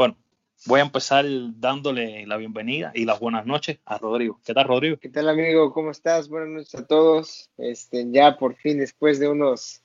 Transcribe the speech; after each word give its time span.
Bueno, 0.00 0.16
voy 0.64 0.80
a 0.80 0.84
empezar 0.84 1.26
dándole 1.56 2.26
la 2.26 2.38
bienvenida 2.38 2.90
y 2.94 3.04
las 3.04 3.20
buenas 3.20 3.44
noches 3.44 3.80
a 3.84 3.98
Rodrigo. 3.98 4.40
¿Qué 4.42 4.54
tal, 4.54 4.66
Rodrigo? 4.66 4.96
¿Qué 4.96 5.10
tal, 5.10 5.28
amigo? 5.28 5.74
¿Cómo 5.74 5.90
estás? 5.90 6.30
Buenas 6.30 6.48
noches 6.48 6.74
a 6.74 6.86
todos. 6.86 7.50
Este, 7.58 8.06
ya 8.10 8.38
por 8.38 8.54
fin, 8.54 8.78
después 8.78 9.18
de 9.18 9.28
unos 9.28 9.82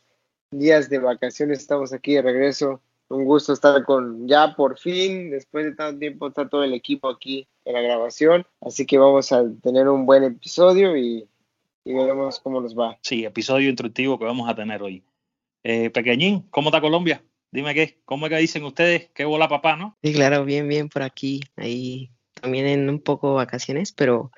días 0.51 0.89
de 0.89 0.99
vacaciones, 0.99 1.59
estamos 1.59 1.91
aquí 1.91 2.13
de 2.13 2.21
regreso. 2.21 2.79
Un 3.09 3.25
gusto 3.25 3.51
estar 3.51 3.83
con, 3.83 4.25
ya 4.25 4.55
por 4.55 4.79
fin, 4.79 5.31
después 5.31 5.65
de 5.65 5.75
tanto 5.75 5.99
tiempo, 5.99 6.29
está 6.29 6.47
todo 6.47 6.63
el 6.63 6.73
equipo 6.73 7.09
aquí 7.09 7.45
en 7.65 7.73
la 7.73 7.81
grabación. 7.81 8.47
Así 8.61 8.85
que 8.85 8.97
vamos 8.97 9.33
a 9.33 9.43
tener 9.61 9.89
un 9.89 10.05
buen 10.05 10.23
episodio 10.23 10.95
y, 10.95 11.27
y 11.83 11.93
veremos 11.93 12.39
cómo 12.39 12.61
nos 12.61 12.73
va. 12.73 12.97
Sí, 13.01 13.25
episodio 13.25 13.67
instructivo 13.67 14.17
que 14.17 14.23
vamos 14.23 14.49
a 14.49 14.55
tener 14.55 14.81
hoy. 14.81 15.03
Eh, 15.61 15.89
Pequeñín, 15.89 16.45
¿cómo 16.51 16.69
está 16.69 16.79
Colombia? 16.79 17.21
Dime 17.55 17.73
qué, 17.73 18.01
¿cómo 18.03 18.25
es 18.25 18.31
que 18.31 18.37
dicen 18.37 18.65
ustedes? 18.65 19.09
¿Qué 19.13 19.23
bola 19.23 19.47
papá, 19.47 19.77
no? 19.77 19.97
Sí, 20.03 20.13
claro, 20.13 20.43
bien, 20.43 20.67
bien 20.67 20.89
por 20.89 21.03
aquí. 21.03 21.39
Ahí 21.55 22.11
también 22.33 22.67
en 22.67 22.89
un 22.89 22.99
poco 22.99 23.35
vacaciones, 23.35 23.93
pero 23.93 24.29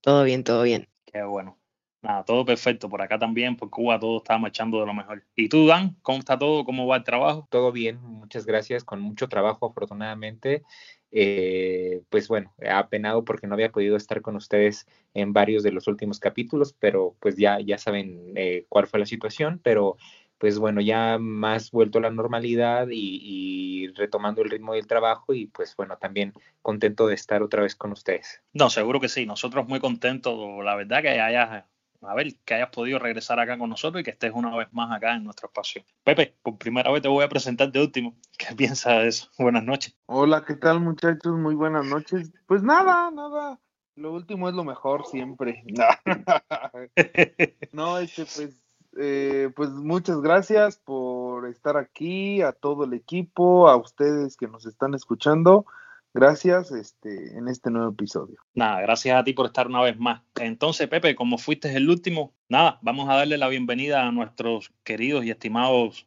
todo 0.00 0.22
bien, 0.22 0.44
todo 0.44 0.62
bien. 0.62 0.88
Qué 1.04 1.24
bueno. 1.24 1.58
Nada, 2.02 2.24
todo 2.24 2.44
perfecto. 2.44 2.88
Por 2.88 3.02
acá 3.02 3.18
también, 3.18 3.56
por 3.56 3.68
Cuba, 3.68 3.98
todo 3.98 4.18
está 4.18 4.38
marchando 4.38 4.78
de 4.78 4.86
lo 4.86 4.94
mejor. 4.94 5.24
¿Y 5.34 5.48
tú, 5.48 5.66
Dan? 5.66 5.96
¿Cómo 6.02 6.20
está 6.20 6.38
todo? 6.38 6.64
¿Cómo 6.64 6.86
va 6.86 6.98
el 6.98 7.02
trabajo? 7.02 7.48
Todo 7.50 7.72
bien, 7.72 8.00
muchas 8.00 8.46
gracias. 8.46 8.84
Con 8.84 9.00
mucho 9.00 9.28
trabajo, 9.28 9.66
afortunadamente. 9.66 10.62
Eh, 11.10 12.02
pues 12.10 12.28
bueno, 12.28 12.54
apenado 12.70 13.24
porque 13.24 13.48
no 13.48 13.54
había 13.54 13.72
podido 13.72 13.96
estar 13.96 14.22
con 14.22 14.34
ustedes 14.36 14.86
en 15.14 15.32
varios 15.32 15.62
de 15.62 15.72
los 15.72 15.86
últimos 15.86 16.20
capítulos, 16.20 16.74
pero 16.78 17.16
pues 17.20 17.36
ya, 17.36 17.60
ya 17.60 17.76
saben 17.76 18.32
eh, 18.34 18.66
cuál 18.68 18.86
fue 18.86 19.00
la 19.00 19.06
situación, 19.06 19.60
pero 19.62 19.96
pues 20.42 20.58
bueno, 20.58 20.80
ya 20.80 21.18
más 21.20 21.70
vuelto 21.70 21.98
a 21.98 22.02
la 22.02 22.10
normalidad 22.10 22.88
y, 22.90 23.86
retomando 23.94 24.42
el 24.42 24.50
ritmo 24.50 24.74
del 24.74 24.88
trabajo 24.88 25.32
y 25.34 25.46
pues 25.46 25.76
bueno, 25.76 25.98
también 25.98 26.32
contento 26.62 27.06
de 27.06 27.14
estar 27.14 27.44
otra 27.44 27.62
vez 27.62 27.76
con 27.76 27.92
ustedes. 27.92 28.42
No, 28.52 28.68
seguro 28.68 28.98
que 28.98 29.08
sí, 29.08 29.24
nosotros 29.24 29.68
muy 29.68 29.78
contentos, 29.78 30.36
la 30.64 30.74
verdad 30.74 31.00
que 31.00 31.10
hayas, 31.10 31.64
a 32.00 32.14
ver, 32.16 32.34
que 32.44 32.54
hayas 32.54 32.70
podido 32.70 32.98
regresar 32.98 33.38
acá 33.38 33.56
con 33.56 33.70
nosotros 33.70 34.00
y 34.00 34.04
que 34.04 34.10
estés 34.10 34.32
una 34.34 34.56
vez 34.56 34.66
más 34.72 34.90
acá 34.90 35.14
en 35.14 35.22
nuestro 35.22 35.46
espacio. 35.46 35.84
Pepe, 36.02 36.34
por 36.42 36.58
primera 36.58 36.90
vez 36.90 37.02
te 37.02 37.08
voy 37.08 37.22
a 37.22 37.28
presentar 37.28 37.70
de 37.70 37.80
último. 37.80 38.16
¿Qué 38.36 38.52
piensas 38.56 39.00
de 39.00 39.08
eso? 39.08 39.30
Buenas 39.38 39.62
noches. 39.62 39.96
Hola, 40.06 40.44
¿qué 40.44 40.54
tal 40.54 40.80
muchachos? 40.80 41.38
Muy 41.38 41.54
buenas 41.54 41.86
noches. 41.86 42.32
Pues 42.46 42.64
nada, 42.64 43.12
nada. 43.12 43.60
Lo 43.94 44.12
último 44.12 44.48
es 44.48 44.56
lo 44.56 44.64
mejor 44.64 45.06
siempre. 45.06 45.62
no, 47.72 47.98
este, 47.98 48.24
pues 48.24 48.61
eh, 48.98 49.50
pues 49.54 49.70
muchas 49.70 50.20
gracias 50.20 50.76
por 50.76 51.48
estar 51.48 51.76
aquí, 51.76 52.42
a 52.42 52.52
todo 52.52 52.84
el 52.84 52.92
equipo, 52.92 53.68
a 53.68 53.76
ustedes 53.76 54.36
que 54.36 54.48
nos 54.48 54.66
están 54.66 54.94
escuchando. 54.94 55.66
Gracias 56.14 56.70
este, 56.72 57.38
en 57.38 57.48
este 57.48 57.70
nuevo 57.70 57.92
episodio. 57.92 58.36
Nada, 58.52 58.82
gracias 58.82 59.18
a 59.18 59.24
ti 59.24 59.32
por 59.32 59.46
estar 59.46 59.66
una 59.66 59.80
vez 59.80 59.98
más. 59.98 60.20
Entonces, 60.38 60.86
Pepe, 60.88 61.14
como 61.14 61.38
fuiste 61.38 61.74
el 61.74 61.88
último, 61.88 62.34
nada, 62.48 62.78
vamos 62.82 63.08
a 63.08 63.14
darle 63.14 63.38
la 63.38 63.48
bienvenida 63.48 64.06
a 64.06 64.12
nuestros 64.12 64.72
queridos 64.84 65.24
y 65.24 65.30
estimados 65.30 66.06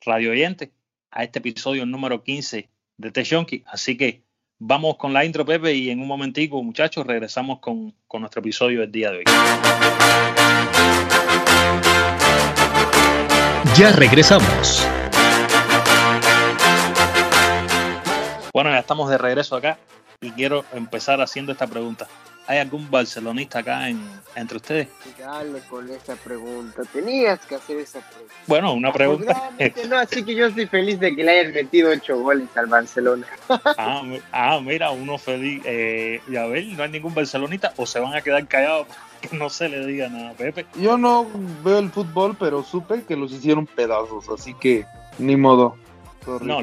radio 0.00 0.32
oyentes 0.32 0.70
a 1.12 1.22
este 1.22 1.38
episodio 1.38 1.86
número 1.86 2.24
15 2.24 2.68
de 2.96 3.10
T 3.12 3.22
Así 3.66 3.96
que 3.96 4.24
vamos 4.58 4.96
con 4.96 5.12
la 5.12 5.24
intro, 5.24 5.44
Pepe, 5.44 5.74
y 5.74 5.90
en 5.90 6.00
un 6.00 6.08
momentico, 6.08 6.60
muchachos, 6.62 7.06
regresamos 7.06 7.60
con, 7.60 7.94
con 8.08 8.22
nuestro 8.22 8.40
episodio 8.40 8.80
del 8.80 8.90
día 8.90 9.12
de 9.12 9.18
hoy. 9.18 9.24
Ya 13.76 13.92
regresamos. 13.92 14.86
Bueno, 18.54 18.70
ya 18.70 18.78
estamos 18.78 19.10
de 19.10 19.18
regreso 19.18 19.54
acá 19.54 19.76
y 20.22 20.30
quiero 20.30 20.64
empezar 20.72 21.20
haciendo 21.20 21.52
esta 21.52 21.66
pregunta. 21.66 22.06
¿Hay 22.46 22.56
algún 22.56 22.90
barcelonista 22.90 23.58
acá 23.58 23.90
en, 23.90 24.00
entre 24.34 24.56
ustedes? 24.56 24.88
Dale 25.18 25.60
con 25.68 25.90
esa 25.90 26.16
pregunta. 26.16 26.84
Tenías 26.90 27.44
que 27.44 27.56
hacer 27.56 27.76
esa 27.76 28.00
pregunta. 28.00 28.34
Bueno, 28.46 28.72
una 28.72 28.92
pregunta. 28.94 29.50
no, 29.90 29.98
así 29.98 30.24
que 30.24 30.34
yo 30.34 30.46
estoy 30.46 30.66
feliz 30.66 30.98
de 30.98 31.14
que 31.14 31.22
le 31.22 31.40
hayas 31.40 31.52
metido 31.52 31.90
ocho 31.90 32.18
goles 32.18 32.48
al 32.54 32.68
Barcelona. 32.68 33.26
ah, 33.48 34.02
ah, 34.32 34.58
mira, 34.62 34.90
uno 34.90 35.18
feliz. 35.18 35.60
Eh, 35.66 36.22
y 36.26 36.36
a 36.36 36.46
ver, 36.46 36.64
no 36.64 36.82
hay 36.82 36.88
ningún 36.88 37.12
barcelonista 37.12 37.74
o 37.76 37.84
se 37.84 38.00
van 38.00 38.14
a 38.14 38.22
quedar 38.22 38.46
callados 38.46 38.86
que 39.20 39.36
no 39.36 39.50
se 39.50 39.68
le 39.68 39.86
diga 39.86 40.08
nada, 40.08 40.32
Pepe. 40.34 40.66
Yo 40.80 40.98
no 40.98 41.26
veo 41.64 41.78
el 41.78 41.90
fútbol, 41.90 42.36
pero 42.38 42.62
supe 42.62 43.04
que 43.04 43.16
los 43.16 43.32
hicieron 43.32 43.66
pedazos, 43.66 44.28
así 44.28 44.54
que 44.54 44.84
ni 45.18 45.36
modo. 45.36 45.76
No, 46.40 46.60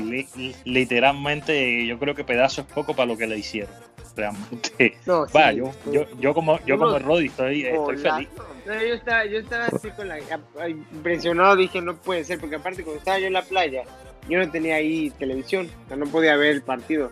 literalmente 0.65 1.85
yo 1.85 1.97
creo 1.97 2.15
que 2.15 2.25
pedazos 2.25 2.65
es 2.65 2.73
poco 2.73 2.93
para 2.93 3.05
lo 3.05 3.17
que 3.17 3.27
le 3.27 3.37
hicieron. 3.37 3.73
Realmente. 4.15 4.97
No, 5.05 5.25
Va, 5.35 5.53
yo, 5.53 5.71
yo, 5.91 6.05
yo, 6.19 6.33
como, 6.33 6.59
yo 6.65 6.77
como 6.77 6.99
Roddy 6.99 7.27
estoy, 7.27 7.65
estoy 7.65 7.97
feliz. 7.97 8.29
yo, 8.65 8.73
estaba, 8.73 9.25
yo 9.25 9.39
estaba 9.39 9.65
así 9.67 9.89
con 9.91 10.07
la 10.07 10.19
impresionado, 10.69 11.55
dije 11.55 11.81
no 11.81 11.95
puede 11.95 12.23
ser, 12.23 12.39
porque 12.39 12.57
aparte 12.57 12.83
cuando 12.83 12.99
estaba 12.99 13.19
yo 13.19 13.27
en 13.27 13.33
la 13.33 13.41
playa, 13.41 13.83
yo 14.27 14.37
no 14.37 14.51
tenía 14.51 14.75
ahí 14.75 15.11
televisión, 15.11 15.69
o 15.85 15.87
sea, 15.87 15.97
no 15.97 16.05
podía 16.07 16.35
ver 16.35 16.51
el 16.51 16.61
partido. 16.61 17.11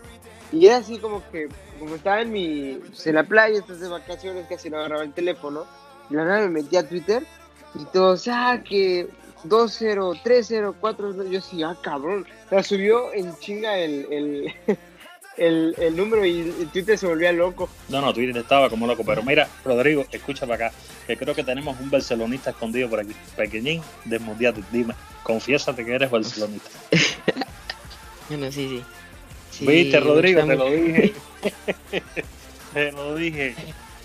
Y 0.52 0.66
era 0.66 0.76
así 0.76 0.98
como 0.98 1.22
que 1.30 1.48
como 1.82 1.96
estaba 1.96 2.20
en 2.20 2.30
mi 2.30 2.78
pues, 2.86 3.04
en 3.08 3.16
la 3.16 3.24
playa, 3.24 3.58
estas 3.58 3.80
de 3.80 3.88
vacaciones, 3.88 4.46
casi 4.48 4.70
no 4.70 4.78
agarraba 4.78 5.02
el 5.02 5.12
teléfono, 5.12 5.66
y 6.08 6.14
la 6.14 6.22
verdad 6.22 6.42
me 6.42 6.62
metí 6.62 6.76
a 6.76 6.88
Twitter 6.88 7.26
y 7.74 7.84
todos, 7.86 8.28
ah, 8.28 8.62
que 8.64 9.08
2-0, 9.48 10.22
3-0, 10.22 10.74
4 10.78 11.24
yo 11.24 11.40
sí, 11.40 11.60
ah, 11.64 11.76
cabrón. 11.82 12.24
O 12.46 12.48
sea, 12.50 12.62
subió 12.62 13.12
en 13.12 13.36
chinga 13.40 13.76
el, 13.78 14.54
el, 15.36 15.74
el, 15.76 15.96
número 15.96 16.24
y 16.24 16.68
Twitter 16.72 16.96
se 16.96 17.08
volvía 17.08 17.32
loco. 17.32 17.68
No, 17.88 18.00
no, 18.00 18.14
Twitter 18.14 18.36
estaba 18.36 18.70
como 18.70 18.86
loco. 18.86 19.02
Pero 19.04 19.24
mira, 19.24 19.48
Rodrigo, 19.64 20.06
escucha 20.12 20.46
para 20.46 20.66
acá, 20.66 20.76
que 21.08 21.16
creo 21.16 21.34
que 21.34 21.42
tenemos 21.42 21.80
un 21.80 21.90
barcelonista 21.90 22.50
escondido 22.50 22.88
por 22.88 23.00
aquí. 23.00 23.12
Pequeñín, 23.36 23.82
desmundiate, 24.04 24.62
dime, 24.70 24.94
confiésate 25.24 25.84
que 25.84 25.94
eres 25.96 26.12
barcelonista. 26.12 26.70
bueno, 28.28 28.52
sí, 28.52 28.84
sí. 29.50 29.66
Viste, 29.66 29.98
Rodrigo, 29.98 30.46
te 30.46 30.54
lo 30.54 30.70
dije. 30.70 31.12
te 32.74 32.92
lo 32.92 33.14
dije. 33.14 33.54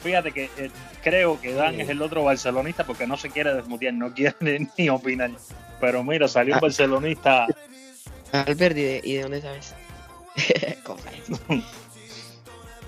Fíjate 0.03 0.31
que 0.31 0.45
eh, 0.57 0.69
creo 1.03 1.39
que 1.41 1.53
Dan 1.53 1.79
es 1.81 1.89
el 1.89 2.01
otro 2.01 2.23
barcelonista 2.23 2.85
porque 2.85 3.07
no 3.07 3.17
se 3.17 3.29
quiere 3.29 3.53
desmutear, 3.53 3.93
no 3.93 4.13
quiere 4.13 4.67
ni 4.77 4.89
opinar. 4.89 5.31
Pero 5.79 6.03
mira, 6.03 6.27
salió 6.27 6.53
un 6.53 6.57
ah. 6.57 6.61
barcelonista. 6.61 7.47
Albert, 8.31 8.77
¿y 8.77 8.83
de, 8.83 9.01
¿y 9.03 9.13
de 9.13 9.21
dónde 9.21 9.41
sabes? 9.41 9.73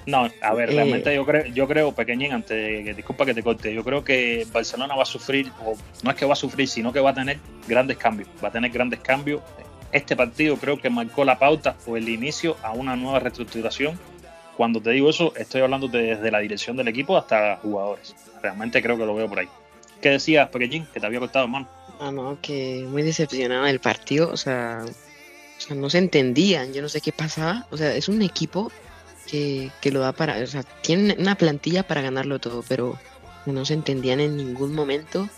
no, 0.05 0.29
a 0.41 0.53
ver, 0.53 0.69
realmente 0.69 1.11
eh. 1.11 1.15
yo 1.15 1.25
creo, 1.25 1.45
yo 1.45 1.67
creo, 1.67 1.91
pequeñín, 1.93 2.33
antes 2.33 2.83
que 2.83 2.93
disculpa 2.93 3.25
que 3.25 3.33
te 3.33 3.41
corte, 3.41 3.73
yo 3.73 3.83
creo 3.83 4.03
que 4.03 4.45
Barcelona 4.51 4.95
va 4.95 5.03
a 5.03 5.05
sufrir, 5.05 5.51
o 5.65 5.75
no 6.03 6.11
es 6.11 6.17
que 6.17 6.25
va 6.25 6.33
a 6.33 6.35
sufrir, 6.35 6.67
sino 6.67 6.93
que 6.93 6.99
va 6.99 7.11
a 7.11 7.13
tener 7.13 7.39
grandes 7.67 7.97
cambios. 7.97 8.29
Va 8.43 8.49
a 8.49 8.51
tener 8.51 8.69
grandes 8.69 8.99
cambios 8.99 9.41
este 9.91 10.15
partido 10.15 10.57
creo 10.57 10.77
que 10.77 10.89
marcó 10.89 11.25
la 11.25 11.39
pauta 11.39 11.75
o 11.87 11.97
el 11.97 12.09
inicio 12.09 12.57
a 12.63 12.71
una 12.71 12.95
nueva 12.95 13.19
reestructuración. 13.19 13.99
Cuando 14.59 14.81
te 14.81 14.89
digo 14.89 15.09
eso, 15.09 15.31
estoy 15.37 15.61
hablando 15.61 15.87
desde 15.87 16.29
la 16.29 16.39
dirección 16.39 16.75
del 16.75 16.89
equipo 16.89 17.15
hasta 17.15 17.55
jugadores. 17.61 18.13
Realmente 18.41 18.81
creo 18.81 18.97
que 18.97 19.05
lo 19.05 19.15
veo 19.15 19.29
por 19.29 19.39
ahí. 19.39 19.47
¿Qué 20.01 20.09
decías, 20.09 20.49
Pequeñín, 20.49 20.85
que 20.93 20.99
te 20.99 21.05
había 21.05 21.21
cortado, 21.21 21.45
hermano? 21.45 21.69
Ah, 22.01 22.11
no, 22.11 22.37
que 22.41 22.85
muy 22.85 23.01
decepcionado 23.03 23.63
del 23.63 23.79
partido. 23.79 24.29
O 24.29 24.35
sea, 24.35 24.83
o 24.83 25.61
sea, 25.61 25.77
no 25.77 25.89
se 25.89 25.99
entendían. 25.99 26.73
Yo 26.73 26.81
no 26.81 26.89
sé 26.89 26.99
qué 26.99 27.13
pasaba. 27.13 27.67
O 27.71 27.77
sea, 27.77 27.95
es 27.95 28.09
un 28.09 28.21
equipo 28.21 28.69
que, 29.31 29.71
que 29.79 29.93
lo 29.93 30.01
da 30.01 30.11
para. 30.11 30.35
O 30.43 30.47
sea, 30.47 30.63
tiene 30.63 31.15
una 31.17 31.35
plantilla 31.35 31.83
para 31.83 32.01
ganarlo 32.01 32.39
todo, 32.39 32.61
pero 32.67 32.99
no 33.45 33.63
se 33.63 33.75
entendían 33.75 34.19
en 34.19 34.35
ningún 34.35 34.75
momento. 34.75 35.29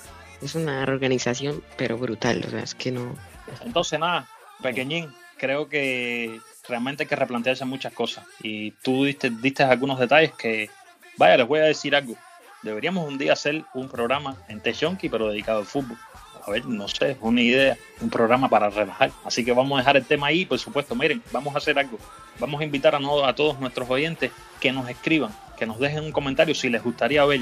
Es 0.41 0.55
una 0.55 0.81
organización, 0.81 1.63
pero 1.77 1.95
brutal. 1.95 2.43
O 2.47 2.49
sea, 2.49 2.63
es 2.63 2.73
que 2.73 2.91
no. 2.91 3.15
Entonces, 3.63 3.99
nada, 3.99 4.27
pequeñín, 4.63 5.13
creo 5.37 5.69
que 5.69 6.39
realmente 6.67 7.03
hay 7.03 7.09
que 7.09 7.15
replantearse 7.15 7.65
muchas 7.65 7.93
cosas. 7.93 8.25
Y 8.41 8.71
tú 8.71 9.05
diste, 9.05 9.29
diste 9.29 9.63
algunos 9.63 9.99
detalles 9.99 10.31
que, 10.33 10.69
vaya, 11.17 11.37
les 11.37 11.47
voy 11.47 11.59
a 11.59 11.63
decir 11.63 11.95
algo. 11.95 12.15
Deberíamos 12.61 13.07
un 13.07 13.17
día 13.17 13.33
hacer 13.33 13.63
un 13.73 13.89
programa 13.89 14.35
en 14.47 14.61
Techonki, 14.61 15.09
pero 15.09 15.29
dedicado 15.29 15.59
al 15.59 15.65
fútbol. 15.65 15.97
A 16.45 16.51
ver, 16.51 16.65
no 16.65 16.87
sé, 16.87 17.11
es 17.11 17.17
una 17.21 17.41
idea, 17.41 17.77
un 17.99 18.09
programa 18.09 18.49
para 18.49 18.69
relajar. 18.69 19.11
Así 19.23 19.45
que 19.45 19.51
vamos 19.51 19.75
a 19.75 19.81
dejar 19.81 19.97
el 19.97 20.05
tema 20.05 20.27
ahí, 20.27 20.45
por 20.45 20.59
supuesto. 20.59 20.95
Miren, 20.95 21.21
vamos 21.31 21.53
a 21.53 21.59
hacer 21.59 21.77
algo. 21.77 21.97
Vamos 22.39 22.61
a 22.61 22.63
invitar 22.63 22.95
a, 22.95 22.99
a 23.27 23.35
todos 23.35 23.59
nuestros 23.59 23.89
oyentes 23.89 24.31
que 24.59 24.71
nos 24.71 24.89
escriban, 24.89 25.35
que 25.57 25.65
nos 25.65 25.79
dejen 25.79 26.03
un 26.03 26.11
comentario 26.11 26.55
si 26.55 26.69
les 26.69 26.83
gustaría 26.83 27.23
ver 27.25 27.41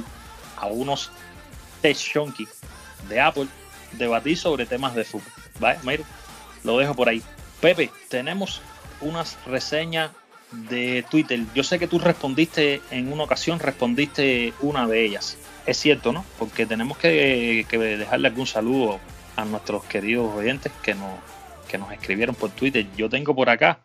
a 0.57 0.67
unos 0.67 1.11
Techonki 1.81 2.47
de 3.07 3.21
Apple 3.21 3.47
debatir 3.93 4.37
sobre 4.37 4.65
temas 4.65 4.95
de 4.95 5.05
fútbol. 5.05 5.31
¿Vale? 5.59 5.79
Miren, 5.83 6.05
lo 6.63 6.77
dejo 6.77 6.93
por 6.93 7.09
ahí. 7.09 7.21
Pepe, 7.61 7.89
tenemos 8.09 8.61
unas 9.01 9.37
reseñas 9.45 10.11
de 10.51 11.05
Twitter. 11.09 11.39
Yo 11.53 11.63
sé 11.63 11.79
que 11.79 11.87
tú 11.87 11.99
respondiste 11.99 12.81
en 12.91 13.11
una 13.11 13.23
ocasión, 13.23 13.59
respondiste 13.59 14.53
una 14.61 14.87
de 14.87 15.05
ellas. 15.05 15.37
Es 15.65 15.77
cierto, 15.77 16.11
¿no? 16.11 16.25
Porque 16.37 16.65
tenemos 16.65 16.97
que, 16.97 17.65
dejarle 17.69 18.27
algún 18.27 18.47
saludo 18.47 18.99
a 19.35 19.45
nuestros 19.45 19.83
queridos 19.85 20.33
oyentes 20.33 20.71
que 20.81 20.95
nos, 20.95 21.19
que 21.69 21.77
nos 21.77 21.91
escribieron 21.91 22.35
por 22.35 22.49
Twitter. 22.51 22.87
Yo 22.97 23.09
tengo 23.09 23.35
por 23.35 23.49
acá 23.49 23.83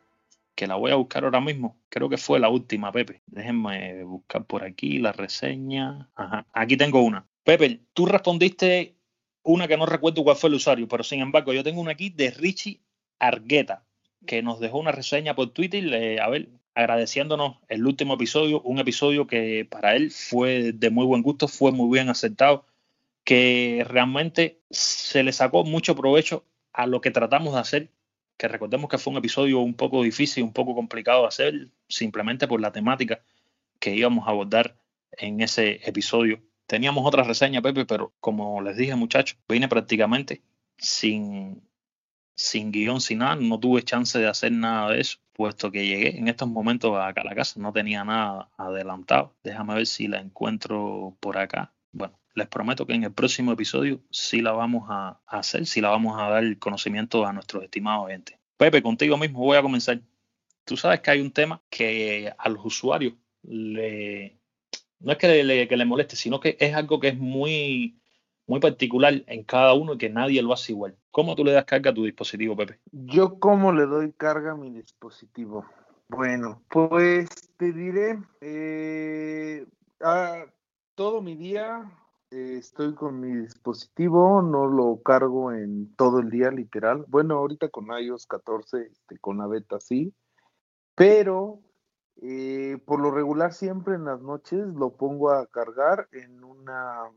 que 0.54 0.66
la 0.66 0.76
voy 0.76 0.90
a 0.90 0.96
buscar 0.96 1.24
ahora 1.24 1.40
mismo. 1.40 1.76
Creo 1.88 2.08
que 2.08 2.16
fue 2.16 2.38
la 2.38 2.48
última, 2.48 2.92
Pepe. 2.92 3.22
Déjenme 3.26 4.04
buscar 4.04 4.44
por 4.44 4.64
aquí 4.64 4.98
la 4.98 5.12
reseña. 5.12 6.08
Ajá, 6.14 6.46
aquí 6.52 6.76
tengo 6.76 7.02
una. 7.02 7.26
Pepe, 7.42 7.82
tú 7.92 8.06
respondiste 8.06 8.96
una 9.42 9.68
que 9.68 9.76
no 9.76 9.86
recuerdo 9.86 10.24
cuál 10.24 10.36
fue 10.36 10.48
el 10.48 10.54
usuario, 10.54 10.88
pero 10.88 11.04
sin 11.04 11.20
embargo 11.20 11.52
yo 11.52 11.62
tengo 11.62 11.80
una 11.80 11.92
aquí 11.92 12.08
de 12.10 12.30
Richie 12.30 12.80
Argueta, 13.18 13.84
que 14.26 14.42
nos 14.42 14.60
dejó 14.60 14.78
una 14.78 14.92
reseña 14.92 15.34
por 15.34 15.50
Twitter, 15.50 15.84
ver, 16.30 16.48
agradeciéndonos 16.74 17.58
el 17.68 17.86
último 17.86 18.14
episodio, 18.14 18.60
un 18.62 18.78
episodio 18.78 19.26
que 19.26 19.66
para 19.68 19.96
él 19.96 20.10
fue 20.10 20.72
de 20.72 20.90
muy 20.90 21.06
buen 21.06 21.22
gusto, 21.22 21.48
fue 21.48 21.72
muy 21.72 21.92
bien 21.96 22.08
aceptado, 22.08 22.66
que 23.24 23.84
realmente 23.88 24.60
se 24.70 25.22
le 25.22 25.32
sacó 25.32 25.64
mucho 25.64 25.94
provecho 25.96 26.44
a 26.72 26.86
lo 26.86 27.00
que 27.00 27.10
tratamos 27.10 27.54
de 27.54 27.60
hacer, 27.60 27.90
que 28.36 28.48
recordemos 28.48 28.90
que 28.90 28.98
fue 28.98 29.12
un 29.12 29.18
episodio 29.18 29.60
un 29.60 29.74
poco 29.74 30.02
difícil, 30.02 30.42
un 30.42 30.52
poco 30.52 30.74
complicado 30.74 31.22
de 31.22 31.28
hacer, 31.28 31.68
simplemente 31.88 32.48
por 32.48 32.60
la 32.60 32.72
temática 32.72 33.20
que 33.78 33.94
íbamos 33.94 34.26
a 34.26 34.30
abordar 34.30 34.76
en 35.12 35.40
ese 35.40 35.80
episodio. 35.88 36.42
Teníamos 36.66 37.06
otra 37.06 37.22
reseña, 37.22 37.62
Pepe, 37.62 37.84
pero 37.86 38.12
como 38.20 38.60
les 38.62 38.76
dije, 38.76 38.94
muchachos, 38.96 39.38
vine 39.48 39.68
prácticamente 39.68 40.42
sin, 40.76 41.62
sin 42.34 42.72
guion, 42.72 43.00
sin 43.00 43.18
nada, 43.18 43.36
no 43.36 43.58
tuve 43.60 43.82
chance 43.82 44.18
de 44.18 44.26
hacer 44.26 44.52
nada 44.52 44.90
de 44.90 45.00
eso, 45.00 45.18
puesto 45.32 45.70
que 45.70 45.86
llegué 45.86 46.18
en 46.18 46.28
estos 46.28 46.48
momentos 46.48 46.96
acá 46.98 47.22
a 47.22 47.24
la 47.24 47.34
casa, 47.34 47.60
no 47.60 47.72
tenía 47.72 48.04
nada 48.04 48.50
adelantado. 48.56 49.34
Déjame 49.42 49.74
ver 49.74 49.86
si 49.86 50.08
la 50.08 50.20
encuentro 50.20 51.16
por 51.20 51.38
acá. 51.38 51.72
Bueno, 51.92 52.18
les 52.34 52.48
prometo 52.48 52.86
que 52.86 52.94
en 52.94 53.04
el 53.04 53.12
próximo 53.12 53.52
episodio 53.52 54.00
sí 54.10 54.40
la 54.40 54.52
vamos 54.52 54.86
a, 54.88 55.20
hacer, 55.26 55.66
sí 55.66 55.80
la 55.80 55.90
vamos 55.90 56.20
a 56.20 56.28
dar 56.28 56.58
conocimiento 56.58 57.26
a 57.26 57.32
nuestros 57.32 57.64
estimados 57.64 58.06
oyentes. 58.06 58.36
Pepe, 58.56 58.82
contigo 58.82 59.16
mismo 59.16 59.40
voy 59.40 59.56
a 59.56 59.62
comenzar. 59.62 60.00
Tú 60.64 60.76
sabes 60.76 61.00
que 61.00 61.10
hay 61.10 61.20
un 61.20 61.30
tema 61.30 61.62
que 61.68 62.32
a 62.36 62.48
los 62.48 62.64
usuarios 62.64 63.14
le, 63.42 64.38
no 65.00 65.12
es 65.12 65.18
que 65.18 65.66
que 65.68 65.76
le 65.76 65.84
moleste, 65.84 66.16
sino 66.16 66.40
que 66.40 66.56
es 66.58 66.74
algo 66.74 66.98
que 66.98 67.08
es 67.08 67.18
muy, 67.18 68.00
muy 68.46 68.60
particular 68.60 69.14
en 69.26 69.44
cada 69.44 69.74
uno 69.74 69.96
que 69.98 70.10
nadie 70.10 70.42
lo 70.42 70.52
hace 70.52 70.72
igual. 70.72 70.96
¿Cómo 71.10 71.34
tú 71.34 71.44
le 71.44 71.52
das 71.52 71.64
carga 71.64 71.90
a 71.90 71.94
tu 71.94 72.04
dispositivo, 72.04 72.56
Pepe? 72.56 72.80
Yo 72.92 73.38
cómo 73.38 73.72
le 73.72 73.86
doy 73.86 74.12
carga 74.12 74.52
a 74.52 74.56
mi 74.56 74.70
dispositivo. 74.70 75.64
Bueno, 76.08 76.62
pues 76.68 77.28
te 77.56 77.72
diré, 77.72 78.18
eh, 78.40 79.66
todo 80.94 81.22
mi 81.22 81.34
día 81.36 81.90
eh, 82.30 82.56
estoy 82.58 82.94
con 82.94 83.20
mi 83.20 83.34
dispositivo, 83.34 84.42
no 84.42 84.66
lo 84.66 85.00
cargo 85.02 85.52
en 85.52 85.94
todo 85.96 86.20
el 86.20 86.30
día, 86.30 86.50
literal. 86.50 87.04
Bueno, 87.08 87.36
ahorita 87.36 87.68
con 87.68 87.86
iOS 87.86 88.26
14, 88.26 88.82
este, 88.82 89.18
con 89.18 89.38
la 89.38 89.46
beta 89.46 89.80
sí, 89.80 90.12
pero 90.94 91.60
eh, 92.22 92.78
por 92.86 93.00
lo 93.00 93.10
regular 93.10 93.52
siempre 93.52 93.94
en 93.94 94.04
las 94.04 94.20
noches 94.20 94.66
lo 94.74 94.96
pongo 94.96 95.30
a 95.30 95.46
cargar 95.46 96.08
en 96.12 96.44
una, 96.44 97.10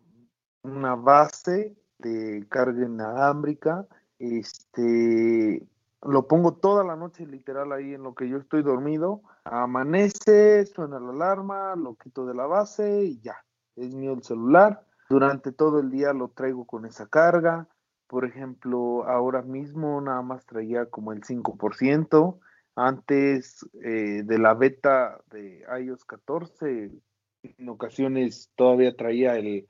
una 0.68 0.96
base 0.96 1.76
de 2.00 2.46
carga 2.50 2.86
inalámbrica. 2.86 3.86
Este, 4.20 5.66
lo 6.04 6.28
pongo 6.28 6.54
toda 6.54 6.84
la 6.84 6.96
noche 6.96 7.26
literal 7.26 7.72
ahí 7.72 7.94
en 7.94 8.04
lo 8.04 8.14
que 8.16 8.30
yo 8.30 8.38
estoy 8.38 8.64
dormido. 8.64 9.22
Amanece, 9.46 10.66
suena 10.66 11.00
la 11.00 11.10
alarma, 11.10 11.76
lo 11.76 11.96
quito 11.96 12.26
de 12.26 12.34
la 12.34 12.46
base 12.46 13.04
y 13.04 13.20
ya, 13.22 13.44
es 13.76 13.94
mío 13.96 14.14
el 14.14 14.24
celular. 14.24 14.86
Durante 15.10 15.52
todo 15.52 15.80
el 15.80 15.90
día 15.90 16.14
lo 16.14 16.30
traigo 16.30 16.66
con 16.66 16.86
esa 16.86 17.08
carga. 17.08 17.68
Por 18.08 18.26
ejemplo, 18.26 19.06
ahora 19.06 19.42
mismo 19.42 20.00
nada 20.02 20.22
más 20.22 20.46
traía 20.46 20.86
como 20.86 21.14
el 21.14 21.22
5%. 21.24 22.40
Antes 22.76 23.66
eh, 23.84 24.22
de 24.24 24.38
la 24.38 24.54
beta 24.54 25.20
de 25.32 25.66
iOS 25.82 26.06
14, 26.06 26.92
en 27.42 27.70
ocasiones 27.70 28.52
todavía 28.56 28.96
traía 28.96 29.36
el 29.38 29.68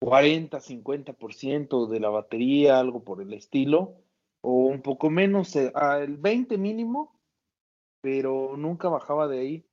40-50% 0.00 1.88
de 1.88 2.00
la 2.00 2.10
batería, 2.10 2.78
algo 2.78 3.02
por 3.04 3.22
el 3.22 3.32
estilo, 3.32 3.96
o 4.40 4.66
un 4.66 4.82
poco 4.82 5.10
menos, 5.10 5.56
eh, 5.56 5.72
el 6.00 6.16
20 6.16 6.58
mínimo, 6.58 7.18
pero 8.00 8.56
nunca 8.56 8.88
bajaba 8.88 9.26
de 9.28 9.40
ahí. 9.40 9.66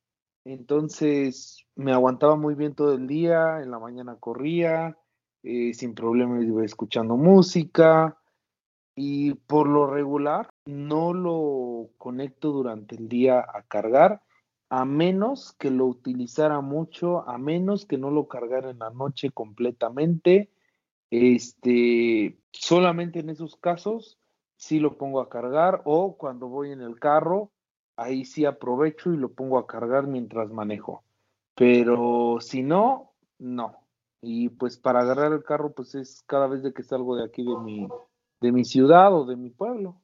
Entonces 0.44 1.66
me 1.74 1.92
aguantaba 1.92 2.36
muy 2.36 2.54
bien 2.54 2.74
todo 2.74 2.94
el 2.94 3.06
día, 3.06 3.62
en 3.62 3.70
la 3.70 3.78
mañana 3.78 4.16
corría, 4.18 4.98
eh, 5.42 5.72
sin 5.74 5.94
problemas 5.94 6.44
iba 6.44 6.64
escuchando 6.64 7.16
música 7.16 8.18
y 8.96 9.34
por 9.34 9.68
lo 9.68 9.86
regular 9.86 10.48
no 10.66 11.12
lo 11.12 11.90
conecto 11.98 12.50
durante 12.50 12.96
el 12.96 13.08
día 13.08 13.40
a 13.40 13.62
cargar 13.62 14.22
a 14.76 14.84
menos 14.84 15.52
que 15.52 15.70
lo 15.70 15.86
utilizara 15.86 16.60
mucho, 16.60 17.28
a 17.28 17.38
menos 17.38 17.86
que 17.86 17.96
no 17.96 18.10
lo 18.10 18.26
cargara 18.26 18.70
en 18.70 18.80
la 18.80 18.90
noche 18.90 19.30
completamente. 19.30 20.50
Este, 21.10 22.40
solamente 22.50 23.20
en 23.20 23.30
esos 23.30 23.54
casos 23.54 24.18
sí 24.56 24.80
lo 24.80 24.98
pongo 24.98 25.20
a 25.20 25.28
cargar 25.28 25.82
o 25.84 26.16
cuando 26.16 26.48
voy 26.48 26.72
en 26.72 26.80
el 26.80 26.98
carro 26.98 27.52
ahí 27.94 28.24
sí 28.24 28.46
aprovecho 28.46 29.12
y 29.12 29.16
lo 29.16 29.32
pongo 29.32 29.58
a 29.58 29.68
cargar 29.68 30.08
mientras 30.08 30.50
manejo. 30.50 31.04
Pero 31.54 32.38
si 32.40 32.64
no, 32.64 33.12
no. 33.38 33.76
Y 34.22 34.48
pues 34.48 34.76
para 34.76 35.02
agarrar 35.02 35.32
el 35.32 35.44
carro, 35.44 35.72
pues 35.72 35.94
es 35.94 36.24
cada 36.26 36.48
vez 36.48 36.64
que 36.74 36.82
salgo 36.82 37.14
de 37.14 37.24
aquí 37.24 37.44
de 37.44 37.56
mi, 37.58 37.86
de 38.40 38.50
mi 38.50 38.64
ciudad 38.64 39.14
o 39.14 39.24
de 39.24 39.36
mi 39.36 39.50
pueblo. 39.50 40.00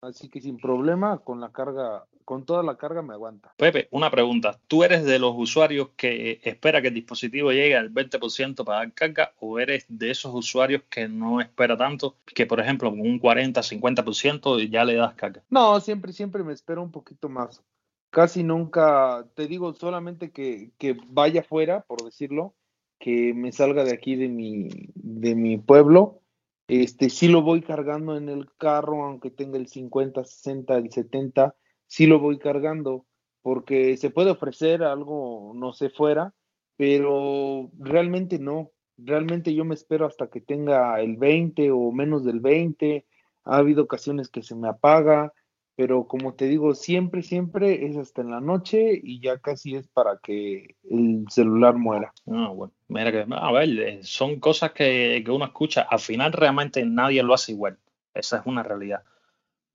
Así 0.00 0.30
que 0.30 0.40
sin 0.40 0.56
problema, 0.56 1.18
con 1.18 1.42
la 1.42 1.52
carga, 1.52 2.06
con 2.24 2.44
toda 2.44 2.62
la 2.62 2.76
carga 2.76 3.02
me 3.02 3.14
aguanta. 3.14 3.52
Pepe, 3.56 3.88
una 3.90 4.10
pregunta. 4.10 4.58
¿Tú 4.68 4.84
eres 4.84 5.04
de 5.04 5.18
los 5.18 5.34
usuarios 5.36 5.90
que 5.96 6.40
espera 6.42 6.80
que 6.82 6.88
el 6.88 6.94
dispositivo 6.94 7.52
llegue 7.52 7.76
al 7.76 7.92
20% 7.92 8.64
para 8.64 8.78
dar 8.78 8.92
carga 8.92 9.32
o 9.40 9.58
eres 9.58 9.84
de 9.88 10.10
esos 10.10 10.34
usuarios 10.34 10.82
que 10.90 11.08
no 11.08 11.40
espera 11.40 11.76
tanto, 11.76 12.16
que 12.26 12.46
por 12.46 12.60
ejemplo 12.60 12.90
con 12.90 13.00
un 13.00 13.18
40, 13.18 13.60
50% 13.60 14.70
ya 14.70 14.84
le 14.84 14.94
das 14.94 15.14
carga? 15.14 15.42
No, 15.50 15.80
siempre, 15.80 16.12
siempre 16.12 16.42
me 16.44 16.52
espero 16.52 16.82
un 16.82 16.90
poquito 16.90 17.28
más. 17.28 17.62
Casi 18.10 18.42
nunca, 18.42 19.26
te 19.34 19.46
digo 19.46 19.72
solamente 19.74 20.30
que, 20.30 20.70
que 20.78 20.96
vaya 21.06 21.42
fuera, 21.42 21.80
por 21.82 22.02
decirlo, 22.04 22.54
que 22.98 23.32
me 23.34 23.52
salga 23.52 23.84
de 23.84 23.92
aquí 23.92 24.16
de 24.16 24.28
mi, 24.28 24.68
de 24.94 25.34
mi 25.34 25.56
pueblo 25.56 26.22
este, 26.68 27.10
sí 27.10 27.28
lo 27.28 27.42
voy 27.42 27.60
cargando 27.60 28.16
en 28.16 28.30
el 28.30 28.50
carro, 28.56 29.04
aunque 29.04 29.30
tenga 29.30 29.58
el 29.58 29.66
50, 29.66 30.24
60, 30.24 30.76
el 30.76 30.90
70, 30.90 31.54
sí 31.92 32.06
lo 32.06 32.20
voy 32.20 32.38
cargando, 32.38 33.04
porque 33.42 33.98
se 33.98 34.08
puede 34.08 34.30
ofrecer 34.30 34.82
algo, 34.82 35.52
no 35.54 35.74
sé, 35.74 35.90
fuera, 35.90 36.32
pero 36.78 37.70
realmente 37.78 38.38
no. 38.38 38.70
Realmente 38.96 39.54
yo 39.54 39.66
me 39.66 39.74
espero 39.74 40.06
hasta 40.06 40.28
que 40.28 40.40
tenga 40.40 40.98
el 41.02 41.18
20 41.18 41.70
o 41.70 41.92
menos 41.92 42.24
del 42.24 42.40
20. 42.40 43.04
Ha 43.44 43.56
habido 43.58 43.82
ocasiones 43.82 44.30
que 44.30 44.42
se 44.42 44.54
me 44.54 44.70
apaga, 44.70 45.34
pero 45.76 46.06
como 46.06 46.32
te 46.32 46.46
digo, 46.46 46.74
siempre, 46.74 47.20
siempre 47.20 47.86
es 47.86 47.98
hasta 47.98 48.22
en 48.22 48.30
la 48.30 48.40
noche 48.40 48.98
y 49.02 49.20
ya 49.20 49.36
casi 49.38 49.74
es 49.74 49.86
para 49.88 50.18
que 50.22 50.76
el 50.88 51.26
celular 51.28 51.76
muera. 51.76 52.14
Ah, 52.26 52.48
bueno, 52.54 52.72
mira 52.88 53.12
que, 53.12 53.26
a 53.28 53.52
ver, 53.52 53.68
eh, 53.68 54.00
son 54.02 54.40
cosas 54.40 54.72
que, 54.72 55.22
uno 55.28 55.44
escucha, 55.44 55.82
al 55.82 56.00
final 56.00 56.32
realmente 56.32 56.86
nadie 56.86 57.22
lo 57.22 57.34
hace 57.34 57.52
igual, 57.52 57.76
esa 58.14 58.38
es 58.38 58.46
una 58.46 58.62
realidad. 58.62 59.02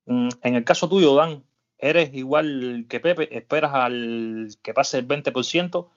Mm, 0.08 0.30
en 0.42 0.56
el 0.56 0.64
caso 0.64 0.90
tuyo, 0.90 1.14
Dan, 1.14 1.44
¿eres 1.78 2.14
igual 2.14 2.86
que 2.90 3.00
Pepe? 3.00 3.36
¿Esperas 3.36 3.74
al 3.74 4.50
que 4.62 4.74
pase 4.74 5.00
el 5.00 5.08
20%? 5.08 5.90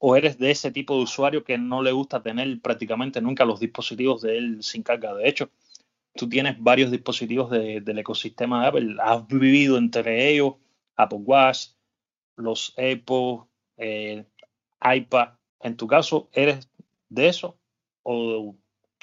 ¿O 0.00 0.16
eres 0.16 0.38
de 0.38 0.50
ese 0.50 0.70
tipo 0.70 0.96
de 0.96 1.02
usuario 1.02 1.44
que 1.44 1.58
no 1.58 1.82
le 1.82 1.92
gusta 1.92 2.22
tener 2.22 2.60
prácticamente 2.60 3.20
nunca 3.20 3.44
los 3.44 3.60
dispositivos 3.60 4.22
de 4.22 4.38
él 4.38 4.62
sin 4.62 4.82
carga? 4.82 5.14
De 5.14 5.28
hecho, 5.28 5.50
tú 6.14 6.28
tienes 6.28 6.62
varios 6.62 6.90
dispositivos 6.90 7.50
del 7.50 7.98
ecosistema 7.98 8.62
de 8.62 8.68
Apple, 8.68 8.96
has 9.00 9.26
vivido 9.26 9.76
entre 9.76 10.30
ellos 10.30 10.54
Apple 10.96 11.18
Watch, 11.18 11.68
los 12.36 12.74
AirPods, 12.76 13.46
eh, 13.76 14.24
iPad. 14.82 15.30
En 15.60 15.76
tu 15.76 15.86
caso, 15.86 16.28
¿eres 16.32 16.68
de 17.08 17.28
eso? 17.28 17.58
O, 18.02 18.56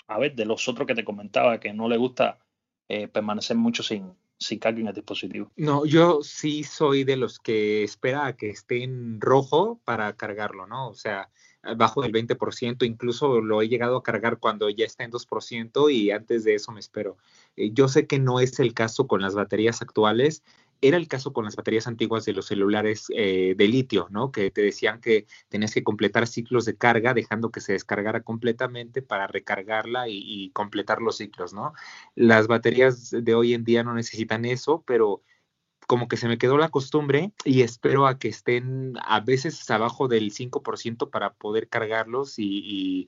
a 0.07 0.19
ver, 0.19 0.35
de 0.35 0.45
los 0.45 0.67
otros 0.67 0.87
que 0.87 0.95
te 0.95 1.05
comentaba 1.05 1.59
que 1.59 1.73
no 1.73 1.89
le 1.89 1.97
gusta 1.97 2.39
eh, 2.87 3.07
permanecer 3.07 3.57
mucho 3.57 3.83
sin, 3.83 4.15
sin 4.37 4.59
carga 4.59 4.81
en 4.81 4.87
el 4.87 4.93
dispositivo. 4.93 5.51
No, 5.55 5.85
yo 5.85 6.21
sí 6.21 6.63
soy 6.63 7.03
de 7.03 7.17
los 7.17 7.39
que 7.39 7.83
espera 7.83 8.25
a 8.25 8.35
que 8.35 8.49
esté 8.49 8.83
en 8.83 9.19
rojo 9.21 9.79
para 9.85 10.13
cargarlo, 10.15 10.67
¿no? 10.67 10.89
O 10.89 10.93
sea, 10.93 11.29
bajo 11.75 12.01
del 12.01 12.11
20%, 12.11 12.85
incluso 12.85 13.41
lo 13.41 13.61
he 13.61 13.67
llegado 13.67 13.97
a 13.97 14.03
cargar 14.03 14.37
cuando 14.37 14.69
ya 14.69 14.85
está 14.85 15.03
en 15.03 15.11
2% 15.11 15.91
y 15.91 16.11
antes 16.11 16.43
de 16.43 16.55
eso 16.55 16.71
me 16.71 16.79
espero. 16.79 17.17
Eh, 17.55 17.71
yo 17.73 17.87
sé 17.87 18.07
que 18.07 18.19
no 18.19 18.39
es 18.39 18.59
el 18.59 18.73
caso 18.73 19.07
con 19.07 19.21
las 19.21 19.33
baterías 19.33 19.81
actuales, 19.81 20.43
era 20.81 20.97
el 20.97 21.07
caso 21.07 21.33
con 21.33 21.45
las 21.45 21.55
baterías 21.55 21.87
antiguas 21.87 22.25
de 22.25 22.33
los 22.33 22.47
celulares 22.47 23.07
eh, 23.15 23.55
de 23.57 23.67
litio, 23.67 24.07
¿no? 24.11 24.31
Que 24.31 24.51
te 24.51 24.61
decían 24.61 25.01
que 25.01 25.25
tenías 25.49 25.73
que 25.73 25.83
completar 25.83 26.27
ciclos 26.27 26.65
de 26.65 26.77
carga 26.77 27.13
dejando 27.13 27.51
que 27.51 27.61
se 27.61 27.73
descargara 27.73 28.21
completamente 28.21 29.01
para 29.01 29.27
recargarla 29.27 30.07
y, 30.09 30.19
y 30.25 30.49
completar 30.51 31.01
los 31.01 31.17
ciclos, 31.17 31.53
¿no? 31.53 31.73
Las 32.15 32.47
baterías 32.47 33.11
de 33.11 33.35
hoy 33.35 33.53
en 33.53 33.63
día 33.63 33.83
no 33.83 33.93
necesitan 33.93 34.45
eso, 34.45 34.83
pero 34.85 35.21
como 35.87 36.07
que 36.07 36.17
se 36.17 36.27
me 36.27 36.37
quedó 36.37 36.57
la 36.57 36.69
costumbre 36.69 37.31
y 37.43 37.61
espero 37.61 38.07
a 38.07 38.17
que 38.17 38.27
estén 38.27 38.93
a 39.03 39.19
veces 39.19 39.69
abajo 39.69 40.07
del 40.07 40.31
5% 40.31 41.09
para 41.09 41.33
poder 41.33 41.69
cargarlos 41.69 42.35
y, 42.37 43.07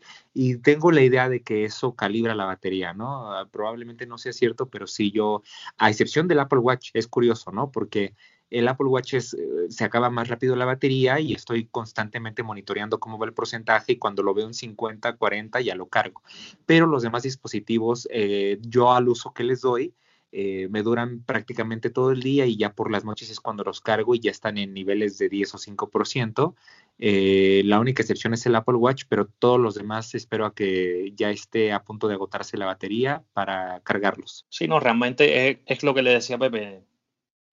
tengo 0.64 0.92
la 0.92 1.02
idea 1.02 1.30
de 1.30 1.42
que 1.42 1.66
eso 1.66 1.96
calibra 1.96 2.36
la 2.36 2.46
batería, 2.46 2.94
¿no? 2.94 3.34
Ah, 3.34 3.48
probablemente 3.52 4.06
no 4.06 4.18
sea 4.18 4.34
cierto, 4.34 4.70
pero 4.70 4.88
sí 4.88 5.12
yo, 5.12 5.42
a 5.78 5.90
excepción 5.90 6.28
del 6.28 6.40
Apple 6.40 6.60
Watch, 6.60 6.92
es 6.94 7.08
curioso, 7.08 7.52
¿no? 7.52 7.72
Porque 7.72 8.14
el 8.50 8.68
Apple 8.68 8.88
Watch 8.88 9.14
es, 9.16 9.34
eh, 9.34 9.40
se 9.70 9.84
acaba 9.84 10.10
más 10.10 10.28
rápido 10.28 10.56
la 10.56 10.66
batería 10.66 11.20
y 11.20 11.34
estoy 11.34 11.66
constantemente 11.68 12.44
monitoreando 12.44 13.00
cómo 13.00 13.18
va 13.18 13.26
el 13.26 13.34
porcentaje 13.34 13.94
y 13.94 13.98
cuando 13.98 14.24
lo 14.24 14.34
veo 14.34 14.48
en 14.48 14.54
50, 14.54 15.16
40 15.18 15.62
ya 15.62 15.76
lo 15.76 15.88
cargo. 15.88 16.22
Pero 16.66 16.88
los 16.88 17.04
demás 17.04 17.24
dispositivos, 17.24 18.08
eh, 18.12 18.60
yo 18.62 18.94
al 18.94 19.10
uso 19.10 19.34
que 19.34 19.44
les 19.44 19.62
doy, 19.62 19.94
eh, 20.32 20.68
me 20.70 20.84
duran 20.84 21.24
prácticamente 21.24 21.90
todo 21.90 22.12
el 22.12 22.22
día 22.22 22.46
y 22.46 22.58
ya 22.58 22.74
por 22.74 22.92
las 22.92 23.06
noches 23.06 23.30
es 23.30 23.40
cuando 23.40 23.64
los 23.64 23.80
cargo 23.80 24.14
y 24.14 24.20
ya 24.20 24.32
están 24.32 24.58
en 24.58 24.74
niveles 24.74 25.18
de 25.18 25.30
10 25.30 25.56
o 25.56 25.58
5%. 25.58 26.56
Eh, 27.00 27.62
la 27.66 27.80
única 27.80 28.02
excepción 28.02 28.34
es 28.34 28.46
el 28.46 28.56
Apple 28.56 28.76
Watch, 28.76 29.04
pero 29.08 29.28
todos 29.28 29.60
los 29.60 29.76
demás 29.76 30.14
espero 30.16 30.46
a 30.46 30.54
que 30.54 31.14
ya 31.16 31.30
esté 31.30 31.72
a 31.72 31.84
punto 31.84 32.08
de 32.08 32.16
agotarse 32.16 32.58
la 32.58 32.66
batería 32.66 33.24
para 33.34 33.80
cargarlos. 33.82 34.46
Sí, 34.50 34.68
no, 34.68 34.80
realmente 34.80 35.62
es, 35.66 35.84
lo 35.84 35.94
que 35.94 36.02
le 36.02 36.12
decía 36.12 36.38
Pepe. 36.38 36.84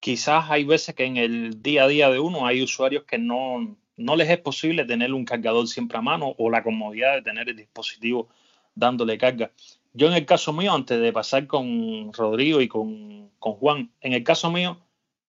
Quizás 0.00 0.50
hay 0.50 0.64
veces 0.64 0.94
que 0.94 1.04
en 1.04 1.16
el 1.16 1.62
día 1.62 1.84
a 1.84 1.88
día 1.88 2.10
de 2.10 2.18
uno 2.18 2.46
hay 2.46 2.62
usuarios 2.62 3.04
que 3.04 3.18
no, 3.18 3.76
no 3.96 4.16
les 4.16 4.28
es 4.30 4.38
posible 4.38 4.84
tener 4.84 5.12
un 5.12 5.24
cargador 5.24 5.68
siempre 5.68 5.98
a 5.98 6.02
mano 6.02 6.34
o 6.38 6.50
la 6.50 6.62
comodidad 6.62 7.14
de 7.14 7.22
tener 7.22 7.48
el 7.48 7.56
dispositivo 7.56 8.28
dándole 8.74 9.16
carga. 9.16 9.52
Yo 9.96 10.08
en 10.08 10.14
el 10.14 10.26
caso 10.26 10.52
mío, 10.52 10.72
antes 10.74 11.00
de 11.00 11.12
pasar 11.12 11.46
con 11.46 12.12
Rodrigo 12.12 12.60
y 12.60 12.66
con, 12.66 13.30
Juan, 13.38 13.92
en 14.00 14.12
el 14.12 14.24
caso 14.24 14.50
mío, 14.50 14.80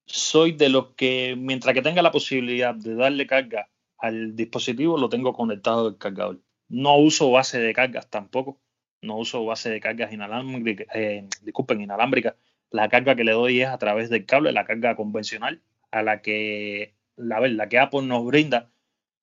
soy 0.05 0.53
de 0.53 0.69
los 0.69 0.88
que 0.95 1.36
mientras 1.38 1.75
que 1.75 1.84
tenga 1.84 2.01
la 2.01 2.12
posibilidad 2.12 2.74
de 2.74 2.95
darle 2.95 3.27
carga 3.27 3.69
al 4.00 4.36
dispositivo, 4.36 4.98
lo 4.98 5.10
tengo 5.10 5.34
conectado 5.34 5.88
al 5.88 5.98
cargador. 6.00 6.39
No 6.67 6.98
uso 6.98 7.29
base 7.31 7.60
de 7.60 7.74
cargas 7.74 8.10
tampoco. 8.10 8.60
No 9.01 9.17
uso 9.17 9.45
base 9.45 9.69
de 9.69 9.79
cargas 9.79 10.12
inalámbricas. 10.12 10.88
Eh, 10.95 11.27
disculpen, 11.43 11.81
inalámbricas. 11.81 12.34
La 12.72 12.89
carga 12.89 13.15
que 13.15 13.24
le 13.24 13.34
doy 13.34 13.62
es 13.62 13.67
a 13.69 13.77
través 13.77 14.10
del 14.10 14.25
cable, 14.25 14.51
la 14.51 14.65
carga 14.65 14.95
convencional, 14.95 15.62
a 15.91 16.01
la 16.01 16.22
que 16.24 16.95
la 17.17 17.69
que 17.69 17.79
Apple 17.79 18.01
nos 18.01 18.25
brinda 18.25 18.72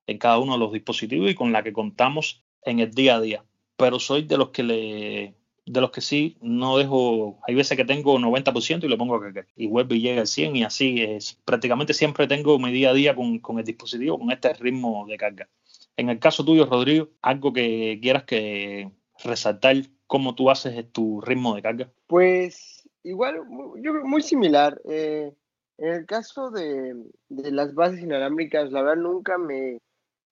en 0.07 0.19
cada 0.19 0.39
uno 0.39 0.53
de 0.53 0.61
los 0.61 0.73
dispositivos 0.73 1.31
y 1.31 1.35
con 1.35 1.53
la 1.53 1.65
que 1.65 1.73
contamos 1.73 2.45
en 2.63 2.79
el 2.79 2.93
día 2.93 3.17
a 3.17 3.21
día 3.21 3.45
pero 3.77 3.99
soy 3.99 4.23
de 4.23 4.39
los 4.39 4.51
que 4.51 4.63
le 4.63 5.35
de 5.65 5.81
los 5.81 5.91
que 5.91 6.01
sí 6.01 6.37
no 6.41 6.77
dejo, 6.77 7.39
hay 7.47 7.55
veces 7.55 7.77
que 7.77 7.85
tengo 7.85 8.19
90% 8.19 8.85
y 8.85 8.89
lo 8.89 8.99
pongo 8.99 9.15
a 9.15 9.21
cargar 9.21 9.47
y 9.55 9.69
vuelvo 9.69 9.95
y 9.95 10.01
llega 10.01 10.21
al 10.21 10.27
100 10.27 10.57
y 10.57 10.65
así 10.65 11.01
es, 11.01 11.39
prácticamente 11.45 11.95
siempre 11.95 12.27
tengo 12.27 12.59
mi 12.59 12.73
día 12.73 12.91
a 12.91 12.95
día 12.95 13.15
con, 13.15 13.39
con, 13.39 13.59
el 13.59 13.65
dispositivo, 13.65 14.19
con 14.19 14.33
este 14.33 14.53
ritmo 14.55 15.07
de 15.07 15.17
carga. 15.17 15.49
En 15.97 16.09
el 16.09 16.19
caso 16.19 16.45
tuyo, 16.45 16.67
Rodrigo, 16.67 17.11
algo 17.21 17.53
que 17.53 17.99
quieras 18.03 18.25
que 18.25 18.91
resaltar 19.23 19.77
cómo 20.07 20.35
tú 20.35 20.51
haces 20.51 20.91
tu 20.91 21.21
ritmo 21.21 21.55
de 21.55 21.63
carga. 21.63 21.93
Pues 22.07 22.89
igual, 23.03 23.37
yo 23.81 23.95
muy 24.05 24.23
similar. 24.23 24.81
Eh, 24.89 25.33
en 25.79 25.89
el 25.89 26.07
caso 26.07 26.51
de, 26.51 26.95
de 27.29 27.51
las 27.53 27.75
bases 27.75 28.01
inalámbricas, 28.01 28.71
la 28.73 28.83
verdad 28.83 29.03
nunca 29.03 29.39
me 29.39 29.79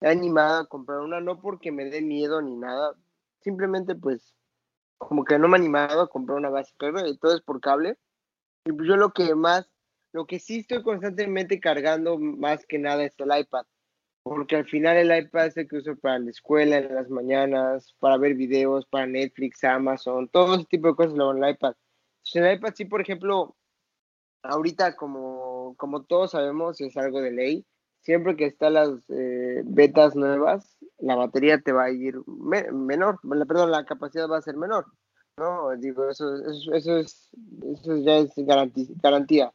he 0.00 0.08
animado 0.08 0.62
a 0.62 0.66
comprar 0.66 1.00
una, 1.00 1.20
no 1.20 1.40
porque 1.40 1.72
me 1.72 1.84
dé 1.86 2.00
miedo 2.02 2.40
ni 2.40 2.56
nada, 2.56 2.94
simplemente 3.40 3.94
pues 3.94 4.34
como 4.98 5.24
que 5.24 5.38
no 5.38 5.48
me 5.48 5.56
he 5.56 5.60
animado 5.60 6.02
a 6.02 6.10
comprar 6.10 6.38
una 6.38 6.50
base, 6.50 6.74
pero 6.78 7.02
todo 7.16 7.34
es 7.34 7.40
por 7.40 7.60
cable. 7.60 7.96
Y 8.66 8.72
pues 8.72 8.86
yo 8.86 8.96
lo 8.96 9.12
que 9.12 9.34
más, 9.34 9.70
lo 10.12 10.26
que 10.26 10.38
sí 10.38 10.58
estoy 10.60 10.82
constantemente 10.82 11.58
cargando 11.58 12.18
más 12.18 12.66
que 12.66 12.78
nada 12.78 13.02
es 13.04 13.14
el 13.18 13.36
iPad, 13.36 13.64
porque 14.22 14.56
al 14.56 14.66
final 14.66 14.98
el 14.98 15.24
iPad 15.24 15.46
es 15.46 15.56
el 15.56 15.68
que 15.68 15.76
uso 15.76 15.96
para 15.96 16.18
la 16.18 16.30
escuela, 16.30 16.78
en 16.78 16.94
las 16.94 17.08
mañanas, 17.08 17.94
para 17.98 18.18
ver 18.18 18.34
videos, 18.34 18.84
para 18.86 19.06
Netflix, 19.06 19.64
Amazon, 19.64 20.28
todo 20.28 20.56
ese 20.56 20.66
tipo 20.66 20.88
de 20.88 20.94
cosas 20.94 21.14
lo 21.14 21.24
hago 21.30 21.38
en 21.38 21.44
el 21.44 21.50
iPad. 21.50 21.74
en 22.34 22.44
el 22.44 22.56
iPad 22.58 22.74
sí, 22.76 22.84
por 22.84 23.00
ejemplo, 23.00 23.56
ahorita 24.42 24.96
como, 24.96 25.74
como 25.78 26.04
todos 26.04 26.32
sabemos, 26.32 26.80
es 26.82 26.96
algo 26.98 27.22
de 27.22 27.32
ley, 27.32 27.66
siempre 28.00 28.36
que 28.36 28.44
están 28.44 28.74
las 28.74 28.90
eh, 29.08 29.62
betas 29.64 30.14
nuevas, 30.14 30.76
la 31.00 31.14
batería 31.14 31.58
te 31.60 31.72
va 31.72 31.84
a 31.84 31.90
ir 31.90 32.16
menor, 32.26 33.18
perdón, 33.46 33.70
la 33.70 33.84
capacidad 33.84 34.28
va 34.28 34.38
a 34.38 34.42
ser 34.42 34.56
menor, 34.56 34.86
¿no? 35.36 35.70
Digo, 35.76 36.08
eso, 36.08 36.36
eso, 36.36 36.74
eso 36.74 36.96
es, 36.98 37.30
eso 37.74 37.96
ya 37.98 38.18
es 38.18 38.32
garantía. 38.36 39.52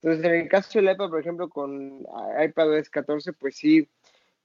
Entonces, 0.00 0.24
en 0.24 0.34
el 0.34 0.48
caso 0.48 0.78
del 0.78 0.92
iPad, 0.92 1.08
por 1.08 1.20
ejemplo, 1.20 1.48
con 1.48 2.06
iPadOS 2.42 2.90
14, 2.90 3.32
pues 3.32 3.56
sí, 3.56 3.88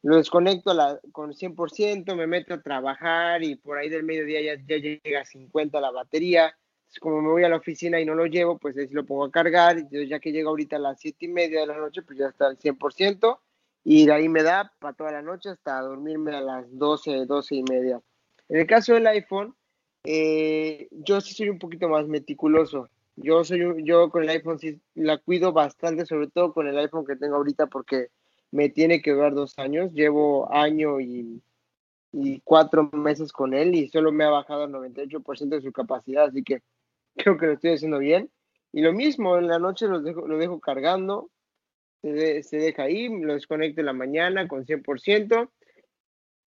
lo 0.01 0.15
desconecto 0.15 0.73
la, 0.73 0.99
con 1.11 1.33
100%, 1.33 2.15
me 2.15 2.27
meto 2.27 2.53
a 2.53 2.61
trabajar 2.61 3.43
y 3.43 3.55
por 3.55 3.77
ahí 3.77 3.89
del 3.89 4.03
mediodía 4.03 4.41
ya, 4.41 4.63
ya 4.65 4.77
llega 4.77 5.21
a 5.21 5.25
50 5.25 5.81
la 5.81 5.91
batería. 5.91 6.55
como 7.01 7.21
me 7.21 7.29
voy 7.29 7.43
a 7.43 7.49
la 7.49 7.57
oficina 7.57 7.99
y 7.99 8.05
no 8.05 8.15
lo 8.15 8.25
llevo, 8.25 8.57
pues 8.57 8.77
ahí 8.77 8.87
lo 8.87 9.05
pongo 9.05 9.25
a 9.25 9.31
cargar. 9.31 9.77
Y 9.91 10.07
ya 10.07 10.19
que 10.19 10.31
llega 10.31 10.49
ahorita 10.49 10.77
a 10.77 10.79
las 10.79 10.99
7 11.01 11.25
y 11.25 11.27
media 11.27 11.59
de 11.59 11.67
la 11.67 11.77
noche, 11.77 12.01
pues 12.03 12.17
ya 12.17 12.27
está 12.27 12.47
al 12.47 12.57
100% 12.57 13.39
y 13.83 14.05
de 14.05 14.13
ahí 14.13 14.29
me 14.29 14.43
da 14.43 14.71
para 14.79 14.93
toda 14.93 15.11
la 15.11 15.21
noche 15.21 15.49
hasta 15.49 15.81
dormirme 15.81 16.35
a 16.35 16.41
las 16.41 16.65
12, 16.77 17.25
12 17.25 17.55
y 17.55 17.63
media. 17.63 18.01
En 18.47 18.59
el 18.59 18.67
caso 18.67 18.93
del 18.93 19.07
iPhone, 19.07 19.55
eh, 20.03 20.87
yo 20.91 21.21
sí 21.21 21.33
soy 21.33 21.49
un 21.49 21.59
poquito 21.59 21.87
más 21.89 22.07
meticuloso. 22.07 22.89
Yo 23.15 23.43
soy 23.43 23.83
yo 23.83 24.09
con 24.09 24.23
el 24.23 24.29
iPhone 24.29 24.59
sí 24.59 24.79
la 24.95 25.17
cuido 25.17 25.51
bastante, 25.51 26.05
sobre 26.05 26.27
todo 26.27 26.53
con 26.53 26.67
el 26.67 26.77
iPhone 26.77 27.05
que 27.05 27.15
tengo 27.15 27.35
ahorita 27.35 27.67
porque 27.67 28.09
me 28.51 28.69
tiene 28.69 29.01
que 29.01 29.11
durar 29.11 29.33
dos 29.33 29.57
años. 29.59 29.93
Llevo 29.93 30.51
año 30.53 30.99
y, 30.99 31.41
y 32.11 32.39
cuatro 32.41 32.89
meses 32.93 33.31
con 33.31 33.53
él 33.53 33.75
y 33.75 33.89
solo 33.89 34.11
me 34.11 34.23
ha 34.23 34.29
bajado 34.29 34.65
el 34.65 34.71
98% 34.71 35.49
de 35.49 35.61
su 35.61 35.71
capacidad, 35.71 36.25
así 36.25 36.43
que 36.43 36.61
creo 37.15 37.37
que 37.37 37.47
lo 37.47 37.53
estoy 37.53 37.73
haciendo 37.73 37.99
bien. 37.99 38.29
Y 38.71 38.81
lo 38.81 38.93
mismo, 38.93 39.37
en 39.37 39.47
la 39.47 39.59
noche 39.59 39.87
lo 39.87 40.01
dejo, 40.01 40.27
lo 40.27 40.37
dejo 40.37 40.59
cargando, 40.59 41.29
se, 42.01 42.57
deja 42.57 42.83
ahí, 42.83 43.09
lo 43.09 43.33
desconecto 43.33 43.81
en 43.81 43.85
la 43.87 43.93
mañana 43.93 44.47
con 44.47 44.65
100%. 44.65 45.49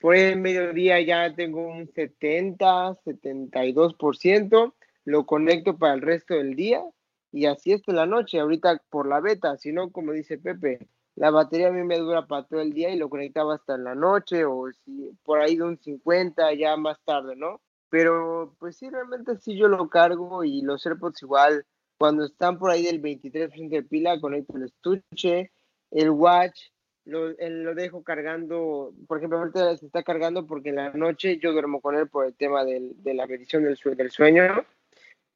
Por 0.00 0.16
el 0.16 0.40
mediodía 0.40 1.00
ya 1.00 1.34
tengo 1.34 1.66
un 1.66 1.88
70, 1.88 2.98
72%. 3.04 4.74
Lo 5.04 5.26
conecto 5.26 5.78
para 5.78 5.94
el 5.94 6.00
resto 6.00 6.34
del 6.34 6.54
día 6.56 6.82
y 7.30 7.46
así 7.46 7.72
es 7.72 7.82
la 7.86 8.06
noche. 8.06 8.40
Ahorita 8.40 8.82
por 8.90 9.08
la 9.08 9.20
beta, 9.20 9.56
si 9.56 9.72
no, 9.72 9.90
como 9.90 10.12
dice 10.12 10.38
Pepe, 10.38 10.88
la 11.14 11.30
batería 11.30 11.68
a 11.68 11.72
mí 11.72 11.82
me 11.82 11.98
dura 11.98 12.26
para 12.26 12.44
todo 12.46 12.60
el 12.60 12.72
día 12.72 12.90
y 12.90 12.96
lo 12.96 13.08
conectaba 13.08 13.54
hasta 13.54 13.74
en 13.74 13.84
la 13.84 13.94
noche 13.94 14.44
o 14.44 14.70
si 14.72 15.10
por 15.24 15.40
ahí 15.40 15.56
de 15.56 15.64
un 15.64 15.78
50 15.78 16.54
ya 16.54 16.76
más 16.76 16.98
tarde, 17.04 17.36
¿no? 17.36 17.60
Pero 17.90 18.54
pues 18.58 18.76
sí, 18.76 18.88
realmente 18.88 19.36
sí 19.36 19.56
yo 19.56 19.68
lo 19.68 19.88
cargo 19.88 20.44
y 20.44 20.62
los 20.62 20.86
AirPods 20.86 21.22
igual 21.22 21.66
cuando 22.02 22.24
están 22.24 22.58
por 22.58 22.72
ahí 22.72 22.82
del 22.82 23.00
23% 23.00 23.68
de 23.68 23.84
pila, 23.84 24.20
conecto 24.20 24.56
el 24.56 24.64
estuche, 24.64 25.52
el 25.92 26.10
watch, 26.10 26.60
lo, 27.04 27.28
lo, 27.28 27.76
dejo 27.76 28.02
cargando, 28.02 28.92
por 29.06 29.18
ejemplo, 29.18 29.38
ahorita 29.38 29.76
se 29.76 29.86
está 29.86 30.02
cargando 30.02 30.44
porque 30.44 30.70
en 30.70 30.74
la 30.74 30.90
noche 30.94 31.38
yo 31.38 31.52
duermo 31.52 31.80
con 31.80 31.94
él 31.94 32.08
por 32.08 32.26
el 32.26 32.34
tema 32.34 32.64
del, 32.64 33.00
de 33.04 33.14
la 33.14 33.28
medición 33.28 33.62
del, 33.62 33.78
del 33.96 34.10
sueño. 34.10 34.42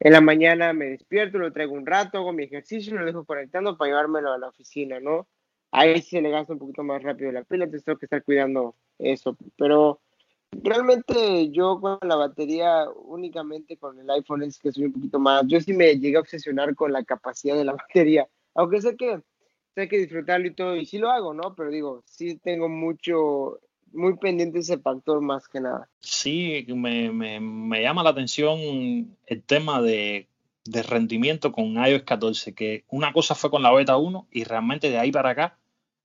En 0.00 0.12
la 0.12 0.20
mañana 0.20 0.72
me 0.72 0.86
despierto, 0.86 1.38
lo 1.38 1.52
traigo 1.52 1.72
un 1.72 1.86
rato, 1.86 2.18
hago 2.18 2.32
mi 2.32 2.42
ejercicio, 2.42 2.96
lo 2.96 3.06
dejo 3.06 3.24
conectando 3.24 3.78
para 3.78 3.90
llevármelo 3.90 4.32
a 4.32 4.38
la 4.38 4.48
oficina, 4.48 4.98
¿no? 4.98 5.28
Ahí 5.70 6.02
se 6.02 6.20
le 6.20 6.30
gasta 6.30 6.54
un 6.54 6.58
poquito 6.58 6.82
más 6.82 7.00
rápido 7.00 7.30
la 7.30 7.44
pila, 7.44 7.66
entonces 7.66 7.84
tengo 7.84 8.00
que 8.00 8.06
estar 8.06 8.24
cuidando 8.24 8.74
eso. 8.98 9.36
Pero 9.56 10.00
Realmente 10.52 11.50
yo 11.50 11.80
con 11.80 11.98
la 12.02 12.16
batería 12.16 12.86
únicamente 13.04 13.76
con 13.76 13.98
el 13.98 14.08
iPhone 14.10 14.42
es 14.42 14.58
que 14.58 14.72
soy 14.72 14.84
un 14.84 14.92
poquito 14.92 15.18
más. 15.18 15.44
Yo 15.46 15.60
sí 15.60 15.72
me 15.72 15.98
llegué 15.98 16.16
a 16.16 16.20
obsesionar 16.20 16.74
con 16.74 16.92
la 16.92 17.04
capacidad 17.04 17.56
de 17.56 17.64
la 17.64 17.72
batería, 17.88 18.28
aunque 18.54 18.80
sé 18.80 18.96
que 18.96 19.20
sé 19.74 19.88
que 19.88 19.98
disfrutarlo 19.98 20.46
y 20.46 20.54
todo, 20.54 20.74
y 20.74 20.86
sí 20.86 20.96
lo 20.96 21.10
hago, 21.10 21.34
¿no? 21.34 21.54
Pero 21.54 21.70
digo, 21.70 22.02
sí 22.06 22.38
tengo 22.38 22.66
mucho, 22.66 23.60
muy 23.92 24.16
pendiente 24.16 24.60
ese 24.60 24.78
factor 24.78 25.20
más 25.20 25.48
que 25.48 25.60
nada. 25.60 25.88
Sí, 26.00 26.64
me, 26.68 27.12
me, 27.12 27.40
me 27.40 27.82
llama 27.82 28.02
la 28.02 28.10
atención 28.10 28.58
el 29.26 29.42
tema 29.42 29.82
de, 29.82 30.28
de 30.64 30.82
rendimiento 30.82 31.52
con 31.52 31.74
iOS 31.74 32.04
14, 32.04 32.54
que 32.54 32.84
una 32.88 33.12
cosa 33.12 33.34
fue 33.34 33.50
con 33.50 33.62
la 33.62 33.72
beta 33.72 33.98
1 33.98 34.28
y 34.30 34.44
realmente 34.44 34.88
de 34.88 34.98
ahí 34.98 35.12
para 35.12 35.30
acá 35.30 35.58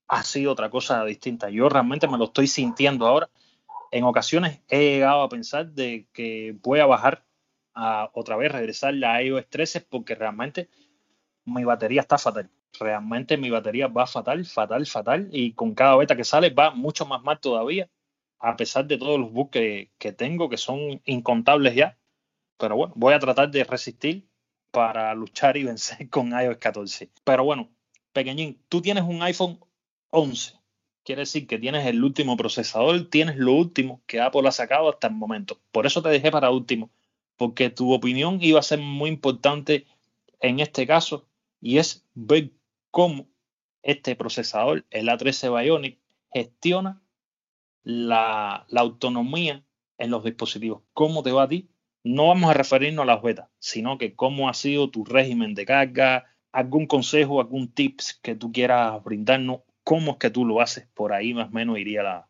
ha 0.06 0.22
sido 0.22 0.52
otra 0.52 0.68
cosa 0.68 1.04
distinta. 1.06 1.48
Yo 1.48 1.70
realmente 1.70 2.06
me 2.08 2.18
lo 2.18 2.24
estoy 2.24 2.48
sintiendo 2.48 3.06
ahora 3.06 3.30
en 3.92 4.04
ocasiones 4.04 4.60
he 4.68 4.80
llegado 4.80 5.22
a 5.22 5.28
pensar 5.28 5.70
de 5.72 6.08
que 6.12 6.56
voy 6.62 6.80
a 6.80 6.86
bajar 6.86 7.24
a 7.74 8.10
otra 8.14 8.36
vez, 8.36 8.50
regresar 8.50 8.94
a 9.04 9.22
iOS 9.22 9.48
13 9.48 9.82
porque 9.82 10.14
realmente 10.14 10.68
mi 11.44 11.64
batería 11.64 12.00
está 12.00 12.18
fatal. 12.18 12.50
Realmente 12.80 13.36
mi 13.36 13.50
batería 13.50 13.88
va 13.88 14.06
fatal, 14.06 14.44
fatal, 14.46 14.86
fatal 14.86 15.28
y 15.30 15.52
con 15.52 15.74
cada 15.74 15.96
beta 15.96 16.16
que 16.16 16.24
sale 16.24 16.50
va 16.50 16.70
mucho 16.70 17.04
más 17.06 17.22
mal 17.22 17.38
todavía, 17.38 17.90
a 18.38 18.56
pesar 18.56 18.86
de 18.86 18.96
todos 18.98 19.20
los 19.20 19.30
bugs 19.30 19.50
que, 19.50 19.92
que 19.98 20.12
tengo, 20.12 20.48
que 20.48 20.56
son 20.56 21.02
incontables 21.04 21.74
ya. 21.74 21.98
Pero 22.58 22.76
bueno, 22.76 22.94
voy 22.96 23.12
a 23.12 23.18
tratar 23.18 23.50
de 23.50 23.64
resistir 23.64 24.26
para 24.70 25.14
luchar 25.14 25.56
y 25.58 25.64
vencer 25.64 26.08
con 26.10 26.32
iOS 26.32 26.56
14. 26.56 27.10
Pero 27.24 27.44
bueno, 27.44 27.70
Pequeñín, 28.12 28.62
tú 28.68 28.80
tienes 28.80 29.04
un 29.04 29.22
iPhone 29.22 29.60
11. 30.10 30.61
Quiere 31.04 31.22
decir 31.22 31.46
que 31.46 31.58
tienes 31.58 31.86
el 31.86 32.02
último 32.04 32.36
procesador, 32.36 33.08
tienes 33.10 33.36
lo 33.36 33.52
último 33.52 34.02
que 34.06 34.20
Apple 34.20 34.46
ha 34.48 34.52
sacado 34.52 34.88
hasta 34.88 35.08
el 35.08 35.14
momento. 35.14 35.60
Por 35.72 35.86
eso 35.86 36.02
te 36.02 36.08
dejé 36.10 36.30
para 36.30 36.50
último, 36.50 36.90
porque 37.36 37.70
tu 37.70 37.92
opinión 37.92 38.38
iba 38.40 38.60
a 38.60 38.62
ser 38.62 38.78
muy 38.78 39.10
importante 39.10 39.86
en 40.40 40.60
este 40.60 40.86
caso 40.86 41.26
y 41.60 41.78
es 41.78 42.06
ver 42.14 42.52
cómo 42.90 43.28
este 43.82 44.14
procesador, 44.14 44.84
el 44.90 45.08
A13 45.08 45.60
Bionic, 45.60 45.98
gestiona 46.32 47.02
la, 47.82 48.66
la 48.68 48.80
autonomía 48.80 49.64
en 49.98 50.10
los 50.10 50.24
dispositivos. 50.24 50.82
¿Cómo 50.92 51.22
te 51.22 51.32
va 51.32 51.44
a 51.44 51.48
ti? 51.48 51.68
No 52.04 52.28
vamos 52.28 52.50
a 52.50 52.54
referirnos 52.54 53.04
a 53.04 53.06
las 53.06 53.22
betas, 53.22 53.48
sino 53.58 53.98
que 53.98 54.14
cómo 54.14 54.48
ha 54.48 54.54
sido 54.54 54.90
tu 54.90 55.04
régimen 55.04 55.54
de 55.54 55.66
carga, 55.66 56.26
algún 56.52 56.86
consejo, 56.86 57.40
algún 57.40 57.72
tips 57.72 58.14
que 58.22 58.34
tú 58.34 58.52
quieras 58.52 59.02
brindarnos, 59.02 59.60
cómo 59.84 60.12
es 60.12 60.18
que 60.18 60.30
tú 60.30 60.44
lo 60.44 60.60
haces, 60.60 60.86
por 60.94 61.12
ahí 61.12 61.34
más 61.34 61.48
o 61.48 61.52
menos 61.52 61.78
iría 61.78 62.02
la, 62.02 62.28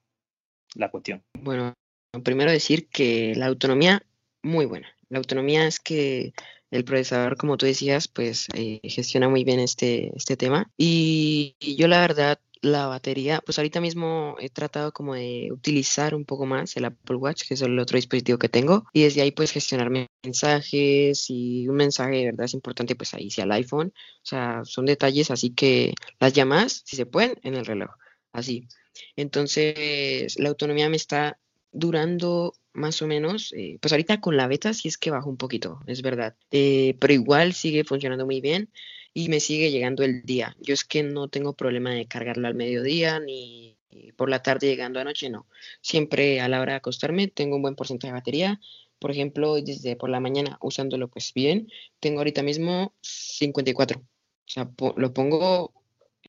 la 0.74 0.90
cuestión. 0.90 1.22
Bueno, 1.38 1.74
primero 2.22 2.50
decir 2.50 2.88
que 2.88 3.34
la 3.36 3.46
autonomía, 3.46 4.02
muy 4.42 4.66
buena. 4.66 4.88
La 5.08 5.18
autonomía 5.18 5.66
es 5.66 5.78
que 5.78 6.32
el 6.70 6.84
procesador, 6.84 7.36
como 7.36 7.56
tú 7.56 7.66
decías, 7.66 8.08
pues 8.08 8.48
eh, 8.54 8.80
gestiona 8.84 9.28
muy 9.28 9.44
bien 9.44 9.60
este, 9.60 10.10
este 10.16 10.36
tema. 10.36 10.70
Y, 10.76 11.54
y 11.60 11.76
yo 11.76 11.86
la 11.86 12.00
verdad 12.00 12.38
la 12.62 12.86
batería, 12.86 13.42
pues 13.44 13.58
ahorita 13.58 13.80
mismo 13.80 14.36
he 14.38 14.48
tratado 14.48 14.92
como 14.92 15.14
de 15.14 15.48
utilizar 15.50 16.14
un 16.14 16.24
poco 16.24 16.46
más 16.46 16.76
el 16.76 16.84
Apple 16.84 17.16
Watch, 17.16 17.42
que 17.46 17.54
es 17.54 17.62
el 17.62 17.76
otro 17.78 17.96
dispositivo 17.96 18.38
que 18.38 18.48
tengo, 18.48 18.86
y 18.92 19.02
desde 19.02 19.20
ahí 19.20 19.32
pues 19.32 19.50
gestionar 19.50 19.90
mensajes 20.24 21.28
y 21.28 21.68
un 21.68 21.74
mensaje 21.74 22.18
de 22.18 22.24
verdad 22.26 22.44
es 22.44 22.54
importante 22.54 22.94
pues 22.94 23.14
ahí 23.14 23.30
sea 23.30 23.44
el 23.44 23.52
iPhone, 23.52 23.92
o 23.96 24.24
sea, 24.24 24.62
son 24.64 24.86
detalles 24.86 25.30
así 25.32 25.50
que 25.50 25.92
las 26.20 26.32
llamadas, 26.32 26.82
si 26.86 26.94
se 26.96 27.04
pueden, 27.04 27.36
en 27.42 27.54
el 27.54 27.66
reloj, 27.66 27.90
así. 28.32 28.68
Entonces, 29.16 30.38
la 30.38 30.48
autonomía 30.48 30.88
me 30.88 30.96
está 30.96 31.38
durando 31.72 32.54
más 32.74 33.02
o 33.02 33.08
menos, 33.08 33.52
eh, 33.56 33.78
pues 33.80 33.92
ahorita 33.92 34.20
con 34.20 34.36
la 34.36 34.46
beta 34.46 34.72
sí 34.72 34.88
es 34.88 34.98
que 34.98 35.10
bajó 35.10 35.28
un 35.28 35.36
poquito, 35.36 35.80
es 35.86 36.00
verdad, 36.00 36.36
eh, 36.52 36.96
pero 37.00 37.12
igual 37.12 37.54
sigue 37.54 37.82
funcionando 37.82 38.24
muy 38.24 38.40
bien 38.40 38.70
y 39.14 39.28
me 39.28 39.40
sigue 39.40 39.70
llegando 39.70 40.04
el 40.04 40.22
día. 40.22 40.56
Yo 40.60 40.74
es 40.74 40.84
que 40.84 41.02
no 41.02 41.28
tengo 41.28 41.54
problema 41.54 41.90
de 41.90 42.06
cargarlo 42.06 42.48
al 42.48 42.54
mediodía 42.54 43.20
ni 43.20 43.76
por 44.16 44.30
la 44.30 44.42
tarde 44.42 44.68
llegando 44.68 45.00
a 45.00 45.04
noche, 45.04 45.28
no. 45.28 45.46
Siempre 45.80 46.40
a 46.40 46.48
la 46.48 46.60
hora 46.60 46.72
de 46.72 46.78
acostarme 46.78 47.28
tengo 47.28 47.56
un 47.56 47.62
buen 47.62 47.74
porcentaje 47.74 48.12
de 48.12 48.18
batería. 48.18 48.60
Por 48.98 49.10
ejemplo, 49.10 49.56
desde 49.56 49.96
por 49.96 50.10
la 50.10 50.20
mañana 50.20 50.58
usándolo 50.62 51.08
pues 51.08 51.32
bien, 51.34 51.68
tengo 52.00 52.18
ahorita 52.18 52.42
mismo 52.42 52.94
54. 53.02 54.00
O 54.00 54.04
sea, 54.46 54.70
lo 54.96 55.12
pongo 55.12 55.72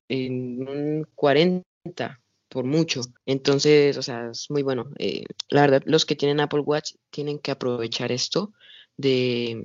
en 0.08 0.68
un 0.68 1.06
40 1.14 1.64
por 2.48 2.64
mucho. 2.64 3.02
Entonces, 3.26 3.96
o 3.96 4.02
sea, 4.02 4.30
es 4.30 4.50
muy 4.50 4.62
bueno. 4.62 4.90
Eh, 4.98 5.24
la 5.48 5.62
verdad, 5.62 5.82
los 5.86 6.04
que 6.04 6.16
tienen 6.16 6.40
Apple 6.40 6.60
Watch 6.60 6.94
tienen 7.10 7.38
que 7.38 7.50
aprovechar 7.50 8.12
esto 8.12 8.52
de, 8.96 9.62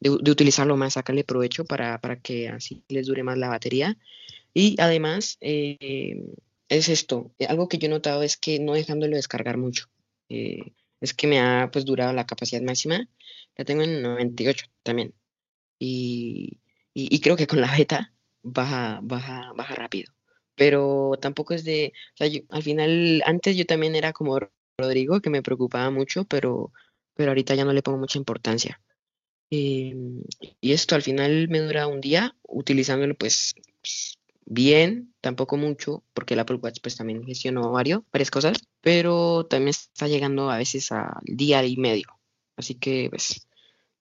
de, 0.00 0.10
utilizarlo 0.10 0.76
más, 0.76 0.94
sacarle 0.94 1.24
provecho 1.24 1.64
para, 1.64 2.00
para, 2.00 2.20
que 2.20 2.48
así 2.48 2.84
les 2.88 3.06
dure 3.06 3.22
más 3.22 3.38
la 3.38 3.48
batería. 3.48 3.98
Y 4.54 4.76
además, 4.80 5.38
eh, 5.40 6.22
es 6.68 6.88
esto, 6.88 7.32
eh, 7.38 7.46
algo 7.46 7.68
que 7.68 7.78
yo 7.78 7.86
he 7.86 7.90
notado 7.90 8.22
es 8.22 8.36
que 8.36 8.58
no 8.60 8.74
dejándolo 8.74 9.16
descargar 9.16 9.56
mucho. 9.58 9.86
Eh, 10.28 10.72
es 11.00 11.14
que 11.14 11.26
me 11.26 11.40
ha 11.40 11.70
pues 11.72 11.84
durado 11.84 12.12
la 12.12 12.26
capacidad 12.26 12.62
máxima, 12.62 13.08
la 13.56 13.64
tengo 13.64 13.82
en 13.82 14.02
98 14.02 14.66
también. 14.82 15.14
Y, 15.78 16.60
y, 16.94 17.20
creo 17.20 17.36
que 17.36 17.46
con 17.46 17.60
la 17.60 17.74
beta 17.74 18.12
baja, 18.42 19.00
baja, 19.02 19.52
baja 19.56 19.74
rápido. 19.74 20.12
Pero 20.56 21.12
tampoco 21.20 21.54
es 21.54 21.64
de, 21.64 21.92
o 22.20 22.24
al 22.54 22.62
final, 22.62 23.22
antes 23.24 23.56
yo 23.56 23.66
también 23.66 23.96
era 23.96 24.12
como 24.12 24.38
Rodrigo, 24.78 25.20
que 25.20 25.30
me 25.30 25.42
preocupaba 25.42 25.90
mucho, 25.90 26.24
pero 26.24 26.72
pero 27.20 27.32
ahorita 27.32 27.54
ya 27.54 27.66
no 27.66 27.74
le 27.74 27.82
pongo 27.82 27.98
mucha 27.98 28.18
importancia. 28.18 28.80
Em, 29.50 30.22
y 30.60 30.72
esto 30.72 30.94
al 30.94 31.02
final 31.02 31.48
me 31.48 31.58
dura 31.60 31.88
un 31.88 32.00
día 32.00 32.36
utilizándolo 32.42 33.16
pues 33.16 33.54
bien, 34.46 35.14
tampoco 35.20 35.56
mucho, 35.56 36.04
porque 36.14 36.34
el 36.34 36.40
Apple 36.40 36.58
Watch 36.62 36.80
pues 36.82 36.96
también 36.96 37.24
gestionó 37.24 37.70
varios, 37.72 38.02
varias 38.12 38.30
cosas, 38.30 38.58
pero 38.80 39.46
también 39.46 39.70
está 39.70 40.08
llegando 40.08 40.50
a 40.50 40.58
veces 40.58 40.92
al 40.92 41.20
día 41.24 41.64
y 41.64 41.76
medio. 41.76 42.06
Así 42.56 42.74
que 42.76 43.08
pues 43.10 43.48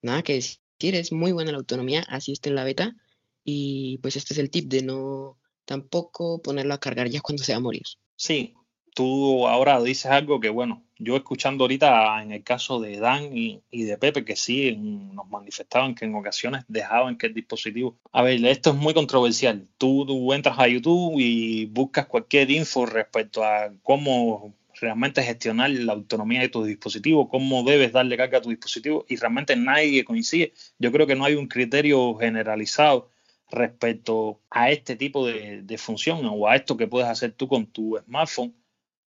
nada 0.01 0.23
que 0.23 0.33
decir, 0.33 0.59
es 0.95 1.11
muy 1.11 1.31
buena 1.31 1.51
la 1.51 1.57
autonomía, 1.57 2.03
así 2.09 2.31
está 2.31 2.49
en 2.49 2.55
la 2.55 2.63
beta 2.63 2.95
y 3.43 3.97
pues 3.99 4.15
este 4.15 4.33
es 4.33 4.39
el 4.39 4.49
tip 4.49 4.69
de 4.69 4.83
no 4.83 5.37
tampoco 5.65 6.41
ponerlo 6.41 6.73
a 6.73 6.79
cargar 6.79 7.09
ya 7.09 7.21
cuando 7.21 7.43
se 7.43 7.53
va 7.53 7.57
a 7.57 7.61
morir. 7.61 7.83
Sí, 8.15 8.55
tú 8.93 9.47
ahora 9.47 9.81
dices 9.81 10.07
algo 10.07 10.39
que, 10.39 10.49
bueno, 10.49 10.83
yo 10.97 11.15
escuchando 11.15 11.63
ahorita 11.63 12.21
en 12.21 12.33
el 12.33 12.43
caso 12.43 12.79
de 12.81 12.99
Dan 12.99 13.35
y, 13.35 13.61
de 13.71 13.97
Pepe, 13.97 14.25
que 14.25 14.35
sí 14.35 14.75
nos 14.75 15.27
manifestaban 15.29 15.95
que 15.95 16.05
en 16.05 16.15
ocasiones 16.15 16.65
dejaban 16.67 17.17
que 17.17 17.27
el 17.27 17.33
dispositivo. 17.33 17.97
A 18.11 18.21
ver, 18.21 18.43
esto 18.45 18.71
es 18.71 18.75
muy 18.75 18.93
controversial. 18.93 19.67
Tú, 19.77 20.33
entras 20.33 20.59
a 20.59 20.67
YouTube 20.67 21.15
y 21.17 21.65
buscas 21.67 22.05
cualquier 22.07 22.51
info 22.51 22.85
respecto 22.85 23.43
a 23.43 23.71
cómo 23.81 24.53
realmente 24.81 25.23
gestionar 25.23 25.69
la 25.71 25.93
autonomía 25.93 26.41
de 26.41 26.49
tu 26.49 26.63
dispositivo, 26.63 27.29
cómo 27.29 27.63
debes 27.63 27.91
darle 27.91 28.17
carga 28.17 28.37
a 28.37 28.41
tu 28.41 28.49
dispositivo 28.49 29.05
y 29.07 29.15
realmente 29.15 29.55
nadie 29.55 30.03
coincide. 30.03 30.53
Yo 30.79 30.91
creo 30.91 31.07
que 31.07 31.15
no 31.15 31.25
hay 31.25 31.35
un 31.35 31.47
criterio 31.47 32.15
generalizado 32.15 33.09
respecto 33.51 34.41
a 34.49 34.69
este 34.69 34.95
tipo 34.95 35.25
de, 35.25 35.63
de 35.63 35.77
función 35.77 36.21
o 36.25 36.47
a 36.47 36.55
esto 36.55 36.77
que 36.77 36.87
puedes 36.87 37.09
hacer 37.09 37.31
tú 37.31 37.47
con 37.47 37.65
tu 37.65 37.97
smartphone 38.05 38.53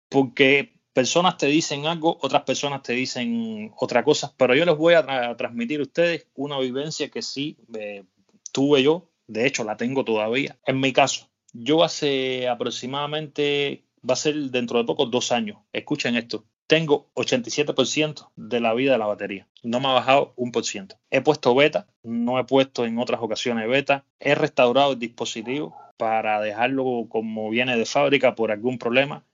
porque 0.09 0.75
personas 0.93 1.37
te 1.37 1.47
dicen 1.47 1.85
algo, 1.87 2.17
otras 2.21 2.43
personas 2.43 2.81
te 2.81 2.93
dicen 2.93 3.73
otra 3.77 4.03
cosa, 4.03 4.33
pero 4.37 4.55
yo 4.55 4.65
les 4.65 4.77
voy 4.77 4.93
a, 4.93 5.35
transmitir 5.35 5.81
a 5.81 5.83
ustedes 5.83 6.27
una 6.35 6.57
vivencia 6.59 7.09
que 7.09 7.21
sí 7.21 7.57
eh, 7.77 8.05
tuve 8.53 8.81
yo, 8.81 9.09
de 9.27 9.45
hecho 9.45 9.65
la 9.65 9.75
tengo 9.75 10.05
todavía. 10.05 10.57
En 10.65 10.79
mi 10.79 10.93
caso, 10.93 11.27
yo 11.51 11.83
hace 11.83 12.47
aproximadamente, 12.47 13.83
va 14.09 14.13
a 14.13 14.17
ser 14.17 14.35
dentro 14.51 14.77
de 14.77 14.85
poco, 14.85 15.05
dos 15.05 15.33
años, 15.33 15.57
escuchen 15.73 16.15
esto, 16.15 16.45
tengo 16.65 17.09
87% 17.15 18.31
de 18.37 18.59
la 18.61 18.73
vida 18.73 18.93
de 18.93 18.97
la 18.97 19.05
batería. 19.05 19.47
No 19.63 19.79
me 19.79 19.89
ha 19.89 19.93
bajado 19.93 20.33
un 20.35 20.51
por 20.51 20.65
ciento. 20.65 20.95
He 21.11 21.21
puesto 21.21 21.53
beta, 21.53 21.87
no 22.03 22.39
he 22.39 22.43
puesto 22.45 22.85
en 22.85 22.97
otras 22.97 23.21
ocasiones 23.21 23.67
beta. 23.67 24.05
He 24.19 24.33
restaurado 24.33 24.93
el 24.93 24.99
dispositivo 24.99 25.75
para 25.97 26.41
dejarlo 26.41 27.05
como 27.09 27.49
viene 27.49 27.77
de 27.77 27.85
fábrica 27.85 28.33
por 28.33 28.51
algún 28.51 28.79
problema 28.79 29.25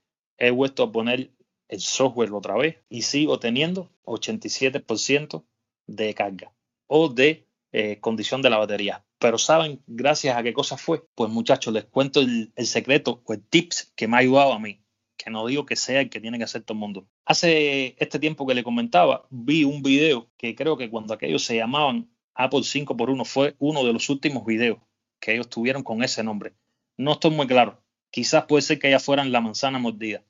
he 0.41 0.49
vuelto 0.49 0.81
a 0.83 0.91
poner 0.91 1.31
el 1.69 1.79
software 1.79 2.33
otra 2.33 2.55
vez 2.57 2.77
y 2.89 3.03
sigo 3.03 3.39
teniendo 3.39 3.91
87% 4.05 5.45
de 5.85 6.13
carga 6.15 6.51
o 6.87 7.09
de 7.09 7.47
eh, 7.71 7.99
condición 7.99 8.41
de 8.41 8.49
la 8.49 8.57
batería. 8.57 9.05
Pero 9.19 9.37
¿saben 9.37 9.83
gracias 9.85 10.35
a 10.35 10.41
qué 10.41 10.51
cosa 10.51 10.77
fue? 10.77 11.03
Pues 11.13 11.29
muchachos, 11.29 11.71
les 11.73 11.85
cuento 11.85 12.21
el, 12.21 12.51
secreto 12.65 13.21
o 13.23 13.33
el 13.33 13.43
tips 13.47 13.93
que 13.95 14.07
me 14.07 14.17
ha 14.17 14.19
ayudado 14.21 14.53
a 14.53 14.59
mí, 14.59 14.83
que 15.15 15.29
no 15.29 15.45
digo 15.45 15.67
que 15.67 15.75
sea 15.75 16.01
el 16.01 16.09
que 16.09 16.19
tiene 16.19 16.39
que 16.39 16.45
hacer 16.45 16.63
todo 16.63 16.73
el 16.73 16.79
mundo. 16.79 17.07
Hace 17.23 17.95
este 17.99 18.17
tiempo 18.17 18.47
que 18.47 18.55
le 18.55 18.63
comentaba, 18.63 19.27
vi 19.29 19.63
un 19.63 19.83
video 19.83 20.31
que 20.37 20.55
creo 20.55 20.75
que 20.75 20.89
cuando 20.89 21.13
aquellos 21.13 21.43
se 21.43 21.55
llamaban 21.55 22.09
Apple 22.33 22.61
5x1 22.61 23.25
fue 23.25 23.55
uno 23.59 23.85
de 23.85 23.93
los 23.93 24.09
últimos 24.09 24.43
videos 24.43 24.79
que 25.19 25.33
ellos 25.33 25.49
tuvieron 25.49 25.83
con 25.83 26.03
ese 26.03 26.23
nombre. 26.23 26.55
No 26.97 27.11
estoy 27.13 27.29
muy 27.29 27.45
claro. 27.45 27.83
Quizás 28.09 28.45
puede 28.45 28.63
ser 28.63 28.79
que 28.79 28.89
ya 28.89 28.99
fueran 28.99 29.31
la 29.31 29.39
manzana 29.39 29.77
mordida 29.77 30.25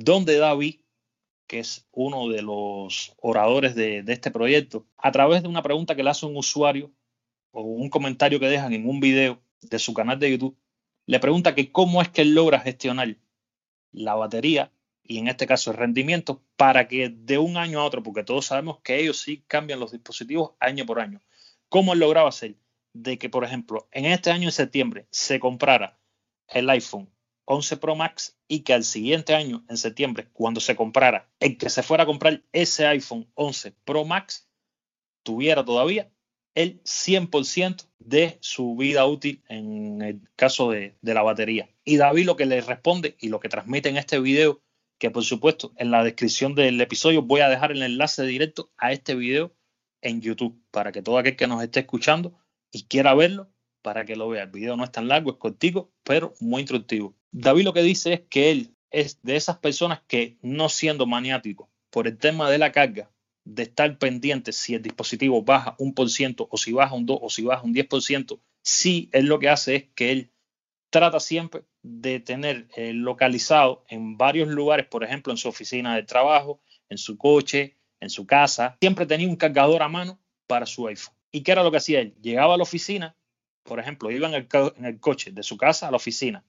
donde 0.00 0.38
David, 0.38 0.76
que 1.48 1.58
es 1.58 1.88
uno 1.90 2.28
de 2.28 2.42
los 2.42 3.16
oradores 3.20 3.74
de, 3.74 4.04
este 4.06 4.30
proyecto, 4.30 4.86
a 4.96 5.10
través 5.10 5.42
de 5.42 5.48
una 5.48 5.62
pregunta 5.62 5.96
que 5.96 6.04
le 6.04 6.10
hace 6.10 6.24
un 6.24 6.36
usuario 6.36 6.92
o 7.50 7.62
un 7.62 7.90
comentario 7.90 8.38
que 8.38 8.48
dejan 8.48 8.72
en 8.74 8.88
un 8.88 9.00
video 9.00 9.42
de 9.60 9.78
su 9.80 9.94
canal 9.94 10.20
de 10.20 10.30
YouTube, 10.30 10.56
le 11.06 11.18
pregunta 11.18 11.56
que 11.56 11.72
cómo 11.72 12.00
es 12.00 12.08
que 12.10 12.22
él 12.22 12.32
logra 12.32 12.60
gestionar 12.60 13.16
la 13.90 14.14
batería 14.14 14.70
y 15.02 15.18
en 15.18 15.26
este 15.26 15.48
caso 15.48 15.72
el 15.72 15.78
rendimiento 15.78 16.44
para 16.56 16.86
que 16.86 17.08
de 17.08 17.38
un 17.38 17.56
año 17.56 17.80
a 17.80 17.84
otro, 17.84 18.04
porque 18.04 18.22
todos 18.22 18.46
sabemos 18.46 18.78
que 18.84 19.00
ellos 19.00 19.18
sí 19.18 19.42
cambian 19.48 19.80
los 19.80 19.90
dispositivos 19.90 20.52
año 20.60 20.86
por 20.86 21.00
año, 21.00 21.20
¿cómo 21.68 21.94
él 21.94 21.98
lograba 21.98 22.28
hacer? 22.28 22.54
De 22.92 23.18
que, 23.18 23.28
por 23.30 23.42
ejemplo, 23.42 23.88
en 23.90 24.04
este 24.04 24.30
año 24.30 24.48
en 24.48 24.52
septiembre 24.52 25.08
se 25.10 25.40
comprara 25.40 25.98
el 26.46 26.70
iPhone 26.70 27.10
11 27.50 27.78
Pro 27.78 27.96
Max 27.96 28.36
y 28.46 28.60
que 28.60 28.74
al 28.74 28.84
siguiente 28.84 29.34
año, 29.34 29.64
en 29.68 29.78
septiembre, 29.78 30.28
cuando 30.34 30.60
se 30.60 30.76
comprara, 30.76 31.30
el 31.40 31.56
que 31.56 31.70
se 31.70 31.82
fuera 31.82 32.02
a 32.02 32.06
comprar 32.06 32.42
ese 32.52 32.86
iPhone 32.86 33.30
11 33.34 33.74
Pro 33.84 34.04
Max, 34.04 34.48
tuviera 35.22 35.64
todavía 35.64 36.10
el 36.54 36.82
100% 36.82 37.88
de 37.98 38.36
su 38.40 38.76
vida 38.76 39.06
útil 39.06 39.42
en 39.48 40.02
el 40.02 40.20
caso 40.36 40.70
de, 40.70 40.96
de, 41.00 41.14
la 41.14 41.22
batería. 41.22 41.70
Y 41.84 41.96
David 41.96 42.26
lo 42.26 42.36
que 42.36 42.46
le 42.46 42.60
responde 42.60 43.16
y 43.18 43.30
lo 43.30 43.40
que 43.40 43.48
transmite 43.48 43.88
en 43.88 43.96
este 43.96 44.20
video, 44.20 44.60
que 44.98 45.10
por 45.10 45.24
supuesto 45.24 45.72
en 45.76 45.90
la 45.90 46.04
descripción 46.04 46.54
del 46.54 46.78
episodio 46.80 47.22
voy 47.22 47.40
a 47.40 47.48
dejar 47.48 47.72
el 47.72 47.82
enlace 47.82 48.24
directo 48.24 48.70
a 48.76 48.92
este 48.92 49.14
video 49.14 49.54
en 50.02 50.20
YouTube 50.20 50.60
para 50.70 50.92
que 50.92 51.02
todo 51.02 51.16
aquel 51.16 51.36
que 51.36 51.46
nos 51.46 51.62
esté 51.62 51.80
escuchando 51.80 52.38
y 52.70 52.84
quiera 52.84 53.14
verlo, 53.14 53.50
para 53.82 54.04
que 54.04 54.16
lo 54.16 54.28
vea. 54.28 54.42
El 54.42 54.50
video 54.50 54.76
no 54.76 54.84
es 54.84 54.92
tan 54.92 55.08
largo, 55.08 55.30
es 55.30 55.36
cortico, 55.38 55.90
pero 56.02 56.34
muy 56.40 56.60
instructivo. 56.60 57.17
David 57.32 57.64
lo 57.64 57.72
que 57.72 57.82
dice 57.82 58.12
es 58.14 58.20
que 58.28 58.50
él 58.50 58.74
es 58.90 59.20
de 59.22 59.36
esas 59.36 59.58
personas 59.58 60.00
que 60.06 60.38
no 60.42 60.68
siendo 60.68 61.06
maniático 61.06 61.68
por 61.90 62.06
el 62.06 62.18
tema 62.18 62.50
de 62.50 62.58
la 62.58 62.72
carga, 62.72 63.10
de 63.44 63.62
estar 63.62 63.98
pendiente 63.98 64.52
si 64.52 64.74
el 64.74 64.82
dispositivo 64.82 65.42
baja 65.42 65.74
un 65.78 65.94
por 65.94 66.10
ciento 66.10 66.48
o 66.50 66.56
si 66.56 66.72
baja 66.72 66.94
un 66.94 67.06
2 67.06 67.18
o 67.20 67.30
si 67.30 67.42
baja 67.42 67.62
un 67.62 67.74
10%, 67.74 68.38
sí, 68.62 69.08
él 69.12 69.26
lo 69.26 69.38
que 69.38 69.48
hace 69.48 69.76
es 69.76 69.84
que 69.94 70.12
él 70.12 70.30
trata 70.90 71.20
siempre 71.20 71.64
de 71.82 72.20
tener 72.20 72.68
eh, 72.76 72.92
localizado 72.92 73.84
en 73.88 74.16
varios 74.18 74.48
lugares, 74.48 74.86
por 74.86 75.04
ejemplo, 75.04 75.32
en 75.32 75.38
su 75.38 75.48
oficina 75.48 75.94
de 75.96 76.02
trabajo, 76.02 76.60
en 76.88 76.98
su 76.98 77.16
coche, 77.16 77.76
en 78.00 78.10
su 78.10 78.26
casa, 78.26 78.76
siempre 78.80 79.06
tenía 79.06 79.28
un 79.28 79.36
cargador 79.36 79.82
a 79.82 79.88
mano 79.88 80.18
para 80.46 80.66
su 80.66 80.86
iPhone. 80.86 81.14
¿Y 81.30 81.42
qué 81.42 81.52
era 81.52 81.62
lo 81.62 81.70
que 81.70 81.78
hacía 81.78 82.00
él? 82.00 82.14
Llegaba 82.20 82.54
a 82.54 82.56
la 82.56 82.62
oficina, 82.62 83.16
por 83.62 83.80
ejemplo, 83.80 84.10
iba 84.10 84.28
en 84.28 84.34
el, 84.34 84.48
en 84.76 84.84
el 84.84 85.00
coche 85.00 85.30
de 85.30 85.42
su 85.42 85.56
casa 85.56 85.88
a 85.88 85.90
la 85.90 85.96
oficina, 85.96 86.44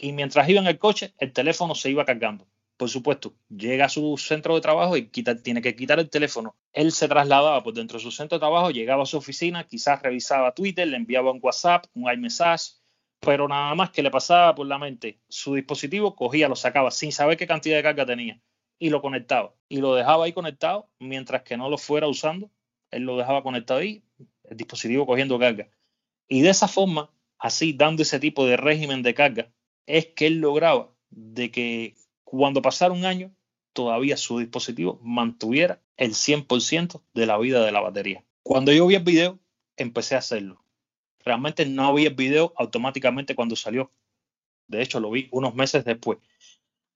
y 0.00 0.12
mientras 0.12 0.48
iba 0.48 0.60
en 0.60 0.66
el 0.66 0.78
coche, 0.78 1.14
el 1.18 1.32
teléfono 1.32 1.74
se 1.74 1.90
iba 1.90 2.04
cargando. 2.04 2.46
Por 2.76 2.88
supuesto, 2.88 3.34
llega 3.50 3.84
a 3.84 3.88
su 3.90 4.16
centro 4.16 4.54
de 4.54 4.62
trabajo 4.62 4.96
y 4.96 5.02
tiene 5.02 5.60
que 5.60 5.76
quitar 5.76 6.00
el 6.00 6.08
teléfono. 6.08 6.56
Él 6.72 6.92
se 6.92 7.08
trasladaba 7.08 7.62
por 7.62 7.74
dentro 7.74 7.98
de 7.98 8.04
su 8.04 8.10
centro 8.10 8.38
de 8.38 8.40
trabajo, 8.40 8.70
llegaba 8.70 9.02
a 9.02 9.06
su 9.06 9.18
oficina, 9.18 9.66
quizás 9.66 10.00
revisaba 10.00 10.54
Twitter, 10.54 10.88
le 10.88 10.96
enviaba 10.96 11.30
un 11.30 11.40
WhatsApp, 11.42 11.84
un 11.92 12.10
iMessage, 12.10 12.76
pero 13.20 13.46
nada 13.46 13.74
más 13.74 13.90
que 13.90 14.02
le 14.02 14.10
pasaba 14.10 14.54
por 14.54 14.66
la 14.66 14.78
mente 14.78 15.20
su 15.28 15.54
dispositivo, 15.54 16.16
cogía, 16.16 16.48
lo 16.48 16.56
sacaba 16.56 16.90
sin 16.90 17.12
saber 17.12 17.36
qué 17.36 17.46
cantidad 17.46 17.76
de 17.76 17.82
carga 17.82 18.06
tenía 18.06 18.40
y 18.78 18.88
lo 18.88 19.02
conectaba. 19.02 19.54
Y 19.68 19.76
lo 19.76 19.94
dejaba 19.94 20.24
ahí 20.24 20.32
conectado 20.32 20.88
mientras 20.98 21.42
que 21.42 21.58
no 21.58 21.68
lo 21.68 21.76
fuera 21.76 22.08
usando. 22.08 22.50
Él 22.90 23.02
lo 23.02 23.18
dejaba 23.18 23.42
conectado 23.42 23.80
ahí, 23.80 24.02
el 24.44 24.56
dispositivo 24.56 25.04
cogiendo 25.04 25.38
carga. 25.38 25.68
Y 26.26 26.40
de 26.40 26.48
esa 26.48 26.66
forma, 26.66 27.10
así 27.38 27.74
dando 27.74 28.02
ese 28.02 28.18
tipo 28.18 28.46
de 28.46 28.56
régimen 28.56 29.02
de 29.02 29.12
carga, 29.12 29.52
es 29.96 30.06
que 30.06 30.26
él 30.26 30.38
lograba 30.38 30.92
de 31.10 31.50
que 31.50 31.96
cuando 32.24 32.62
pasara 32.62 32.92
un 32.92 33.04
año, 33.04 33.34
todavía 33.72 34.16
su 34.16 34.38
dispositivo 34.38 35.00
mantuviera 35.02 35.82
el 35.96 36.12
100% 36.12 37.02
de 37.14 37.26
la 37.26 37.38
vida 37.38 37.64
de 37.64 37.72
la 37.72 37.80
batería. 37.80 38.24
Cuando 38.42 38.72
yo 38.72 38.86
vi 38.86 38.94
el 38.94 39.02
video, 39.02 39.38
empecé 39.76 40.14
a 40.14 40.18
hacerlo. 40.18 40.64
Realmente 41.24 41.66
no 41.66 41.92
vi 41.92 42.06
el 42.06 42.14
video 42.14 42.52
automáticamente 42.56 43.34
cuando 43.34 43.56
salió. 43.56 43.92
De 44.68 44.82
hecho, 44.82 45.00
lo 45.00 45.10
vi 45.10 45.28
unos 45.32 45.54
meses 45.54 45.84
después. 45.84 46.18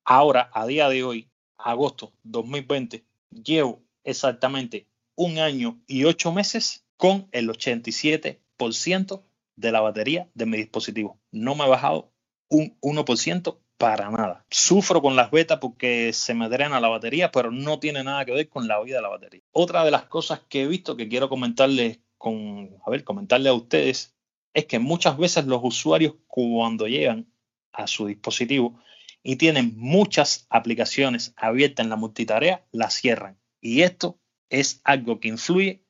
Ahora, 0.04 0.50
a 0.52 0.66
día 0.66 0.88
de 0.88 1.02
hoy, 1.02 1.30
agosto 1.59 2.12
2020, 2.22 3.04
llevo 3.30 3.83
exactamente 4.04 4.87
un 5.16 5.38
año 5.38 5.80
y 5.87 6.04
ocho 6.04 6.33
meses 6.33 6.85
con 6.96 7.28
el 7.33 7.48
87% 7.48 9.22
de 9.57 9.72
la 9.72 9.80
batería 9.80 10.28
de 10.35 10.46
mi 10.46 10.57
dispositivo. 10.57 11.18
No 11.30 11.54
me 11.54 11.64
ha 11.64 11.68
bajado 11.68 12.13
un 12.54 12.78
1% 12.80 13.58
para 13.76 14.10
nada. 14.10 14.44
Sufro 14.48 15.02
con 15.02 15.16
las 15.16 15.30
betas 15.30 15.58
porque 15.58 16.12
se 16.12 16.34
me 16.34 16.48
drena 16.48 16.80
la 16.80 16.88
batería, 16.88 17.32
pero 17.32 17.50
no 17.50 17.80
tiene 17.80 18.04
nada 18.04 18.24
que 18.24 18.32
ver 18.32 18.48
con 18.48 18.68
la 18.68 18.80
vida 18.80 18.96
de 18.96 19.02
la 19.02 19.08
batería. 19.08 19.42
Otra 19.50 19.84
de 19.84 19.90
las 19.90 20.04
cosas 20.04 20.40
que 20.48 20.62
he 20.62 20.66
visto 20.66 20.96
que 20.96 21.08
quiero 21.08 21.28
comentarles 21.28 22.00
con, 22.16 22.70
a 22.86 22.90
ver, 22.90 23.04
comentarle 23.04 23.48
a 23.48 23.54
ustedes 23.54 24.14
es 24.54 24.66
que 24.66 24.78
muchas 24.78 25.18
veces 25.18 25.46
los 25.46 25.60
usuarios 25.62 26.14
cuando 26.28 26.86
llegan 26.86 27.26
a 27.72 27.88
su 27.88 28.06
dispositivo 28.06 28.78
y 29.24 29.36
tienen 29.36 29.74
muchas 29.76 30.46
aplicaciones 30.48 31.34
abiertas 31.36 31.84
en 31.84 31.90
la 31.90 31.96
multitarea, 31.96 32.64
las 32.70 32.94
cierran. 32.94 33.38
Y 33.60 33.82
esto 33.82 34.20
es 34.48 34.80
algo 34.84 35.18
que 35.18 35.28
influye 35.28 35.84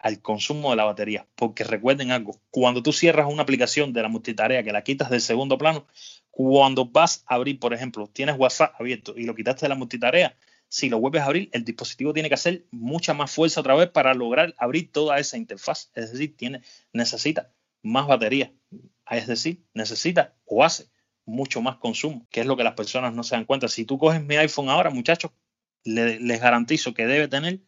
al 0.00 0.20
consumo 0.20 0.70
de 0.70 0.76
la 0.76 0.84
batería. 0.84 1.26
Porque 1.34 1.64
recuerden 1.64 2.10
algo, 2.10 2.40
cuando 2.50 2.82
tú 2.82 2.92
cierras 2.92 3.26
una 3.30 3.42
aplicación 3.42 3.92
de 3.92 4.02
la 4.02 4.08
multitarea 4.08 4.62
que 4.62 4.72
la 4.72 4.82
quitas 4.82 5.10
del 5.10 5.20
segundo 5.20 5.58
plano, 5.58 5.86
cuando 6.30 6.86
vas 6.86 7.24
a 7.26 7.34
abrir, 7.34 7.58
por 7.58 7.74
ejemplo, 7.74 8.06
tienes 8.06 8.36
WhatsApp 8.38 8.74
abierto 8.78 9.14
y 9.16 9.24
lo 9.24 9.34
quitaste 9.34 9.66
de 9.66 9.68
la 9.70 9.74
multitarea, 9.74 10.36
si 10.68 10.88
lo 10.88 11.00
vuelves 11.00 11.22
a 11.22 11.26
abrir, 11.26 11.50
el 11.52 11.64
dispositivo 11.64 12.12
tiene 12.12 12.28
que 12.28 12.34
hacer 12.34 12.64
mucha 12.70 13.12
más 13.12 13.32
fuerza 13.32 13.60
otra 13.60 13.74
vez 13.74 13.90
para 13.90 14.14
lograr 14.14 14.54
abrir 14.56 14.90
toda 14.92 15.18
esa 15.18 15.36
interfaz. 15.36 15.90
Es 15.94 16.12
decir, 16.12 16.36
tiene, 16.36 16.62
necesita 16.92 17.50
más 17.82 18.06
batería. 18.06 18.52
Es 19.10 19.26
decir, 19.26 19.64
necesita 19.74 20.34
o 20.46 20.62
hace 20.62 20.88
mucho 21.26 21.60
más 21.60 21.76
consumo, 21.76 22.26
que 22.30 22.40
es 22.40 22.46
lo 22.46 22.56
que 22.56 22.64
las 22.64 22.74
personas 22.74 23.12
no 23.12 23.24
se 23.24 23.34
dan 23.34 23.44
cuenta. 23.44 23.68
Si 23.68 23.84
tú 23.84 23.98
coges 23.98 24.22
mi 24.22 24.36
iPhone 24.36 24.68
ahora, 24.68 24.90
muchachos, 24.90 25.32
les 25.84 26.40
garantizo 26.40 26.94
que 26.94 27.06
debe 27.06 27.26
tener 27.26 27.60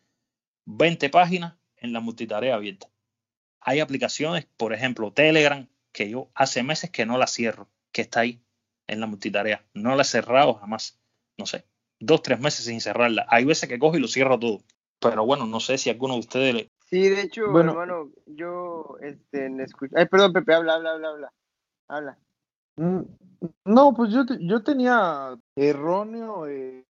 20 0.66 1.10
páginas 1.10 1.54
en 1.82 1.92
la 1.92 2.00
multitarea 2.00 2.54
abierta. 2.54 2.88
Hay 3.60 3.80
aplicaciones, 3.80 4.46
por 4.56 4.72
ejemplo, 4.72 5.12
Telegram, 5.12 5.68
que 5.92 6.08
yo 6.08 6.30
hace 6.34 6.62
meses 6.62 6.90
que 6.90 7.06
no 7.06 7.18
la 7.18 7.26
cierro, 7.26 7.68
que 7.92 8.02
está 8.02 8.20
ahí 8.20 8.42
en 8.86 9.00
la 9.00 9.06
multitarea. 9.06 9.64
No 9.74 9.94
la 9.94 10.02
he 10.02 10.06
cerrado 10.06 10.54
jamás. 10.54 10.98
No 11.38 11.46
sé, 11.46 11.64
dos, 12.00 12.22
tres 12.22 12.40
meses 12.40 12.64
sin 12.64 12.80
cerrarla. 12.80 13.26
Hay 13.28 13.44
veces 13.44 13.68
que 13.68 13.78
cojo 13.78 13.96
y 13.96 14.00
lo 14.00 14.08
cierro 14.08 14.38
todo. 14.38 14.62
Pero 15.00 15.24
bueno, 15.26 15.46
no 15.46 15.60
sé 15.60 15.78
si 15.78 15.90
alguno 15.90 16.14
de 16.14 16.20
ustedes 16.20 16.54
le... 16.54 16.70
Sí, 16.86 17.08
de 17.08 17.22
hecho, 17.22 17.50
bueno, 17.50 17.72
hermano, 17.72 18.10
yo 18.26 18.96
este, 19.00 19.50
escucho... 19.62 19.94
Ay, 19.96 20.06
perdón, 20.06 20.32
Pepe, 20.32 20.54
habla, 20.54 20.74
habla, 20.74 20.90
habla, 20.92 21.08
habla. 21.08 21.32
Habla. 21.88 22.18
Mm, 22.76 23.00
no, 23.64 23.94
pues 23.94 24.12
yo, 24.12 24.24
yo 24.40 24.62
tenía 24.62 25.36
erróneo 25.56 26.46
el 26.46 26.84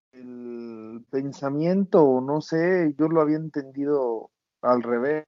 pensamiento, 1.11 2.21
no 2.21 2.41
sé, 2.41 2.95
yo 2.99 3.09
lo 3.09 3.21
había 3.21 3.37
entendido 3.37 4.32
al 4.63 4.83
revés, 4.83 5.25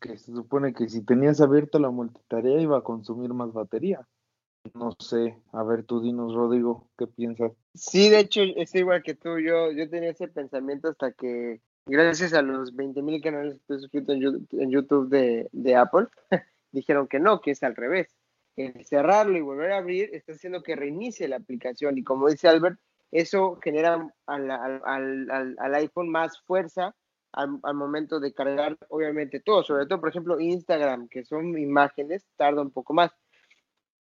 que 0.00 0.16
se 0.16 0.32
supone 0.32 0.72
que 0.72 0.88
si 0.88 1.02
tenías 1.02 1.40
abierta 1.40 1.78
la 1.78 1.90
multitarea 1.90 2.60
iba 2.60 2.78
a 2.78 2.82
consumir 2.82 3.34
más 3.34 3.52
batería. 3.52 4.06
No 4.74 4.94
sé, 4.98 5.36
a 5.52 5.62
ver 5.62 5.84
tú 5.84 6.00
dinos, 6.00 6.34
Rodrigo, 6.34 6.88
¿qué 6.98 7.06
piensas? 7.06 7.52
Sí, 7.74 8.08
de 8.08 8.20
hecho 8.20 8.40
es 8.42 8.74
igual 8.74 9.02
que 9.02 9.14
tú, 9.14 9.38
yo, 9.38 9.72
yo 9.72 9.88
tenía 9.88 10.10
ese 10.10 10.28
pensamiento 10.28 10.88
hasta 10.88 11.12
que 11.12 11.60
gracias 11.86 12.34
a 12.34 12.42
los 12.42 12.74
20.000 12.74 13.22
canales 13.22 13.54
que 13.54 13.60
estoy 13.60 13.80
suscrito 13.80 14.12
en 14.12 14.70
YouTube, 14.70 15.08
de, 15.08 15.48
de 15.52 15.76
Apple, 15.76 16.06
dijeron 16.72 17.08
que 17.08 17.18
no, 17.18 17.40
que 17.40 17.52
es 17.52 17.62
al 17.62 17.76
revés. 17.76 18.14
El 18.56 18.84
cerrarlo 18.84 19.38
y 19.38 19.40
volver 19.40 19.72
a 19.72 19.78
abrir 19.78 20.10
está 20.12 20.32
haciendo 20.32 20.62
que 20.62 20.76
reinicie 20.76 21.28
la 21.28 21.36
aplicación 21.36 21.96
y 21.96 22.04
como 22.04 22.28
dice 22.28 22.48
Albert, 22.48 22.78
eso 23.10 23.58
genera 23.62 24.12
al, 24.26 24.50
al, 24.50 24.82
al, 24.84 25.56
al 25.58 25.74
iPhone 25.76 26.10
más 26.10 26.40
fuerza 26.42 26.94
al, 27.32 27.74
momento 27.74 28.20
de 28.20 28.32
cargar, 28.32 28.76
obviamente, 28.88 29.40
todo, 29.40 29.62
sobre 29.62 29.86
todo, 29.86 30.00
por 30.00 30.08
ejemplo, 30.10 30.40
Instagram, 30.40 31.08
que 31.08 31.24
son 31.24 31.58
imágenes, 31.58 32.26
tarda 32.36 32.62
un 32.62 32.70
poco 32.70 32.94
más. 32.94 33.12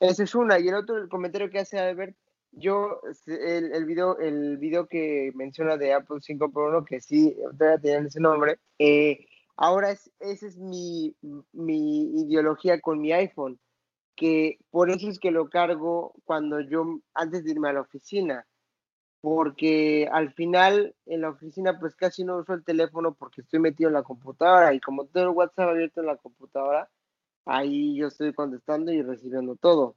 Esa 0.01 0.25
es 0.25 0.35
una. 0.35 0.59
Y 0.59 0.69
el 0.69 0.75
otro 0.75 0.99
el 0.99 1.09
comentario 1.09 1.51
que 1.51 1.59
hace 1.59 1.79
Albert, 1.79 2.17
yo, 2.53 3.01
el, 3.27 3.73
el, 3.73 3.85
video, 3.85 4.19
el 4.19 4.59
video 4.59 4.87
que 4.87 5.33
menciona 5.35 5.77
de 5.77 5.93
Apple 5.93 6.19
5 6.21 6.51
por 6.53 6.71
1, 6.71 6.85
que 6.85 7.01
sí, 7.01 7.37
todavía 7.59 7.79
tenían 7.79 8.07
ese 8.07 8.21
nombre, 8.21 8.59
eh, 8.79 9.27
ahora 9.57 9.91
es, 9.91 10.11
esa 10.21 10.47
es 10.47 10.59
mi, 10.59 11.15
mi 11.53 12.23
ideología 12.23 12.81
con 12.81 13.01
mi 13.01 13.13
iPhone, 13.13 13.59
que 14.15 14.59
por 14.71 14.91
eso 14.91 15.09
es 15.09 15.19
que 15.19 15.31
lo 15.31 15.51
cargo 15.51 16.15
cuando 16.25 16.61
yo, 16.61 17.01
antes 17.15 17.45
de 17.45 17.51
irme 17.51 17.69
a 17.69 17.75
la 17.75 17.83
oficina 17.83 18.47
porque 19.27 20.09
al 20.13 20.33
final 20.35 20.95
en 21.05 21.23
la 21.23 21.31
oficina 21.31 21.81
pues 21.81 21.97
casi 21.97 22.23
no 22.23 22.37
uso 22.37 22.55
el 22.55 22.63
teléfono 22.63 23.13
porque 23.13 23.41
estoy 23.41 23.59
metido 23.59 23.89
en 23.89 23.95
la 23.95 24.05
computadora 24.05 24.73
y 24.73 24.79
como 24.79 25.07
tengo 25.07 25.31
el 25.31 25.37
WhatsApp 25.37 25.71
abierto 25.71 25.99
en 25.99 26.07
la 26.07 26.17
computadora, 26.17 26.89
ahí 27.45 27.97
yo 27.97 28.07
estoy 28.07 28.33
contestando 28.33 28.93
y 28.93 29.03
recibiendo 29.03 29.57
todo. 29.57 29.97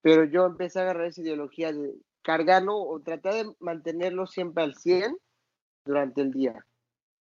Pero 0.00 0.24
yo 0.24 0.46
empecé 0.46 0.78
a 0.78 0.84
agarrar 0.84 1.08
esa 1.08 1.20
ideología 1.20 1.74
de 1.74 1.94
cargarlo 2.22 2.78
o 2.78 3.00
tratar 3.00 3.34
de 3.34 3.54
mantenerlo 3.60 4.26
siempre 4.26 4.64
al 4.64 4.74
100 4.74 5.14
durante 5.84 6.22
el 6.22 6.30
día. 6.30 6.64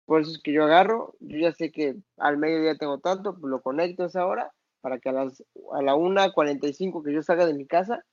Por 0.04 0.19
eso 0.19 0.32
es 0.32 0.41
que 0.43 0.52
yo 0.52 0.65
agarro, 0.65 1.15
yo 1.21 1.38
ya 1.38 1.54
sé 1.54 1.71
que 1.71 1.95
al 2.17 2.38
mediodía 2.38 2.75
tengo 2.75 2.99
tanto, 2.99 3.39
pues 3.39 3.49
lo 3.49 3.62
conecto 3.62 4.04
a 4.04 4.08
esa 4.08 4.25
hora 4.25 4.52
para 4.82 4.99
que 4.99 5.08
a, 5.08 5.13
las, 5.13 5.41
a 5.71 5.82
la 5.82 5.95
1.45 5.95 7.02
que 7.02 7.13
yo 7.13 7.23
salga 7.23 7.45
de 7.45 7.54
mi 7.54 7.65
casa, 7.65 8.04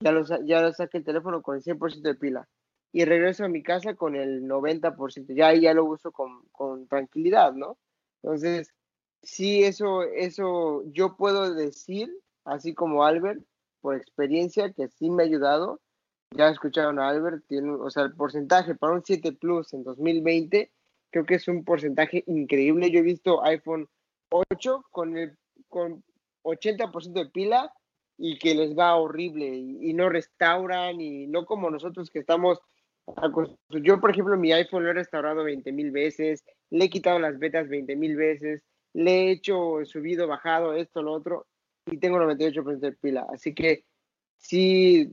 ya, 0.00 0.10
lo, 0.10 0.24
ya 0.44 0.62
lo 0.62 0.72
saque 0.72 0.98
el 0.98 1.04
teléfono 1.04 1.42
con 1.42 1.54
el 1.54 1.62
100% 1.62 2.02
de 2.02 2.16
pila 2.16 2.48
y 2.92 3.06
regreso 3.06 3.44
a 3.44 3.48
mi 3.48 3.62
casa 3.62 3.94
con 3.94 4.14
el 4.14 4.42
90%. 4.42 5.34
Ya 5.34 5.48
ahí 5.48 5.62
ya 5.62 5.72
lo 5.72 5.86
uso 5.86 6.12
con, 6.12 6.42
con, 6.52 6.86
tranquilidad, 6.86 7.54
¿no? 7.54 7.78
Entonces, 8.22 8.74
sí, 9.22 9.64
eso, 9.64 10.02
eso 10.02 10.84
yo 10.92 11.16
puedo 11.16 11.54
decir, 11.54 12.12
así 12.44 12.74
como 12.74 13.04
Albert, 13.04 13.42
por 13.80 13.96
experiencia, 13.96 14.72
que 14.72 14.88
sí 14.88 15.10
me 15.10 15.22
ha 15.22 15.26
ayudado. 15.26 15.80
Ya 16.36 16.48
escucharon 16.48 16.98
a 16.98 17.08
Albert, 17.08 17.44
tiene, 17.48 17.72
o 17.72 17.90
sea, 17.90 18.04
el 18.04 18.14
porcentaje 18.14 18.74
para 18.74 18.94
un 18.94 19.02
7 19.04 19.32
Plus 19.32 19.72
en 19.72 19.84
2020, 19.84 20.70
creo 21.10 21.26
que 21.26 21.34
es 21.34 21.48
un 21.48 21.64
porcentaje 21.64 22.24
increíble. 22.26 22.90
Yo 22.90 23.00
he 23.00 23.02
visto 23.02 23.42
iPhone 23.44 23.88
8 24.30 24.84
con 24.90 25.16
el 25.16 25.36
con 25.68 26.04
80% 26.44 27.12
de 27.12 27.26
pila 27.30 27.72
y 28.18 28.38
que 28.38 28.54
les 28.54 28.76
va 28.76 28.94
horrible 28.96 29.46
y, 29.46 29.90
y, 29.90 29.94
no 29.94 30.10
restauran 30.10 31.00
y 31.00 31.26
no 31.26 31.46
como 31.46 31.70
nosotros 31.70 32.10
que 32.10 32.18
estamos 32.18 32.60
yo, 33.82 34.00
por 34.00 34.10
ejemplo, 34.10 34.36
mi 34.36 34.52
iPhone 34.52 34.84
lo 34.84 34.90
he 34.90 34.94
restaurado 34.94 35.44
20 35.44 35.72
mil 35.72 35.90
veces, 35.90 36.44
le 36.70 36.86
he 36.86 36.90
quitado 36.90 37.18
las 37.18 37.38
betas 37.38 37.68
20 37.68 37.96
mil 37.96 38.16
veces, 38.16 38.62
le 38.94 39.10
he 39.10 39.30
hecho, 39.32 39.84
subido, 39.84 40.26
bajado, 40.26 40.74
esto, 40.74 41.02
lo 41.02 41.12
otro, 41.12 41.46
y 41.86 41.98
tengo 41.98 42.18
98% 42.18 42.78
de 42.78 42.92
pila. 42.92 43.26
Así 43.32 43.54
que 43.54 43.84
sí 44.38 45.10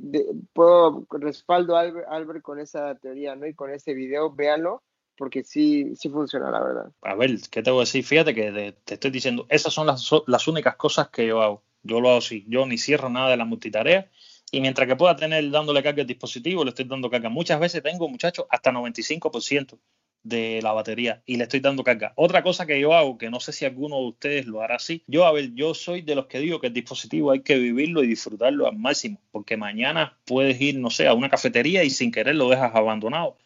puedo 0.54 1.06
respaldo 1.12 1.78
a 1.78 1.82
Albert, 1.82 2.42
con 2.42 2.60
esa 2.60 2.96
teoría, 2.96 3.36
¿no? 3.36 3.48
Y 3.48 3.54
con 3.54 3.72
ese 3.72 3.94
video, 3.94 4.34
véanlo, 4.34 4.84
porque 5.18 5.44
sí, 5.44 5.96
sí 5.96 6.10
funciona, 6.10 6.52
la 6.52 6.64
verdad. 6.64 6.92
A 7.02 7.16
ver, 7.16 7.32
¿qué 7.50 7.64
te 7.64 7.72
voy 7.72 7.80
a 7.80 7.82
decir? 7.82 8.04
Fíjate 8.04 8.36
que 8.36 8.76
te 8.84 8.94
estoy 8.94 9.12
diciendo, 9.12 9.46
esas 9.50 9.74
son 9.74 9.88
las, 9.88 10.10
las 10.28 10.48
únicas 10.48 10.76
cosas 10.76 11.10
que 11.10 11.26
yo 11.26 11.42
hago. 11.42 11.64
Yo 11.82 12.02
lo 12.02 12.10
hago 12.10 12.18
así, 12.18 12.46
yo 12.50 12.66
ni 12.66 12.78
cierro 12.78 13.10
nada 13.10 13.30
de 13.30 13.38
la 13.38 13.46
multitarea 13.46 14.10
y 14.52 14.62
mientras 14.62 14.88
que 14.88 14.96
pueda 14.96 15.16
tener 15.16 15.50
dándole 15.52 15.84
carga 15.84 16.02
al 16.02 16.08
dispositivo, 16.08 16.64
le 16.64 16.70
estoy 16.70 16.86
dando 16.86 17.10
carga. 17.10 17.30
Muchas 17.30 17.60
veces 17.60 17.84
tengo, 17.84 18.08
muchachos, 18.10 18.46
hasta 18.50 18.72
95% 18.72 19.80
de 20.24 20.60
la 20.62 20.74
batería 20.74 21.24
y 21.26 21.38
le 21.38 21.44
estoy 21.44 21.60
dando 21.60 21.84
carga. 21.84 22.14
Otra 22.16 22.44
cosa 22.44 22.66
que 22.66 22.80
yo 22.80 22.94
hago, 22.94 23.18
que 23.18 23.30
no 23.30 23.40
sé 23.40 23.54
si 23.54 23.66
alguno 23.66 23.98
de 23.98 24.08
ustedes 24.08 24.46
lo 24.46 24.62
hará 24.62 24.76
así, 24.76 25.04
yo 25.08 25.26
a 25.26 25.32
ver, 25.32 25.54
yo 25.54 25.74
soy 25.74 26.02
de 26.02 26.16
los 26.16 26.28
que 26.28 26.40
digo 26.40 26.60
que 26.60 26.68
el 26.68 26.74
dispositivo 26.74 27.32
hay 27.32 27.42
que 27.42 27.58
vivirlo 27.58 28.04
y 28.04 28.08
disfrutarlo 28.08 28.68
al 28.68 28.78
máximo, 28.78 29.22
porque 29.32 29.58
mañana 29.58 30.20
puedes 30.26 30.60
ir, 30.60 30.78
no 30.80 30.90
sé, 30.90 31.08
a 31.08 31.14
una 31.14 31.30
cafetería 31.30 31.84
y 31.84 31.90
sin 31.90 32.12
querer 32.12 32.36
lo 32.36 32.50
dejas 32.50 32.76
abandonado. 32.76 33.38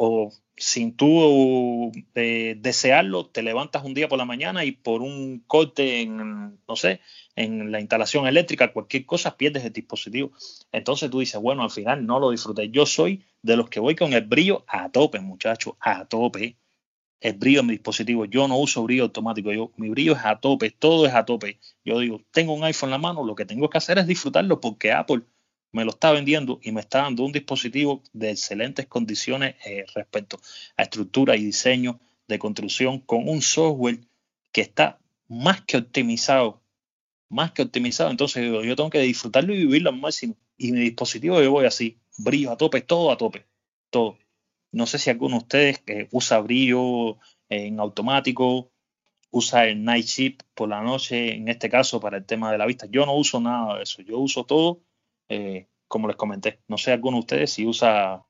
O 0.00 0.30
sin 0.56 0.96
tú 0.96 1.90
eh, 2.14 2.56
desearlo, 2.60 3.26
te 3.26 3.42
levantas 3.42 3.84
un 3.84 3.94
día 3.94 4.08
por 4.08 4.16
la 4.16 4.24
mañana 4.24 4.64
y 4.64 4.70
por 4.72 5.02
un 5.02 5.42
corte 5.46 6.02
en, 6.02 6.60
no 6.68 6.76
sé, 6.76 7.00
en 7.34 7.72
la 7.72 7.80
instalación 7.80 8.28
eléctrica, 8.28 8.72
cualquier 8.72 9.06
cosa, 9.06 9.36
pierdes 9.36 9.64
el 9.64 9.72
dispositivo. 9.72 10.30
Entonces 10.70 11.10
tú 11.10 11.18
dices, 11.18 11.40
bueno, 11.40 11.64
al 11.64 11.70
final 11.70 12.06
no 12.06 12.20
lo 12.20 12.30
disfruté. 12.30 12.70
Yo 12.70 12.86
soy 12.86 13.24
de 13.42 13.56
los 13.56 13.68
que 13.68 13.80
voy 13.80 13.96
con 13.96 14.12
el 14.12 14.24
brillo 14.24 14.64
a 14.68 14.88
tope, 14.88 15.18
muchachos, 15.20 15.74
a 15.80 16.04
tope. 16.04 16.56
El 17.20 17.34
brillo 17.34 17.60
en 17.60 17.66
mi 17.66 17.72
dispositivo. 17.72 18.24
Yo 18.26 18.46
no 18.46 18.56
uso 18.56 18.84
brillo 18.84 19.04
automático. 19.04 19.52
Yo, 19.52 19.72
mi 19.76 19.88
brillo 19.88 20.12
es 20.12 20.24
a 20.24 20.38
tope, 20.38 20.70
todo 20.70 21.06
es 21.06 21.14
a 21.14 21.24
tope. 21.24 21.58
Yo 21.84 21.98
digo, 21.98 22.20
tengo 22.30 22.54
un 22.54 22.62
iPhone 22.62 22.90
en 22.90 22.92
la 22.92 22.98
mano, 22.98 23.24
lo 23.24 23.34
que 23.34 23.44
tengo 23.44 23.68
que 23.68 23.78
hacer 23.78 23.98
es 23.98 24.06
disfrutarlo 24.06 24.60
porque 24.60 24.92
Apple 24.92 25.22
me 25.72 25.84
lo 25.84 25.90
está 25.90 26.12
vendiendo 26.12 26.60
y 26.62 26.72
me 26.72 26.80
está 26.80 27.02
dando 27.02 27.24
un 27.24 27.32
dispositivo 27.32 28.02
de 28.12 28.30
excelentes 28.30 28.86
condiciones 28.86 29.56
eh, 29.66 29.84
respecto 29.94 30.40
a 30.76 30.82
estructura 30.82 31.36
y 31.36 31.44
diseño 31.44 32.00
de 32.26 32.38
construcción 32.38 33.00
con 33.00 33.28
un 33.28 33.42
software 33.42 34.00
que 34.52 34.62
está 34.62 34.98
más 35.28 35.62
que 35.62 35.76
optimizado, 35.76 36.62
más 37.28 37.52
que 37.52 37.62
optimizado. 37.62 38.10
Entonces 38.10 38.44
yo, 38.44 38.76
tengo 38.76 38.90
que 38.90 39.00
disfrutarlo 39.00 39.54
y 39.54 39.58
vivirlo 39.58 39.90
al 39.90 39.98
máximo. 39.98 40.36
Y 40.56 40.72
mi 40.72 40.80
dispositivo 40.80 41.40
yo 41.42 41.50
voy 41.52 41.66
así, 41.66 41.98
brillo 42.16 42.50
a 42.52 42.56
tope, 42.56 42.80
todo 42.80 43.12
a 43.12 43.16
tope, 43.16 43.46
todo. 43.90 44.18
No 44.72 44.86
sé 44.86 44.98
si 44.98 45.10
alguno 45.10 45.36
de 45.36 45.42
ustedes 45.42 45.78
que 45.78 46.08
usa 46.10 46.40
brillo 46.40 47.18
en 47.48 47.78
automático, 47.80 48.70
usa 49.30 49.66
el 49.66 49.84
night 49.84 50.06
shift 50.06 50.42
por 50.54 50.68
la 50.68 50.82
noche, 50.82 51.34
en 51.34 51.48
este 51.48 51.68
caso 51.68 52.00
para 52.00 52.18
el 52.18 52.24
tema 52.24 52.50
de 52.52 52.58
la 52.58 52.66
vista. 52.66 52.86
Yo 52.90 53.06
no 53.06 53.14
uso 53.14 53.40
nada 53.40 53.76
de 53.76 53.82
eso, 53.84 54.02
yo 54.02 54.18
uso 54.18 54.44
todo 54.44 54.82
eh, 55.28 55.68
como 55.86 56.08
les 56.08 56.16
comenté. 56.16 56.60
No 56.68 56.78
sé 56.78 56.92
alguno 56.92 57.16
de 57.16 57.20
ustedes 57.20 57.52
si 57.52 57.66
usa 57.66 58.24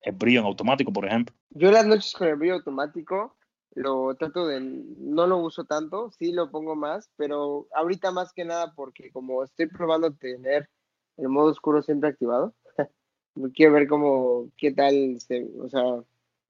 el 0.00 0.14
brillo 0.14 0.40
en 0.40 0.46
automático, 0.46 0.92
por 0.92 1.06
ejemplo. 1.06 1.34
Yo 1.50 1.70
las 1.70 1.86
noches 1.86 2.12
con 2.12 2.28
el 2.28 2.36
brillo 2.36 2.54
automático 2.54 3.36
lo 3.74 4.14
trato 4.14 4.46
de, 4.46 4.60
no 4.60 5.26
lo 5.26 5.38
uso 5.38 5.64
tanto, 5.64 6.10
sí 6.12 6.32
lo 6.32 6.50
pongo 6.50 6.76
más, 6.76 7.10
pero 7.16 7.66
ahorita 7.74 8.12
más 8.12 8.32
que 8.32 8.44
nada 8.44 8.72
porque 8.74 9.10
como 9.10 9.42
estoy 9.42 9.66
probando 9.66 10.12
tener 10.12 10.68
el 11.16 11.28
modo 11.28 11.50
oscuro 11.50 11.82
siempre 11.82 12.10
activado, 12.10 12.54
quiero 13.54 13.72
ver 13.72 13.88
cómo, 13.88 14.48
qué 14.56 14.72
tal 14.72 15.20
se, 15.20 15.48
o 15.60 15.68
sea, 15.68 15.82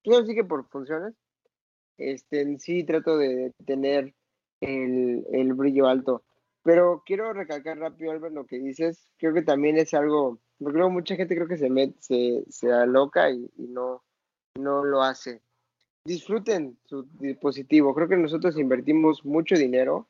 yo 0.05 0.27
sí 0.27 0.35
que 0.35 0.45
por 0.45 0.69
funciones, 0.69 1.15
este, 1.97 2.59
sí 2.59 2.85
trato 2.85 3.17
de 3.17 3.55
tener 3.65 4.15
el, 4.61 5.27
el 5.33 5.55
brillo 5.55 5.87
alto. 5.87 6.23
Pero 6.65 7.03
quiero 7.05 7.33
recalcar 7.35 7.79
rápido, 7.79 8.11
Albert, 8.11 8.35
lo 8.35 8.47
que 8.47 8.59
dices. 8.59 9.07
Creo 9.19 9.35
que 9.35 9.43
también 9.43 9.77
es 9.77 9.93
algo, 9.93 10.41
porque 10.59 10.79
luego 10.79 10.91
mucha 10.91 11.15
gente 11.15 11.37
creo 11.37 11.47
que 11.47 11.59
se 11.59 11.69
met, 11.69 11.95
se, 12.01 12.43
se 12.49 12.73
aloca 12.73 13.31
y, 13.31 13.51
no, 13.59 14.03
no 14.59 14.83
lo 14.83 15.03
hace. 15.03 15.43
Disfruten 16.07 16.79
su 16.87 17.07
dispositivo. 17.19 17.95
Creo 17.95 18.09
que 18.09 18.17
nosotros 18.17 18.59
invertimos 18.59 19.27
mucho 19.27 19.57
dinero 19.57 20.09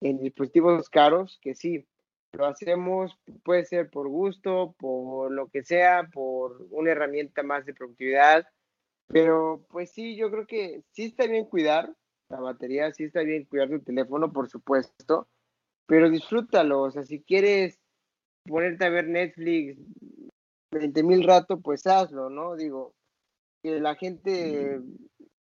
en 0.00 0.18
dispositivos 0.18 0.90
caros, 0.90 1.38
que 1.40 1.54
sí, 1.54 1.86
lo 2.32 2.46
hacemos, 2.46 3.16
puede 3.44 3.64
ser 3.64 3.88
por 3.88 4.08
gusto, 4.08 4.74
por 4.78 5.30
lo 5.30 5.46
que 5.48 5.62
sea, 5.62 6.08
por 6.12 6.66
una 6.70 6.90
herramienta 6.90 7.44
más 7.44 7.64
de 7.66 7.74
productividad, 7.74 8.46
pero 9.06 9.64
pues 9.70 9.90
sí, 9.90 10.16
yo 10.16 10.30
creo 10.30 10.46
que 10.46 10.82
sí 10.90 11.04
está 11.06 11.26
bien 11.26 11.46
cuidar 11.46 11.94
la 12.28 12.40
batería, 12.40 12.92
sí 12.92 13.04
está 13.04 13.22
bien 13.22 13.44
cuidar 13.44 13.70
tu 13.70 13.80
teléfono, 13.80 14.32
por 14.32 14.48
supuesto, 14.48 15.26
pero 15.88 16.10
disfrútalo, 16.10 16.82
o 16.82 16.90
sea, 16.90 17.02
si 17.02 17.22
quieres 17.22 17.80
ponerte 18.44 18.84
a 18.84 18.90
ver 18.90 19.08
Netflix 19.08 19.78
20 20.70 21.02
mil 21.02 21.24
rato, 21.24 21.60
pues 21.60 21.86
hazlo, 21.86 22.28
¿no? 22.28 22.56
Digo, 22.56 22.94
que 23.62 23.80
la 23.80 23.94
gente 23.94 24.80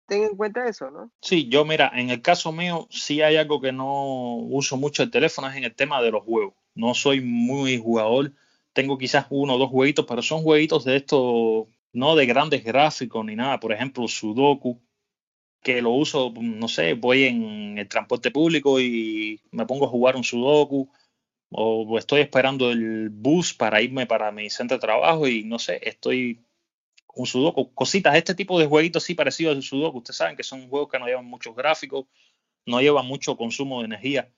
tenga 0.05 0.27
en 0.27 0.37
cuenta 0.37 0.67
eso, 0.67 0.91
¿no? 0.91 1.11
Sí, 1.21 1.49
yo 1.49 1.65
mira, 1.65 1.91
en 1.95 2.11
el 2.11 2.21
caso 2.21 2.51
mío 2.51 2.87
sí 2.91 3.23
hay 3.23 3.35
algo 3.35 3.59
que 3.59 3.71
no 3.71 4.35
uso 4.35 4.77
mucho 4.77 5.01
el 5.01 5.09
teléfono, 5.09 5.49
es 5.49 5.55
en 5.55 5.63
el 5.63 5.75
tema 5.75 6.03
de 6.03 6.11
los 6.11 6.23
juegos. 6.23 6.53
No 6.75 6.93
soy 6.93 7.19
muy 7.19 7.79
jugador, 7.79 8.31
tengo 8.73 8.99
quizás 8.99 9.25
uno 9.31 9.55
o 9.55 9.57
dos 9.57 9.71
jueguitos, 9.71 10.05
pero 10.07 10.21
son 10.21 10.43
jueguitos 10.43 10.85
de 10.85 10.97
estos, 10.97 11.67
no 11.93 12.15
de 12.15 12.27
grandes 12.27 12.63
gráficos 12.63 13.25
ni 13.25 13.35
nada, 13.35 13.59
por 13.59 13.73
ejemplo, 13.73 14.07
Sudoku, 14.07 14.79
que 15.61 15.81
lo 15.81 15.91
uso, 15.91 16.33
no 16.39 16.67
sé, 16.67 16.93
voy 16.93 17.25
en 17.25 17.77
el 17.77 17.87
transporte 17.87 18.31
público 18.31 18.79
y 18.79 19.41
me 19.51 19.65
pongo 19.65 19.85
a 19.85 19.89
jugar 19.89 20.15
un 20.15 20.23
sudoku 20.23 20.89
o 21.49 21.97
estoy 21.97 22.21
esperando 22.21 22.71
el 22.71 23.09
bus 23.09 23.53
para 23.53 23.81
irme 23.81 24.05
para 24.05 24.31
mi 24.31 24.49
centro 24.49 24.77
de 24.77 24.81
trabajo 24.81 25.27
y 25.27 25.43
no 25.43 25.59
sé, 25.59 25.79
estoy 25.81 26.41
un 27.15 27.25
sudoku, 27.25 27.73
cositas, 27.73 28.15
este 28.15 28.35
tipo 28.35 28.59
de 28.59 28.67
jueguitos 28.67 29.03
sí 29.03 29.15
parecidos 29.15 29.55
al 29.55 29.63
sudoku, 29.63 29.99
ustedes 29.99 30.17
saben 30.17 30.35
que 30.35 30.43
son 30.43 30.69
juegos 30.69 30.89
que 30.89 30.99
no 30.99 31.07
llevan 31.07 31.25
muchos 31.25 31.55
gráficos, 31.55 32.05
no 32.65 32.79
llevan 32.81 33.07
mucho 33.07 33.37
consumo 33.37 33.79
de 33.79 33.85
energía, 33.85 34.31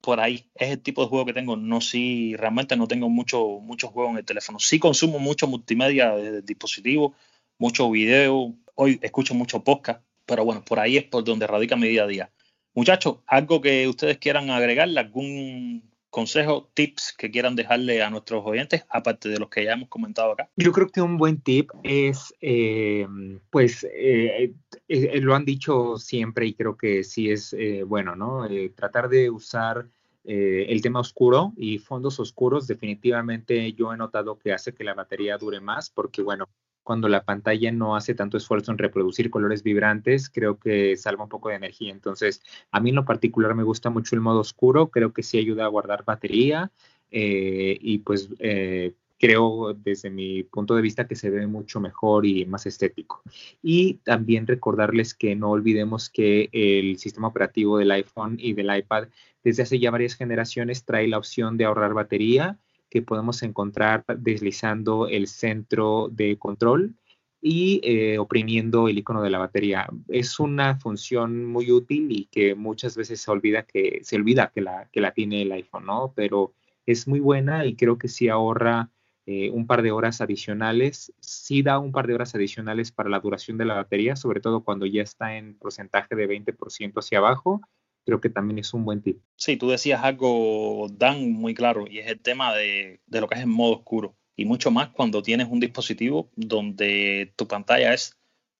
por 0.00 0.20
ahí. 0.20 0.50
Es 0.54 0.70
el 0.70 0.82
tipo 0.82 1.02
de 1.02 1.08
juego 1.08 1.26
que 1.26 1.32
tengo, 1.32 1.56
no 1.56 1.80
si 1.80 2.36
realmente 2.36 2.76
no 2.76 2.86
tengo 2.86 3.08
mucho, 3.08 3.60
muchos 3.60 3.90
juegos 3.90 4.12
en 4.12 4.18
el 4.18 4.24
teléfono, 4.24 4.58
sí 4.58 4.78
consumo 4.78 5.18
mucho 5.18 5.46
multimedia 5.46 6.14
desde 6.14 6.38
el 6.38 6.46
dispositivo, 6.46 7.14
mucho 7.58 7.90
video, 7.90 8.54
hoy 8.74 8.98
escucho 9.02 9.34
mucho 9.34 9.64
podcast, 9.64 10.02
pero 10.26 10.44
bueno, 10.44 10.64
por 10.64 10.80
ahí 10.80 10.96
es 10.96 11.04
por 11.04 11.24
donde 11.24 11.46
radica 11.46 11.76
mi 11.76 11.88
día 11.88 12.04
a 12.04 12.06
día. 12.06 12.30
Muchachos, 12.74 13.18
algo 13.26 13.60
que 13.62 13.88
ustedes 13.88 14.18
quieran 14.18 14.50
agregarle, 14.50 15.00
algún 15.00 15.82
consejo, 16.16 16.70
tips 16.72 17.14
que 17.16 17.30
quieran 17.30 17.56
dejarle 17.56 18.02
a 18.02 18.08
nuestros 18.08 18.42
oyentes, 18.46 18.86
aparte 18.88 19.28
de 19.28 19.38
los 19.38 19.50
que 19.50 19.64
ya 19.64 19.72
hemos 19.72 19.90
comentado 19.90 20.32
acá? 20.32 20.48
Yo 20.56 20.72
creo 20.72 20.88
que 20.88 21.02
un 21.02 21.18
buen 21.18 21.42
tip 21.42 21.70
es, 21.82 22.34
eh, 22.40 23.06
pues, 23.50 23.84
eh, 23.84 24.54
eh, 24.88 25.20
lo 25.20 25.34
han 25.34 25.44
dicho 25.44 25.98
siempre 25.98 26.46
y 26.46 26.54
creo 26.54 26.76
que 26.76 27.04
sí 27.04 27.30
es 27.30 27.54
bueno, 27.86 28.16
¿no? 28.16 28.48
tratar 28.74 29.10
de 29.10 29.28
usar 29.28 29.88
el 30.24 30.80
tema 30.80 31.00
oscuro 31.00 31.52
y 31.56 31.78
fondos 31.78 32.18
oscuros 32.18 32.66
definitivamente 32.66 33.74
yo 33.74 33.92
he 33.92 33.96
notado 33.96 34.38
que 34.38 34.52
hace 34.52 34.74
que 34.74 34.82
la 34.82 34.94
batería 34.94 35.38
dure 35.38 35.60
más 35.60 35.90
porque, 35.90 36.22
bueno, 36.22 36.48
cuando 36.86 37.08
la 37.08 37.24
pantalla 37.24 37.72
no 37.72 37.96
hace 37.96 38.14
tanto 38.14 38.36
esfuerzo 38.36 38.70
en 38.70 38.78
reproducir 38.78 39.28
colores 39.28 39.64
vibrantes, 39.64 40.30
creo 40.30 40.58
que 40.58 40.96
salva 40.96 41.24
un 41.24 41.28
poco 41.28 41.48
de 41.48 41.56
energía. 41.56 41.92
Entonces, 41.92 42.42
a 42.70 42.78
mí 42.78 42.90
en 42.90 42.96
lo 42.96 43.04
particular 43.04 43.56
me 43.56 43.64
gusta 43.64 43.90
mucho 43.90 44.14
el 44.14 44.20
modo 44.20 44.38
oscuro, 44.38 44.86
creo 44.92 45.12
que 45.12 45.24
sí 45.24 45.36
ayuda 45.36 45.64
a 45.64 45.68
guardar 45.68 46.04
batería 46.04 46.70
eh, 47.10 47.76
y 47.80 47.98
pues 47.98 48.28
eh, 48.38 48.94
creo 49.18 49.74
desde 49.74 50.10
mi 50.10 50.44
punto 50.44 50.76
de 50.76 50.82
vista 50.82 51.08
que 51.08 51.16
se 51.16 51.28
ve 51.28 51.48
mucho 51.48 51.80
mejor 51.80 52.24
y 52.24 52.46
más 52.46 52.66
estético. 52.66 53.20
Y 53.62 53.94
también 54.04 54.46
recordarles 54.46 55.12
que 55.12 55.34
no 55.34 55.50
olvidemos 55.50 56.08
que 56.08 56.48
el 56.52 56.98
sistema 56.98 57.26
operativo 57.26 57.78
del 57.78 57.90
iPhone 57.90 58.36
y 58.38 58.52
del 58.52 58.74
iPad 58.76 59.08
desde 59.42 59.64
hace 59.64 59.80
ya 59.80 59.90
varias 59.90 60.14
generaciones 60.14 60.84
trae 60.84 61.08
la 61.08 61.18
opción 61.18 61.56
de 61.56 61.64
ahorrar 61.64 61.94
batería 61.94 62.60
que 62.96 63.02
podemos 63.02 63.42
encontrar 63.42 64.06
deslizando 64.16 65.06
el 65.06 65.26
centro 65.26 66.08
de 66.10 66.38
control 66.38 66.94
y 67.42 67.78
eh, 67.84 68.16
oprimiendo 68.16 68.88
el 68.88 68.96
icono 68.96 69.20
de 69.20 69.28
la 69.28 69.36
batería. 69.36 69.86
Es 70.08 70.40
una 70.40 70.78
función 70.78 71.44
muy 71.44 71.70
útil 71.70 72.06
y 72.10 72.24
que 72.24 72.54
muchas 72.54 72.96
veces 72.96 73.20
se 73.20 73.30
olvida 73.30 73.64
que 73.64 74.00
se 74.02 74.16
olvida 74.16 74.50
que 74.50 74.62
la, 74.62 74.88
que 74.90 75.02
la 75.02 75.12
tiene 75.12 75.42
el 75.42 75.52
iPhone, 75.52 75.84
¿no? 75.84 76.14
Pero 76.16 76.54
es 76.86 77.06
muy 77.06 77.20
buena 77.20 77.66
y 77.66 77.76
creo 77.76 77.98
que 77.98 78.08
sí 78.08 78.30
ahorra 78.30 78.90
eh, 79.26 79.50
un 79.50 79.66
par 79.66 79.82
de 79.82 79.92
horas 79.92 80.22
adicionales, 80.22 81.12
sí 81.20 81.62
da 81.62 81.78
un 81.78 81.92
par 81.92 82.06
de 82.06 82.14
horas 82.14 82.34
adicionales 82.34 82.92
para 82.92 83.10
la 83.10 83.20
duración 83.20 83.58
de 83.58 83.66
la 83.66 83.74
batería, 83.74 84.16
sobre 84.16 84.40
todo 84.40 84.64
cuando 84.64 84.86
ya 84.86 85.02
está 85.02 85.36
en 85.36 85.58
porcentaje 85.58 86.16
de 86.16 86.26
20% 86.26 86.94
hacia 86.96 87.18
abajo 87.18 87.60
creo 88.06 88.20
que 88.20 88.30
también 88.30 88.60
es 88.60 88.72
un 88.72 88.84
buen 88.84 89.02
tip. 89.02 89.20
Sí, 89.34 89.56
tú 89.56 89.68
decías 89.68 90.02
algo, 90.02 90.86
Dan, 90.90 91.32
muy 91.32 91.54
claro, 91.54 91.86
y 91.90 91.98
es 91.98 92.06
el 92.06 92.20
tema 92.20 92.54
de, 92.54 93.00
lo 93.08 93.26
que 93.26 93.34
es 93.34 93.40
el 93.40 93.48
modo 93.48 93.78
oscuro. 93.78 94.16
Y 94.36 94.44
mucho 94.44 94.70
más 94.70 94.90
cuando 94.90 95.22
tienes 95.22 95.48
un 95.50 95.60
dispositivo 95.60 96.30
donde 96.36 97.32
tu 97.36 97.48
pantalla 97.48 97.92
es 97.92 98.16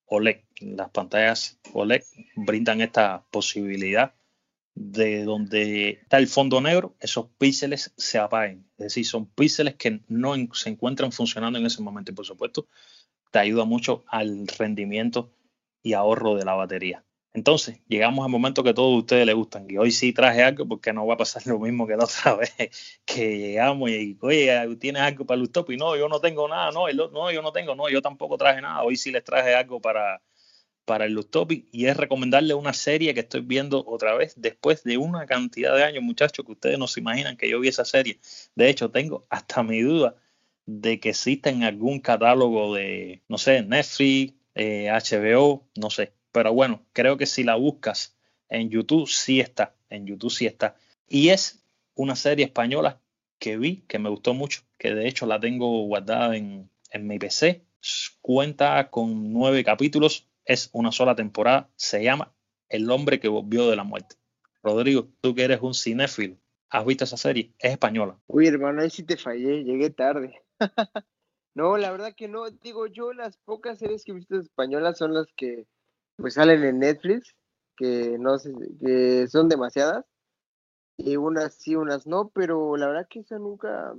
OLED. 0.07 0.41
Las 0.61 0.91
pantallas 0.91 1.61
OLED 1.73 2.03
brindan 2.35 2.81
esta 2.81 3.25
posibilidad 3.31 4.15
de 4.75 5.25
donde 5.25 6.01
está 6.03 6.19
el 6.19 6.27
fondo 6.27 6.61
negro, 6.61 6.97
esos 7.01 7.27
píxeles 7.39 7.95
se 7.97 8.19
apaguen. 8.19 8.67
Es 8.79 8.87
decir, 8.87 9.07
son 9.07 9.27
píxeles 9.27 9.77
que 9.77 10.01
no 10.09 10.35
se 10.55 10.71
encuentran 10.71 11.13
funcionando 11.13 11.59
en 11.59 11.67
ese 11.67 11.83
momento. 11.83 12.11
Y 12.11 12.15
por 12.15 12.27
supuesto, 12.27 12.67
te 13.31 13.39
ayuda 13.39 13.65
mucho 13.65 14.05
al 14.09 14.49
rendimiento 14.49 15.31
y 15.83 15.93
ahorro 15.93 16.35
de 16.35 16.45
la 16.45 16.55
batería. 16.55 17.05
Entonces, 17.37 17.81
llegamos 17.87 18.25
al 18.25 18.31
momento 18.31 18.65
que 18.65 18.73
todos 18.73 18.99
ustedes 18.99 19.27
les 19.27 19.35
gustan. 19.35 19.67
Y 19.69 19.77
hoy 19.77 19.91
sí 19.91 20.15
traje 20.15 20.43
algo 20.43 20.67
porque 20.67 20.95
no 20.95 21.07
va 21.07 21.15
a 21.15 21.17
pasar 21.19 21.43
lo 21.47 21.59
mismo 21.59 21.87
que 21.87 21.95
la 21.95 22.05
otra 22.05 22.35
vez 22.35 22.51
que 23.05 23.39
llegamos 23.39 23.91
y, 23.91 24.17
oye, 24.23 24.77
¿tienes 24.81 25.03
algo 25.03 25.27
para 25.27 25.43
el 25.43 25.51
Y 25.69 25.77
no, 25.77 25.97
yo 25.97 26.09
no 26.09 26.19
tengo 26.19 26.49
nada. 26.49 26.73
No, 26.73 26.89
no, 26.89 27.31
yo 27.31 27.43
no 27.43 27.53
tengo, 27.53 27.75
no, 27.75 27.91
yo 27.91 28.01
tampoco 28.01 28.39
traje 28.39 28.63
nada. 28.63 28.83
Hoy 28.83 28.97
sí 28.97 29.11
les 29.11 29.23
traje 29.23 29.55
algo 29.55 29.83
para, 29.83 30.23
para 30.87 31.05
el 31.05 31.13
Lustopic 31.13 31.67
y 31.73 31.87
es 31.87 31.97
recomendarle 31.99 32.55
una 32.55 32.73
serie 32.73 33.13
que 33.13 33.21
estoy 33.21 33.43
viendo 33.43 33.85
otra 33.87 34.15
vez 34.15 34.33
después 34.39 34.83
de 34.83 34.97
una 34.97 35.27
cantidad 35.27 35.77
de 35.77 35.85
años, 35.85 36.03
muchachos, 36.03 36.43
que 36.47 36.53
ustedes 36.53 36.79
no 36.79 36.87
se 36.89 37.01
imaginan 37.01 37.37
que 37.37 37.51
yo 37.51 37.61
vi 37.61 37.69
esa 37.69 37.85
serie. 37.85 38.19
De 38.55 38.71
hecho, 38.71 38.91
tengo 38.91 39.27
hasta 39.29 39.63
mi 39.63 39.83
duda 39.83 40.17
de 40.65 41.01
que 41.01 41.11
exista 41.11 41.51
en 41.51 41.65
algún 41.65 42.01
catálogo 42.01 42.75
de, 42.75 43.23
no 43.29 43.37
sé, 43.37 43.63
Netflix, 43.63 44.33
HBO, 44.55 45.65
eh, 45.67 45.81
no 45.81 45.91
sé. 45.91 46.16
Pero 46.37 46.53
bueno, 46.53 46.85
creo 46.93 47.17
que 47.17 47.25
si 47.25 47.45
la 47.45 47.55
buscas 47.55 48.15
en 48.51 48.69
YouTube, 48.69 49.09
sí 49.09 49.41
está. 49.41 49.75
En 49.89 50.07
YouTube 50.07 50.31
sí 50.31 50.45
está. 50.45 50.77
Y 51.09 51.31
es 51.31 51.65
una 51.95 52.15
serie 52.15 52.45
española 52.45 53.01
que 53.39 53.57
vi, 53.57 53.87
que 53.89 53.99
me 53.99 54.11
gustó 54.11 54.35
mucho, 54.35 54.61
que 54.77 54.93
de 54.93 55.09
hecho 55.09 55.25
la 55.25 55.41
tengo 55.41 55.87
guardada 55.87 56.37
en, 56.37 56.69
en 56.91 57.07
mi 57.07 57.19
PC. 57.19 57.65
Cuenta 58.21 58.91
con 58.91 59.33
nueve 59.33 59.65
capítulos 59.65 60.29
es 60.45 60.69
una 60.75 60.93
sola 60.93 61.17
temporada, 61.17 61.71
se 61.75 62.05
llama 62.05 62.35
El 62.69 62.91
hombre 62.91 63.19
que 63.19 63.29
volvió 63.29 63.71
de 63.71 63.77
la 63.77 63.85
muerte. 63.85 64.17
Rodrigo, 64.63 65.09
tú 65.23 65.35
que 65.35 65.45
eres 65.45 65.63
un 65.63 65.73
cinéfilo, 65.73 66.37
¿has 66.69 66.85
visto 66.85 67.05
esa 67.05 67.17
serie? 67.17 67.55
Es 67.59 67.73
española. 67.73 68.21
Uy, 68.27 68.47
hermano, 68.47 68.83
ahí 68.83 68.91
sí 68.91 69.05
te 69.05 69.17
fallé, 69.17 69.65
llegué 69.65 69.89
tarde. 69.89 70.43
no, 71.55 71.79
la 71.79 71.91
verdad 71.93 72.13
que 72.15 72.29
no. 72.29 72.51
Digo, 72.51 72.89
yo 72.89 73.15
las 73.15 73.39
pocas 73.39 73.79
series 73.79 74.05
que 74.05 74.13
he 74.13 74.17
visto 74.17 74.39
españolas 74.39 74.99
son 74.99 75.15
las 75.15 75.29
que 75.35 75.67
pues 76.17 76.35
salen 76.35 76.65
en 76.65 76.79
Netflix, 76.79 77.35
que 77.77 78.17
no 78.19 78.39
sé, 78.39 78.53
que 78.81 79.27
son 79.29 79.49
demasiadas. 79.49 80.05
Y 80.99 81.17
unas 81.17 81.55
sí, 81.55 81.77
unas 81.77 82.07
no, 82.07 82.31
pero 82.31 82.77
la 82.77 82.87
verdad 82.87 83.07
que 83.09 83.21
esa 83.21 83.39
nunca, 83.39 83.95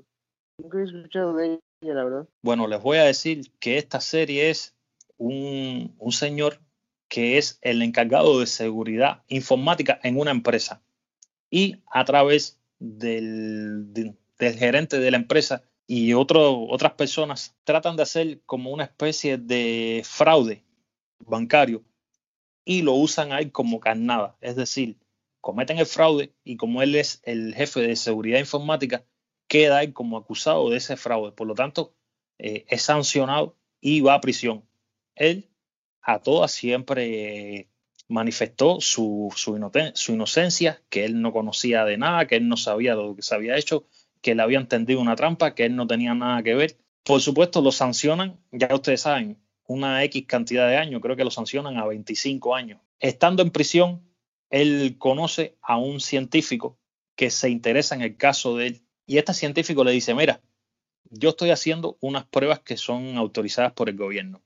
nunca 0.57 0.79
he 0.79 0.83
escuchado 0.83 1.35
de 1.35 1.59
ella, 1.81 1.93
la 1.93 2.03
verdad. 2.03 2.27
Bueno, 2.41 2.67
les 2.67 2.81
voy 2.81 2.97
a 2.97 3.03
decir 3.03 3.51
que 3.59 3.77
esta 3.77 4.01
serie 4.01 4.49
es 4.49 4.75
un, 5.17 5.95
señor 6.11 6.59
que 7.07 7.37
es 7.37 7.59
el 7.61 7.81
encargado 7.83 8.39
de 8.39 8.47
seguridad 8.47 9.23
informática 9.27 9.99
en 10.03 10.19
una 10.19 10.31
empresa 10.31 10.81
y 11.49 11.83
a 11.91 12.03
través 12.03 12.59
del, 12.79 13.93
del 13.93 14.17
gerente 14.57 14.99
de 14.99 15.11
la 15.11 15.17
empresa 15.17 15.63
y 15.85 16.13
otras 16.13 16.93
personas 16.93 17.55
tratan 17.63 17.95
de 17.95 18.03
hacer 18.03 18.41
como 18.45 18.71
una 18.71 18.83
especie 18.83 19.37
de 19.37 20.01
fraude 20.03 20.65
bancario 21.19 21.83
y 22.67 22.81
lo 22.81 22.93
usan 22.93 23.31
ahí 23.31 23.49
como 23.49 23.79
carnada. 23.79 24.35
Es 24.41 24.55
decir, 24.55 24.97
cometen 25.41 25.77
el 25.77 25.85
fraude 25.85 26.33
y 26.43 26.57
como 26.57 26.81
él 26.81 26.95
es 26.95 27.21
el 27.23 27.55
jefe 27.55 27.79
de 27.79 27.95
seguridad 27.95 28.39
informática, 28.39 29.05
queda 29.47 29.77
ahí 29.79 29.93
como 29.93 30.17
acusado 30.17 30.69
de 30.69 30.77
ese 30.77 30.97
fraude. 30.97 31.31
Por 31.31 31.47
lo 31.47 31.55
tanto, 31.55 31.95
eh, 32.37 32.65
es 32.67 32.81
sancionado 32.83 33.55
y 33.79 34.01
va 34.01 34.15
a 34.15 34.21
prisión 34.21 34.67
él 35.17 35.49
a 36.01 36.19
todas 36.19 36.51
siempre 36.51 37.69
manifestó 38.07 38.79
su, 38.79 39.33
su, 39.35 39.55
inocencia, 40.13 40.81
que 40.89 41.03
él 41.03 41.21
no 41.21 41.33
conocía 41.33 41.83
de 41.83 41.97
nada, 41.97 42.27
que 42.27 42.37
él 42.37 42.47
no 42.47 42.55
sabía 42.55 42.95
lo 42.95 43.15
que 43.15 43.21
se 43.21 43.35
había 43.35 43.57
hecho, 43.57 43.85
que 44.21 44.35
le 44.35 44.41
habían 44.41 44.67
tendido 44.67 45.01
una 45.01 45.15
trampa, 45.15 45.53
que 45.55 45.65
él 45.65 45.75
no 45.75 45.87
tenía 45.87 46.13
nada 46.13 46.41
que 46.43 46.55
ver. 46.55 46.77
Por 47.03 47.21
supuesto, 47.21 47.61
lo 47.61 47.71
sancionan, 47.71 48.39
ya 48.51 48.73
ustedes 48.73 49.01
saben, 49.01 49.37
una 49.67 50.03
X 50.05 50.25
cantidad 50.27 50.67
de 50.67 50.77
años, 50.77 51.01
creo 51.01 51.15
que 51.15 51.23
lo 51.23 51.31
sancionan 51.31 51.77
a 51.77 51.85
25 51.85 52.55
años. 52.55 52.79
Estando 52.99 53.43
en 53.43 53.51
prisión, 53.51 54.01
él 54.49 54.95
conoce 54.97 55.57
a 55.61 55.77
un 55.77 55.99
científico 55.99 56.79
que 57.15 57.29
se 57.29 57.49
interesa 57.49 57.95
en 57.95 58.01
el 58.01 58.17
caso 58.17 58.57
de 58.57 58.67
él 58.67 58.81
y 59.05 59.17
este 59.17 59.33
científico 59.33 59.83
le 59.83 59.91
dice, 59.91 60.13
mira, 60.13 60.41
yo 61.09 61.29
estoy 61.29 61.51
haciendo 61.51 61.97
unas 62.01 62.25
pruebas 62.25 62.59
que 62.59 62.77
son 62.77 63.17
autorizadas 63.17 63.73
por 63.73 63.89
el 63.89 63.97
gobierno 63.97 64.41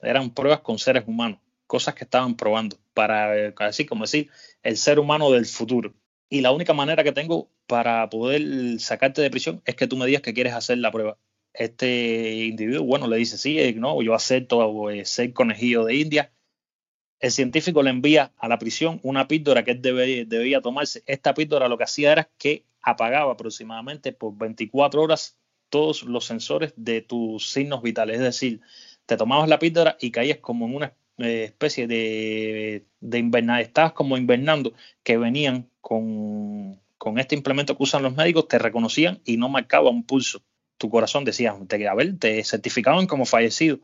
eran 0.00 0.30
pruebas 0.30 0.60
con 0.60 0.78
seres 0.78 1.04
humanos, 1.06 1.40
cosas 1.66 1.94
que 1.94 2.04
estaban 2.04 2.36
probando 2.36 2.78
para, 2.94 3.52
así 3.58 3.86
como 3.86 4.04
decir, 4.04 4.30
el 4.62 4.76
ser 4.76 4.98
humano 4.98 5.30
del 5.30 5.46
futuro. 5.46 5.94
Y 6.28 6.40
la 6.40 6.52
única 6.52 6.74
manera 6.74 7.04
que 7.04 7.12
tengo 7.12 7.50
para 7.66 8.08
poder 8.10 8.78
sacarte 8.80 9.22
de 9.22 9.30
prisión 9.30 9.62
es 9.64 9.74
que 9.74 9.86
tú 9.86 9.96
me 9.96 10.06
digas 10.06 10.22
que 10.22 10.34
quieres 10.34 10.52
hacer 10.52 10.78
la 10.78 10.92
prueba. 10.92 11.18
Este 11.52 12.44
individuo, 12.46 12.84
bueno, 12.84 13.08
le 13.08 13.16
dice, 13.16 13.38
sí, 13.38 13.58
eh, 13.58 13.74
no, 13.74 14.00
yo 14.02 14.14
acepto 14.14 14.90
eh, 14.90 15.04
ser 15.04 15.32
conejillo 15.32 15.84
de 15.84 15.96
India. 15.96 16.32
El 17.20 17.32
científico 17.32 17.82
le 17.82 17.90
envía 17.90 18.32
a 18.36 18.48
la 18.48 18.58
prisión 18.58 19.00
una 19.02 19.26
píldora 19.26 19.64
que 19.64 19.72
él 19.72 19.82
debía 19.82 20.60
tomarse. 20.60 21.02
Esta 21.06 21.34
píldora 21.34 21.68
lo 21.68 21.76
que 21.76 21.84
hacía 21.84 22.12
era 22.12 22.30
que 22.38 22.64
apagaba 22.80 23.32
aproximadamente 23.32 24.12
por 24.12 24.36
24 24.36 25.02
horas 25.02 25.38
todos 25.68 26.04
los 26.04 26.24
sensores 26.24 26.72
de 26.76 27.02
tus 27.02 27.50
signos 27.50 27.82
vitales. 27.82 28.16
Es 28.16 28.22
decir, 28.22 28.60
te 29.06 29.16
tomabas 29.16 29.48
la 29.48 29.58
píldora 29.58 29.96
y 30.00 30.10
caías 30.10 30.38
como 30.38 30.66
en 30.66 30.76
una 30.76 30.94
eh, 31.18 31.44
especie 31.44 31.86
de, 31.86 32.86
de 33.00 33.18
invernada, 33.18 33.60
estabas 33.60 33.92
como 33.92 34.16
invernando, 34.16 34.74
que 35.02 35.16
venían 35.16 35.68
con, 35.80 36.80
con, 36.96 37.18
este 37.18 37.34
implemento 37.34 37.76
que 37.76 37.82
usan 37.82 38.02
los 38.02 38.14
médicos, 38.14 38.48
te 38.48 38.58
reconocían 38.58 39.20
y 39.24 39.36
no 39.36 39.48
marcaba 39.48 39.90
un 39.90 40.04
pulso. 40.04 40.42
Tu 40.78 40.90
corazón 40.90 41.24
decía, 41.24 41.56
te, 41.68 41.88
a 41.88 41.94
ver, 41.94 42.18
te 42.18 42.42
certificaban 42.44 43.06
como 43.06 43.26
fallecido. 43.26 43.80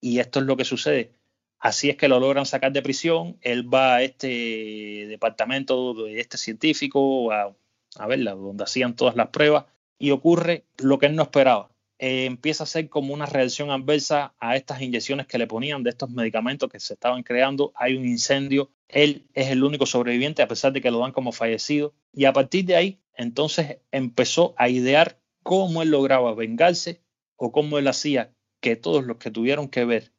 Y 0.00 0.18
esto 0.18 0.40
es 0.40 0.46
lo 0.46 0.56
que 0.56 0.64
sucede. 0.64 1.12
Así 1.58 1.90
es 1.90 1.96
que 1.96 2.08
lo 2.08 2.18
logran 2.18 2.46
sacar 2.46 2.72
de 2.72 2.82
prisión. 2.82 3.38
Él 3.42 3.72
va 3.72 3.96
a 3.96 4.02
este 4.02 5.06
departamento 5.08 5.94
de 5.94 6.20
este 6.20 6.38
científico, 6.38 7.30
a, 7.32 7.54
a 7.96 8.06
verla, 8.06 8.32
donde 8.32 8.64
hacían 8.64 8.96
todas 8.96 9.14
las 9.16 9.28
pruebas, 9.28 9.66
y 9.98 10.10
ocurre 10.10 10.64
lo 10.78 10.98
que 10.98 11.06
él 11.06 11.14
no 11.14 11.22
esperaba 11.22 11.72
eh, 12.04 12.24
empieza 12.24 12.64
a 12.64 12.66
ser 12.66 12.88
como 12.88 13.14
una 13.14 13.26
reacción 13.26 13.70
adversa 13.70 14.34
a 14.40 14.56
estas 14.56 14.82
inyecciones 14.82 15.28
que 15.28 15.38
le 15.38 15.46
ponían 15.46 15.84
de 15.84 15.90
estos 15.90 16.10
medicamentos 16.10 16.68
que 16.68 16.80
se 16.80 16.94
estaban 16.94 17.22
creando. 17.22 17.72
Hay 17.76 17.96
un 17.96 18.04
incendio, 18.04 18.72
él 18.88 19.24
es 19.34 19.50
el 19.50 19.62
único 19.62 19.86
sobreviviente 19.86 20.42
a 20.42 20.48
pesar 20.48 20.72
de 20.72 20.80
que 20.80 20.90
lo 20.90 20.98
dan 20.98 21.12
como 21.12 21.30
fallecido. 21.30 21.94
Y 22.12 22.24
a 22.24 22.32
partir 22.32 22.64
de 22.64 22.74
ahí, 22.74 23.00
entonces 23.14 23.78
empezó 23.92 24.52
a 24.58 24.68
idear 24.68 25.20
cómo 25.42 25.82
él 25.82 25.90
lograba 25.90 26.34
vengarse 26.34 27.02
o 27.36 27.52
cómo 27.52 27.78
él 27.78 27.88
hacía 27.88 28.32
que 28.60 28.76
todos 28.76 29.04
los 29.04 29.16
que 29.16 29.30
tuvieron 29.30 29.68
que 29.68 29.84
ver 29.84 30.12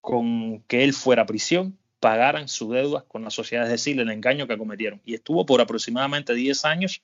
con 0.00 0.62
que 0.68 0.84
él 0.84 0.94
fuera 0.94 1.22
a 1.22 1.26
prisión 1.26 1.78
pagaran 2.00 2.48
su 2.48 2.70
deuda 2.70 3.04
con 3.08 3.24
la 3.24 3.30
sociedad, 3.30 3.64
es 3.64 3.72
decir, 3.72 3.98
el 3.98 4.10
engaño 4.10 4.46
que 4.46 4.56
cometieron. 4.56 5.02
Y 5.04 5.14
estuvo 5.14 5.44
por 5.44 5.60
aproximadamente 5.60 6.34
10 6.34 6.64
años 6.64 7.02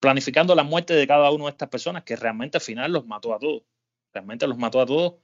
planificando 0.00 0.54
la 0.54 0.64
muerte 0.64 0.94
de 0.94 1.06
cada 1.06 1.30
una 1.30 1.44
de 1.44 1.50
estas 1.50 1.68
personas, 1.68 2.02
que 2.02 2.16
realmente 2.16 2.56
al 2.56 2.62
final 2.62 2.92
los 2.92 3.06
mató 3.06 3.34
a 3.34 3.38
todos. 3.38 3.62
Realmente 4.12 4.46
los 4.46 4.58
mató 4.58 4.80
a 4.80 4.86
todos. 4.86 5.14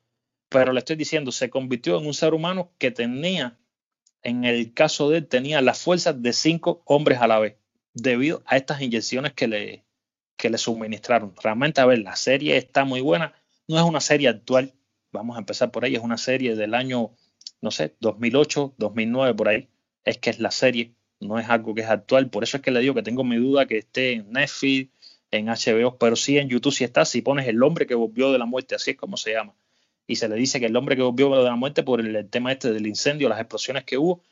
Pero 0.51 0.73
le 0.73 0.79
estoy 0.79 0.97
diciendo, 0.97 1.33
se 1.33 1.51
convirtió 1.51 1.99
en 1.99 2.07
un 2.07 2.15
ser 2.15 2.35
humano 2.35 2.73
que 2.79 2.91
tenía, 2.91 3.59
en 4.23 4.45
el 4.45 4.73
caso 4.73 5.11
de 5.11 5.19
él, 5.19 5.27
tenía 5.27 5.61
las 5.63 5.83
fuerzas 5.83 6.23
de 6.23 6.33
cinco 6.33 6.83
hombres 6.85 7.19
a 7.21 7.27
la 7.27 7.39
vez, 7.39 7.57
debido 7.93 8.43
a 8.47 8.57
estas 8.57 8.81
inyecciones 8.81 9.33
que 9.33 9.49
le, 9.49 9.85
que 10.39 10.49
le 10.49 10.57
suministraron. 10.57 11.35
Realmente, 11.43 11.83
a 11.83 11.87
ver, 11.87 11.99
la 11.99 12.17
serie 12.17 12.57
está 12.57 12.85
muy 12.87 13.03
buena. 13.03 13.35
No 13.67 13.77
es 13.77 13.83
una 13.83 14.01
serie 14.01 14.29
actual, 14.29 14.73
vamos 15.13 15.37
a 15.37 15.41
empezar 15.41 15.71
por 15.71 15.85
ahí, 15.85 15.95
es 15.95 16.03
una 16.03 16.17
serie 16.17 16.57
del 16.57 16.75
año, 16.75 17.11
no 17.61 17.71
sé, 17.71 17.95
2008, 18.01 18.75
2009, 18.79 19.35
por 19.35 19.49
ahí. 19.49 19.69
Es 20.05 20.17
que 20.17 20.31
es 20.31 20.41
la 20.41 20.51
serie 20.51 20.95
no 21.21 21.39
es 21.39 21.49
algo 21.49 21.75
que 21.75 21.83
es 21.83 21.89
actual. 21.89 22.31
Por 22.31 22.45
eso 22.45 22.57
es 22.59 22.63
que 22.63 22.71
le 22.71 22.81
digo 22.81 22.95
que 22.95 23.03
tengo 23.03 23.25
mi 23.25 23.37
duda 23.37 23.67
que 23.67 23.79
esté 23.79 24.13
en 24.13 24.33
Netflix, 24.33 24.91
en 25.31 25.47
HBO, 25.47 25.99
pero 25.99 26.17
sí 26.17 26.39
en 26.39 26.49
YouTube 26.49 26.73
sí 26.73 26.85
está. 26.85 27.05
Si 27.05 27.23
pones 27.23 27.47
el 27.49 27.63
hombre 27.63 27.87
que 27.87 27.95
volvió 27.95 28.33
de 28.33 28.39
la 28.39 28.47
muerte, 28.47 28.75
así 28.75 28.93
es 28.93 28.97
como 28.97 29.17
se 29.17 29.33
llama. 29.33 29.55
Y 30.07 30.17
se 30.17 30.29
le 30.29 30.37
dice 30.37 30.59
que 30.61 30.67
el 30.67 30.77
hombre 30.77 30.97
que 30.97 31.03
volvió 31.03 31.31
de 31.37 31.45
la 31.45 31.57
muerte 31.57 31.83
por 31.83 32.01
el, 32.01 32.29
tema 32.31 32.53
este 32.53 32.73
del 32.73 32.87
incendio, 32.87 33.29
las 33.29 33.41
explosiones 33.41 33.85
que 33.85 33.99
hubo, 33.99 34.23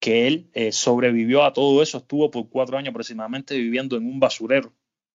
que 0.00 0.26
él 0.26 0.50
eh, 0.52 0.72
sobrevivió 0.72 1.44
a 1.44 1.52
todo 1.52 1.80
eso, 1.82 1.98
estuvo 1.98 2.30
por 2.30 2.48
cuatro 2.48 2.76
años 2.76 2.90
aproximadamente 2.90 3.56
viviendo 3.56 3.96
en 3.96 4.06
un 4.06 4.18
basurero, 4.18 4.72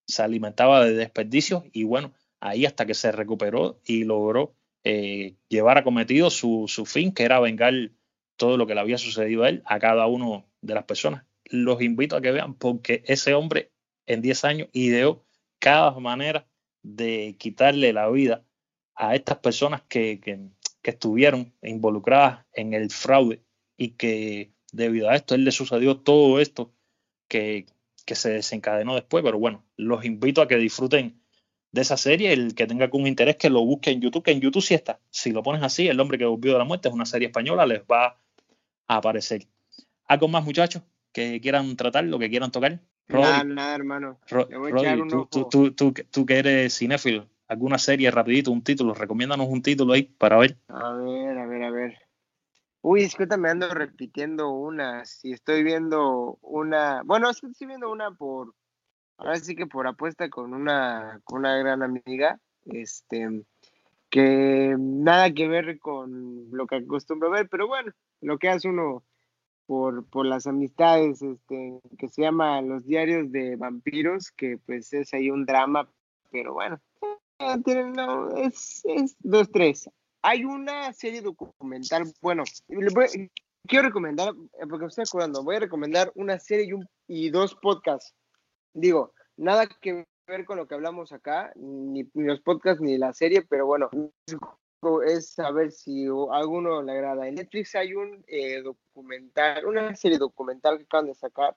se 0.08 0.24
alimentaba 0.24 0.86
de 0.86 0.94
desperdicios 0.94 1.64
y 1.72 1.84
bueno, 1.84 2.14
ahí 2.40 2.66
hasta 2.66 2.86
que 2.86 2.94
se 2.94 3.12
recuperó 3.12 3.80
y 3.86 4.04
logró 4.04 4.56
eh, 4.84 5.36
llevar 5.50 5.78
a 5.78 5.84
cometido 5.84 6.30
su, 6.30 6.66
su 6.68 6.86
fin, 6.86 7.14
que 7.14 7.24
era 7.24 7.40
vengar 7.40 7.74
todo 8.38 8.58
lo 8.58 8.68
que 8.68 8.76
le 8.76 8.82
había 8.82 8.98
sucedido 8.98 9.44
a 9.44 9.50
él, 9.50 9.64
a 9.66 9.80
cada 9.80 10.08
uno 10.08 10.46
de 10.62 10.74
las 10.76 10.86
personas. 10.86 11.26
Los 11.46 11.82
invito 11.82 12.16
a 12.16 12.22
que 12.22 12.32
vean 12.32 12.54
porque 12.54 13.04
ese 13.06 13.34
hombre 13.34 13.72
en 14.06 14.22
10 14.22 14.46
años 14.46 14.70
ideó 14.72 15.26
cada 15.60 15.92
manera 16.00 16.48
de 16.84 17.36
quitarle 17.38 17.92
la 17.94 18.10
vida 18.10 18.46
a 18.96 19.16
estas 19.16 19.40
personas 19.40 19.82
que, 19.84 20.20
que, 20.20 20.40
estuvieron 20.84 21.54
involucradas 21.62 22.46
en 22.54 22.74
el 22.74 22.90
fraude 22.92 23.44
y 23.76 23.90
que 23.96 24.54
debido 24.72 25.10
a 25.10 25.18
esto 25.18 25.36
él 25.36 25.44
le 25.44 25.52
sucedió 25.52 25.98
todo 25.98 26.40
esto 26.40 26.72
que, 27.28 27.66
que 28.08 28.16
se 28.16 28.30
desencadenó 28.32 28.96
después, 28.96 29.22
pero 29.22 29.38
bueno, 29.38 29.66
los 29.76 30.06
invito 30.06 30.42
a 30.42 30.48
que 30.48 30.56
disfruten 30.56 31.22
de 31.74 31.82
esa 31.82 31.98
serie, 31.98 32.32
el 32.32 32.56
que 32.56 32.66
tenga 32.66 32.86
algún 32.86 33.06
interés 33.06 33.36
que 33.36 33.50
lo 33.50 33.66
busque 33.66 33.92
en 33.92 34.00
YouTube, 34.00 34.24
que 34.24 34.32
en 34.32 34.40
YouTube 34.40 34.64
sí 34.64 34.74
está. 34.74 35.02
Si 35.10 35.32
lo 35.32 35.44
pones 35.44 35.62
así, 35.62 35.90
El 35.90 36.00
hombre 36.00 36.18
que 36.18 36.24
volvió 36.24 36.54
de 36.54 36.58
la 36.58 36.64
muerte 36.64 36.88
es 36.88 36.94
una 36.94 37.06
serie 37.06 37.28
española, 37.28 37.66
les 37.66 37.82
va 37.82 38.18
a 38.88 38.96
aparecer. 38.96 39.46
¿Algo 40.06 40.30
más, 40.30 40.46
muchachos, 40.46 40.84
que 41.12 41.42
quieran 41.42 41.76
tratar, 41.76 42.06
lo 42.06 42.18
que 42.18 42.30
quieran 42.30 42.50
tocar? 42.50 42.80
nada, 43.10 43.44
nada, 43.44 43.76
hermano. 43.76 44.20
tú, 45.30 45.74
tú, 45.74 45.94
tú, 46.10 46.26
que 46.26 46.38
eres 46.38 46.78
cinéfilo, 46.78 47.28
alguna 47.50 47.78
serie 47.78 48.10
rapidito, 48.10 48.52
un 48.52 48.64
título, 48.64 48.94
recomiéndanos 48.94 49.50
un 49.50 49.62
título 49.62 49.92
ahí 49.92 50.04
para 50.04 50.38
ver. 50.38 50.58
A 50.70 50.94
ver, 50.94 51.38
a 51.38 51.46
ver, 51.46 51.64
a 51.64 51.72
ver. 51.72 52.07
Uy, 52.90 53.04
es 53.04 53.16
que 53.16 53.28
me 53.36 53.50
ando 53.50 53.68
repitiendo 53.74 54.50
una. 54.50 55.04
Si 55.04 55.34
estoy 55.34 55.62
viendo 55.62 56.38
una. 56.42 57.02
Bueno, 57.04 57.30
estoy 57.30 57.52
viendo 57.68 57.92
una 57.92 58.12
por. 58.12 58.56
Ahora 59.18 59.36
sí 59.36 59.58
que 59.58 59.68
por 59.68 59.88
apuesta 59.88 60.30
con 60.30 60.54
una, 60.54 61.20
con 61.26 61.40
una 61.40 61.58
gran 61.58 61.84
amiga. 61.84 62.40
Este. 62.64 63.44
Que 64.10 64.74
nada 64.80 65.34
que 65.34 65.50
ver 65.50 65.80
con 65.80 66.50
lo 66.52 66.66
que 66.66 66.78
acostumbro 66.78 67.30
ver, 67.30 67.50
pero 67.50 67.68
bueno, 67.68 67.92
lo 68.22 68.38
que 68.38 68.48
hace 68.48 68.70
uno 68.70 69.04
por, 69.66 70.06
por 70.06 70.26
las 70.26 70.48
amistades, 70.48 71.22
este, 71.22 71.82
que 71.98 72.08
se 72.08 72.22
llama 72.22 72.62
Los 72.62 72.86
Diarios 72.86 73.30
de 73.34 73.58
Vampiros, 73.58 74.32
que 74.32 74.60
pues 74.66 74.94
es 74.94 75.14
ahí 75.14 75.30
un 75.30 75.46
drama, 75.46 75.90
pero 76.32 76.54
bueno, 76.54 76.80
eh, 77.40 77.84
no, 77.94 78.30
es, 78.38 78.82
es 78.86 79.18
dos, 79.20 79.52
tres. 79.52 79.90
Hay 80.22 80.44
una 80.44 80.92
serie 80.94 81.22
documental, 81.22 82.12
bueno, 82.22 82.44
quiero 83.68 83.88
recomendar, 83.88 84.30
eh, 84.30 84.66
porque 84.68 84.86
me 84.86 84.88
estoy 84.88 85.04
acordando, 85.08 85.44
voy 85.44 85.58
a 85.58 85.62
recomendar 85.62 86.12
una 86.16 86.40
serie 86.40 86.66
y, 86.66 86.74
un, 86.74 86.88
y 87.08 87.30
dos 87.30 87.56
podcasts. 87.56 88.14
Digo, 88.74 89.14
nada 89.38 89.68
que 89.68 90.06
ver 90.28 90.46
con 90.46 90.58
lo 90.58 90.68
que 90.68 90.76
hablamos 90.76 91.12
acá, 91.14 91.52
ni, 91.56 92.10
los 92.14 92.42
podcasts 92.42 92.82
ni 92.82 92.98
la 92.98 93.14
serie, 93.14 93.44
pero 93.44 93.66
bueno, 93.66 93.90
es 95.06 95.30
saber 95.30 95.72
si 95.72 96.06
alguno 96.32 96.82
le 96.82 96.92
agrada. 96.92 97.28
En 97.28 97.36
Netflix 97.36 97.76
hay 97.76 97.94
un 97.94 98.24
eh, 98.28 98.62
documental, 98.62 99.66
una 99.66 99.96
serie 99.96 100.18
documental 100.18 100.78
que 100.78 100.84
acaban 100.84 101.08
de 101.08 101.16
sacar 101.16 101.56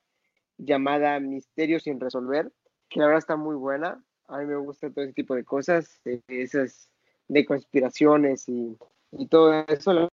llamada 0.57 1.19
Misterios 1.21 1.85
sin 1.85 2.01
resolver, 2.01 2.53
que 2.89 3.01
la 3.01 3.07
verdad 3.07 3.19
está 3.19 3.37
muy 3.37 3.57
buena. 3.57 4.03
A 4.29 4.39
mí 4.39 4.47
me 4.47 4.57
gusta 4.57 4.91
todo 4.91 5.05
ese 5.05 5.15
tipo 5.15 5.35
de 5.35 5.45
cosas, 5.45 6.01
esas 6.29 6.91
de 7.31 7.47
conspiraciones 7.47 8.49
y, 8.49 8.77
todo 9.29 9.65
eso. 9.69 9.93
La, 9.93 10.09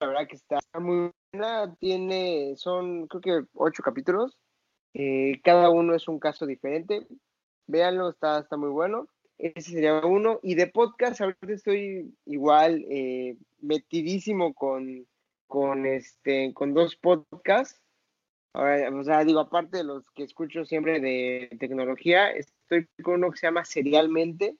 verdad 0.00 0.26
que 0.28 0.36
está 0.36 0.58
muy 0.78 1.10
buena. 1.32 1.74
Tiene, 1.78 2.54
son 2.56 3.06
creo 3.06 3.20
que 3.20 3.48
ocho 3.54 3.82
capítulos. 3.82 4.36
Eh, 4.92 5.40
cada 5.44 5.70
uno 5.70 5.94
es 5.94 6.08
un 6.08 6.18
caso 6.18 6.44
diferente. 6.44 7.06
Véanlo, 7.66 8.10
está, 8.10 8.40
está 8.40 8.56
muy 8.56 8.70
bueno. 8.70 9.08
Ese 9.38 9.70
sería 9.70 10.04
uno. 10.04 10.40
Y 10.42 10.54
de 10.54 10.66
podcast, 10.66 11.20
ahorita 11.20 11.52
estoy 11.52 12.12
igual 12.24 12.84
eh, 12.90 13.36
metidísimo 13.60 14.52
con, 14.52 15.06
con, 15.46 15.86
este, 15.86 16.52
con 16.52 16.74
dos 16.74 16.96
podcasts. 16.96 17.80
o 18.54 19.04
sea, 19.04 19.24
digo, 19.24 19.40
aparte 19.40 19.78
de 19.78 19.84
los 19.84 20.10
que 20.10 20.24
escucho 20.24 20.64
siempre 20.64 21.00
de 21.00 21.48
tecnología, 21.60 22.30
estoy 22.30 22.88
con 23.02 23.14
uno 23.14 23.30
que 23.30 23.38
se 23.38 23.46
llama 23.46 23.64
Serialmente, 23.64 24.56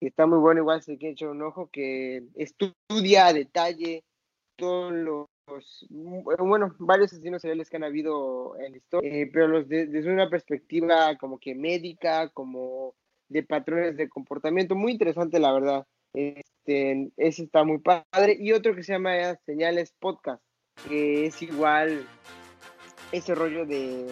que 0.00 0.08
está 0.08 0.26
muy 0.26 0.38
bueno, 0.38 0.60
igual 0.60 0.82
se 0.82 0.98
que 0.98 1.10
hecho 1.10 1.30
un 1.30 1.42
ojo, 1.42 1.68
que 1.70 2.22
estudia 2.34 3.26
a 3.26 3.32
detalle 3.32 4.04
todos 4.56 4.92
los, 4.92 5.86
bueno, 5.90 6.74
varios 6.78 7.12
asesinos 7.12 7.42
seriales 7.42 7.70
que 7.70 7.76
han 7.76 7.84
habido 7.84 8.58
en 8.58 8.72
la 8.72 8.78
historia, 8.78 9.10
eh, 9.14 9.30
pero 9.32 9.48
los 9.48 9.68
desde 9.68 10.10
una 10.10 10.28
perspectiva 10.28 11.16
como 11.18 11.38
que 11.38 11.54
médica, 11.54 12.28
como 12.30 12.94
de 13.28 13.42
patrones 13.42 13.96
de 13.96 14.08
comportamiento, 14.08 14.74
muy 14.74 14.92
interesante 14.92 15.38
la 15.38 15.52
verdad. 15.52 15.86
Este, 16.14 17.10
ese 17.16 17.44
está 17.44 17.64
muy 17.64 17.78
padre. 17.78 18.36
Y 18.38 18.52
otro 18.52 18.74
que 18.74 18.82
se 18.82 18.92
llama 18.92 19.34
Señales 19.44 19.92
Podcast, 19.98 20.42
que 20.88 21.26
es 21.26 21.42
igual 21.42 22.06
ese 23.12 23.34
rollo 23.34 23.66
de 23.66 24.06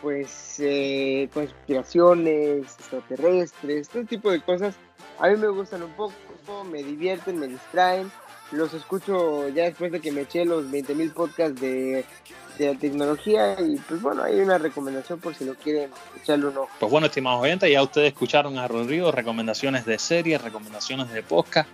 pues 0.00 0.60
eh, 0.60 1.28
conspiraciones 1.34 2.74
extraterrestres, 2.74 3.88
todo 3.88 4.04
tipo 4.04 4.30
de 4.30 4.40
cosas 4.40 4.78
a 5.20 5.28
mí 5.28 5.36
me 5.36 5.48
gustan 5.48 5.82
un 5.82 5.92
poco, 5.92 6.14
me 6.70 6.82
divierten, 6.82 7.38
me 7.38 7.48
distraen. 7.48 8.10
Los 8.50 8.72
escucho 8.72 9.48
ya 9.50 9.64
después 9.64 9.92
de 9.92 10.00
que 10.00 10.10
me 10.10 10.22
eché 10.22 10.44
los 10.44 10.64
20.000 10.64 11.12
podcasts 11.12 11.60
de, 11.60 12.04
de 12.58 12.74
tecnología 12.76 13.56
y 13.60 13.76
pues 13.76 14.00
bueno, 14.00 14.22
hay 14.22 14.40
una 14.40 14.56
recomendación 14.56 15.20
por 15.20 15.34
si 15.34 15.44
lo 15.44 15.54
quieren 15.54 15.90
echarle 16.20 16.46
un 16.46 16.56
ojo. 16.56 16.70
Pues 16.80 16.90
bueno, 16.90 17.06
estimados 17.06 17.42
oyentes, 17.42 17.70
ya 17.70 17.82
ustedes 17.82 18.12
escucharon 18.12 18.56
a 18.58 18.66
Rodrigo, 18.66 19.12
recomendaciones 19.12 19.84
de 19.84 19.98
series, 19.98 20.40
recomendaciones 20.40 21.10
de 21.12 21.22
podcast. 21.22 21.68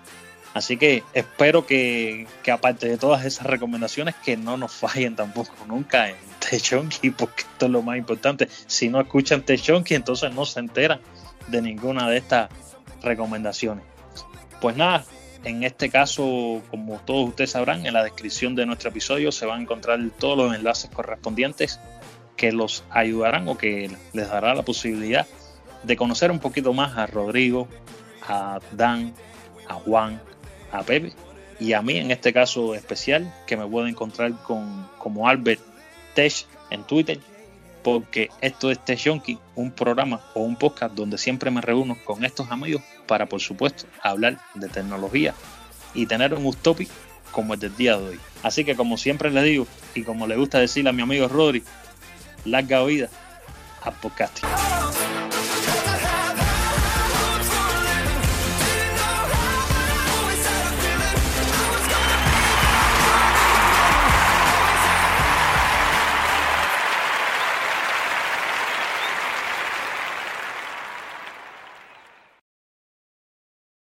Así 0.52 0.76
que 0.76 1.02
espero 1.14 1.66
que, 1.66 2.28
que, 2.44 2.52
aparte 2.52 2.88
de 2.88 2.96
todas 2.96 3.24
esas 3.24 3.46
recomendaciones, 3.46 4.14
que 4.24 4.36
no 4.36 4.56
nos 4.56 4.72
fallen 4.72 5.16
tampoco 5.16 5.52
nunca 5.66 6.08
en 6.08 6.16
Techonki, 6.38 7.10
porque 7.10 7.42
esto 7.42 7.66
es 7.66 7.72
lo 7.72 7.82
más 7.82 7.98
importante. 7.98 8.48
Si 8.66 8.88
no 8.88 9.00
escuchan 9.00 9.42
Techonki, 9.42 9.94
entonces 9.94 10.32
no 10.32 10.44
se 10.44 10.60
enteran 10.60 11.00
de 11.48 11.60
ninguna 11.60 12.08
de 12.08 12.18
estas 12.18 12.50
recomendaciones. 13.04 13.84
Pues 14.60 14.76
nada, 14.76 15.04
en 15.44 15.62
este 15.62 15.90
caso, 15.90 16.62
como 16.70 16.98
todos 17.00 17.28
ustedes 17.28 17.50
sabrán, 17.50 17.84
en 17.86 17.92
la 17.92 18.02
descripción 18.02 18.54
de 18.54 18.66
nuestro 18.66 18.90
episodio 18.90 19.30
se 19.30 19.46
van 19.46 19.60
a 19.60 19.62
encontrar 19.62 20.00
todos 20.18 20.38
los 20.38 20.54
enlaces 20.54 20.90
correspondientes 20.90 21.78
que 22.36 22.50
los 22.50 22.84
ayudarán 22.90 23.48
o 23.48 23.56
que 23.56 23.90
les 24.12 24.28
dará 24.28 24.54
la 24.54 24.62
posibilidad 24.62 25.26
de 25.82 25.96
conocer 25.96 26.30
un 26.30 26.38
poquito 26.38 26.72
más 26.72 26.96
a 26.96 27.06
Rodrigo, 27.06 27.68
a 28.26 28.58
Dan, 28.72 29.14
a 29.68 29.74
Juan, 29.74 30.20
a 30.72 30.82
Pepe 30.82 31.12
y 31.60 31.72
a 31.74 31.82
mí 31.82 31.98
en 31.98 32.10
este 32.10 32.32
caso 32.32 32.74
especial 32.74 33.32
que 33.46 33.56
me 33.56 33.66
puedo 33.66 33.86
encontrar 33.86 34.32
con 34.42 34.88
como 34.98 35.28
Albert 35.28 35.60
Tech 36.14 36.46
en 36.70 36.82
Twitter 36.84 37.20
porque 37.84 38.30
esto 38.40 38.70
es 38.70 38.82
Techonki, 38.82 39.38
un 39.54 39.70
programa 39.70 40.22
o 40.34 40.40
un 40.40 40.56
podcast 40.56 40.94
donde 40.94 41.18
siempre 41.18 41.50
me 41.50 41.60
reúno 41.60 41.96
con 42.04 42.24
estos 42.24 42.50
amigos 42.50 42.82
para, 43.06 43.26
por 43.26 43.40
supuesto, 43.40 43.84
hablar 44.02 44.40
de 44.54 44.68
tecnología 44.68 45.34
y 45.92 46.06
tener 46.06 46.34
un 46.34 46.46
utopi 46.46 46.88
como 47.30 47.54
el 47.54 47.60
del 47.60 47.76
día 47.76 47.96
de 47.98 48.08
hoy. 48.08 48.20
Así 48.42 48.64
que, 48.64 48.74
como 48.74 48.96
siempre 48.96 49.30
les 49.30 49.44
digo, 49.44 49.66
y 49.94 50.02
como 50.02 50.26
le 50.26 50.36
gusta 50.36 50.58
decirle 50.58 50.90
a 50.90 50.92
mi 50.94 51.02
amigo 51.02 51.28
Rodri, 51.28 51.62
larga 52.46 52.82
vida 52.84 53.10
a 53.82 53.90
podcasting. 53.90 54.48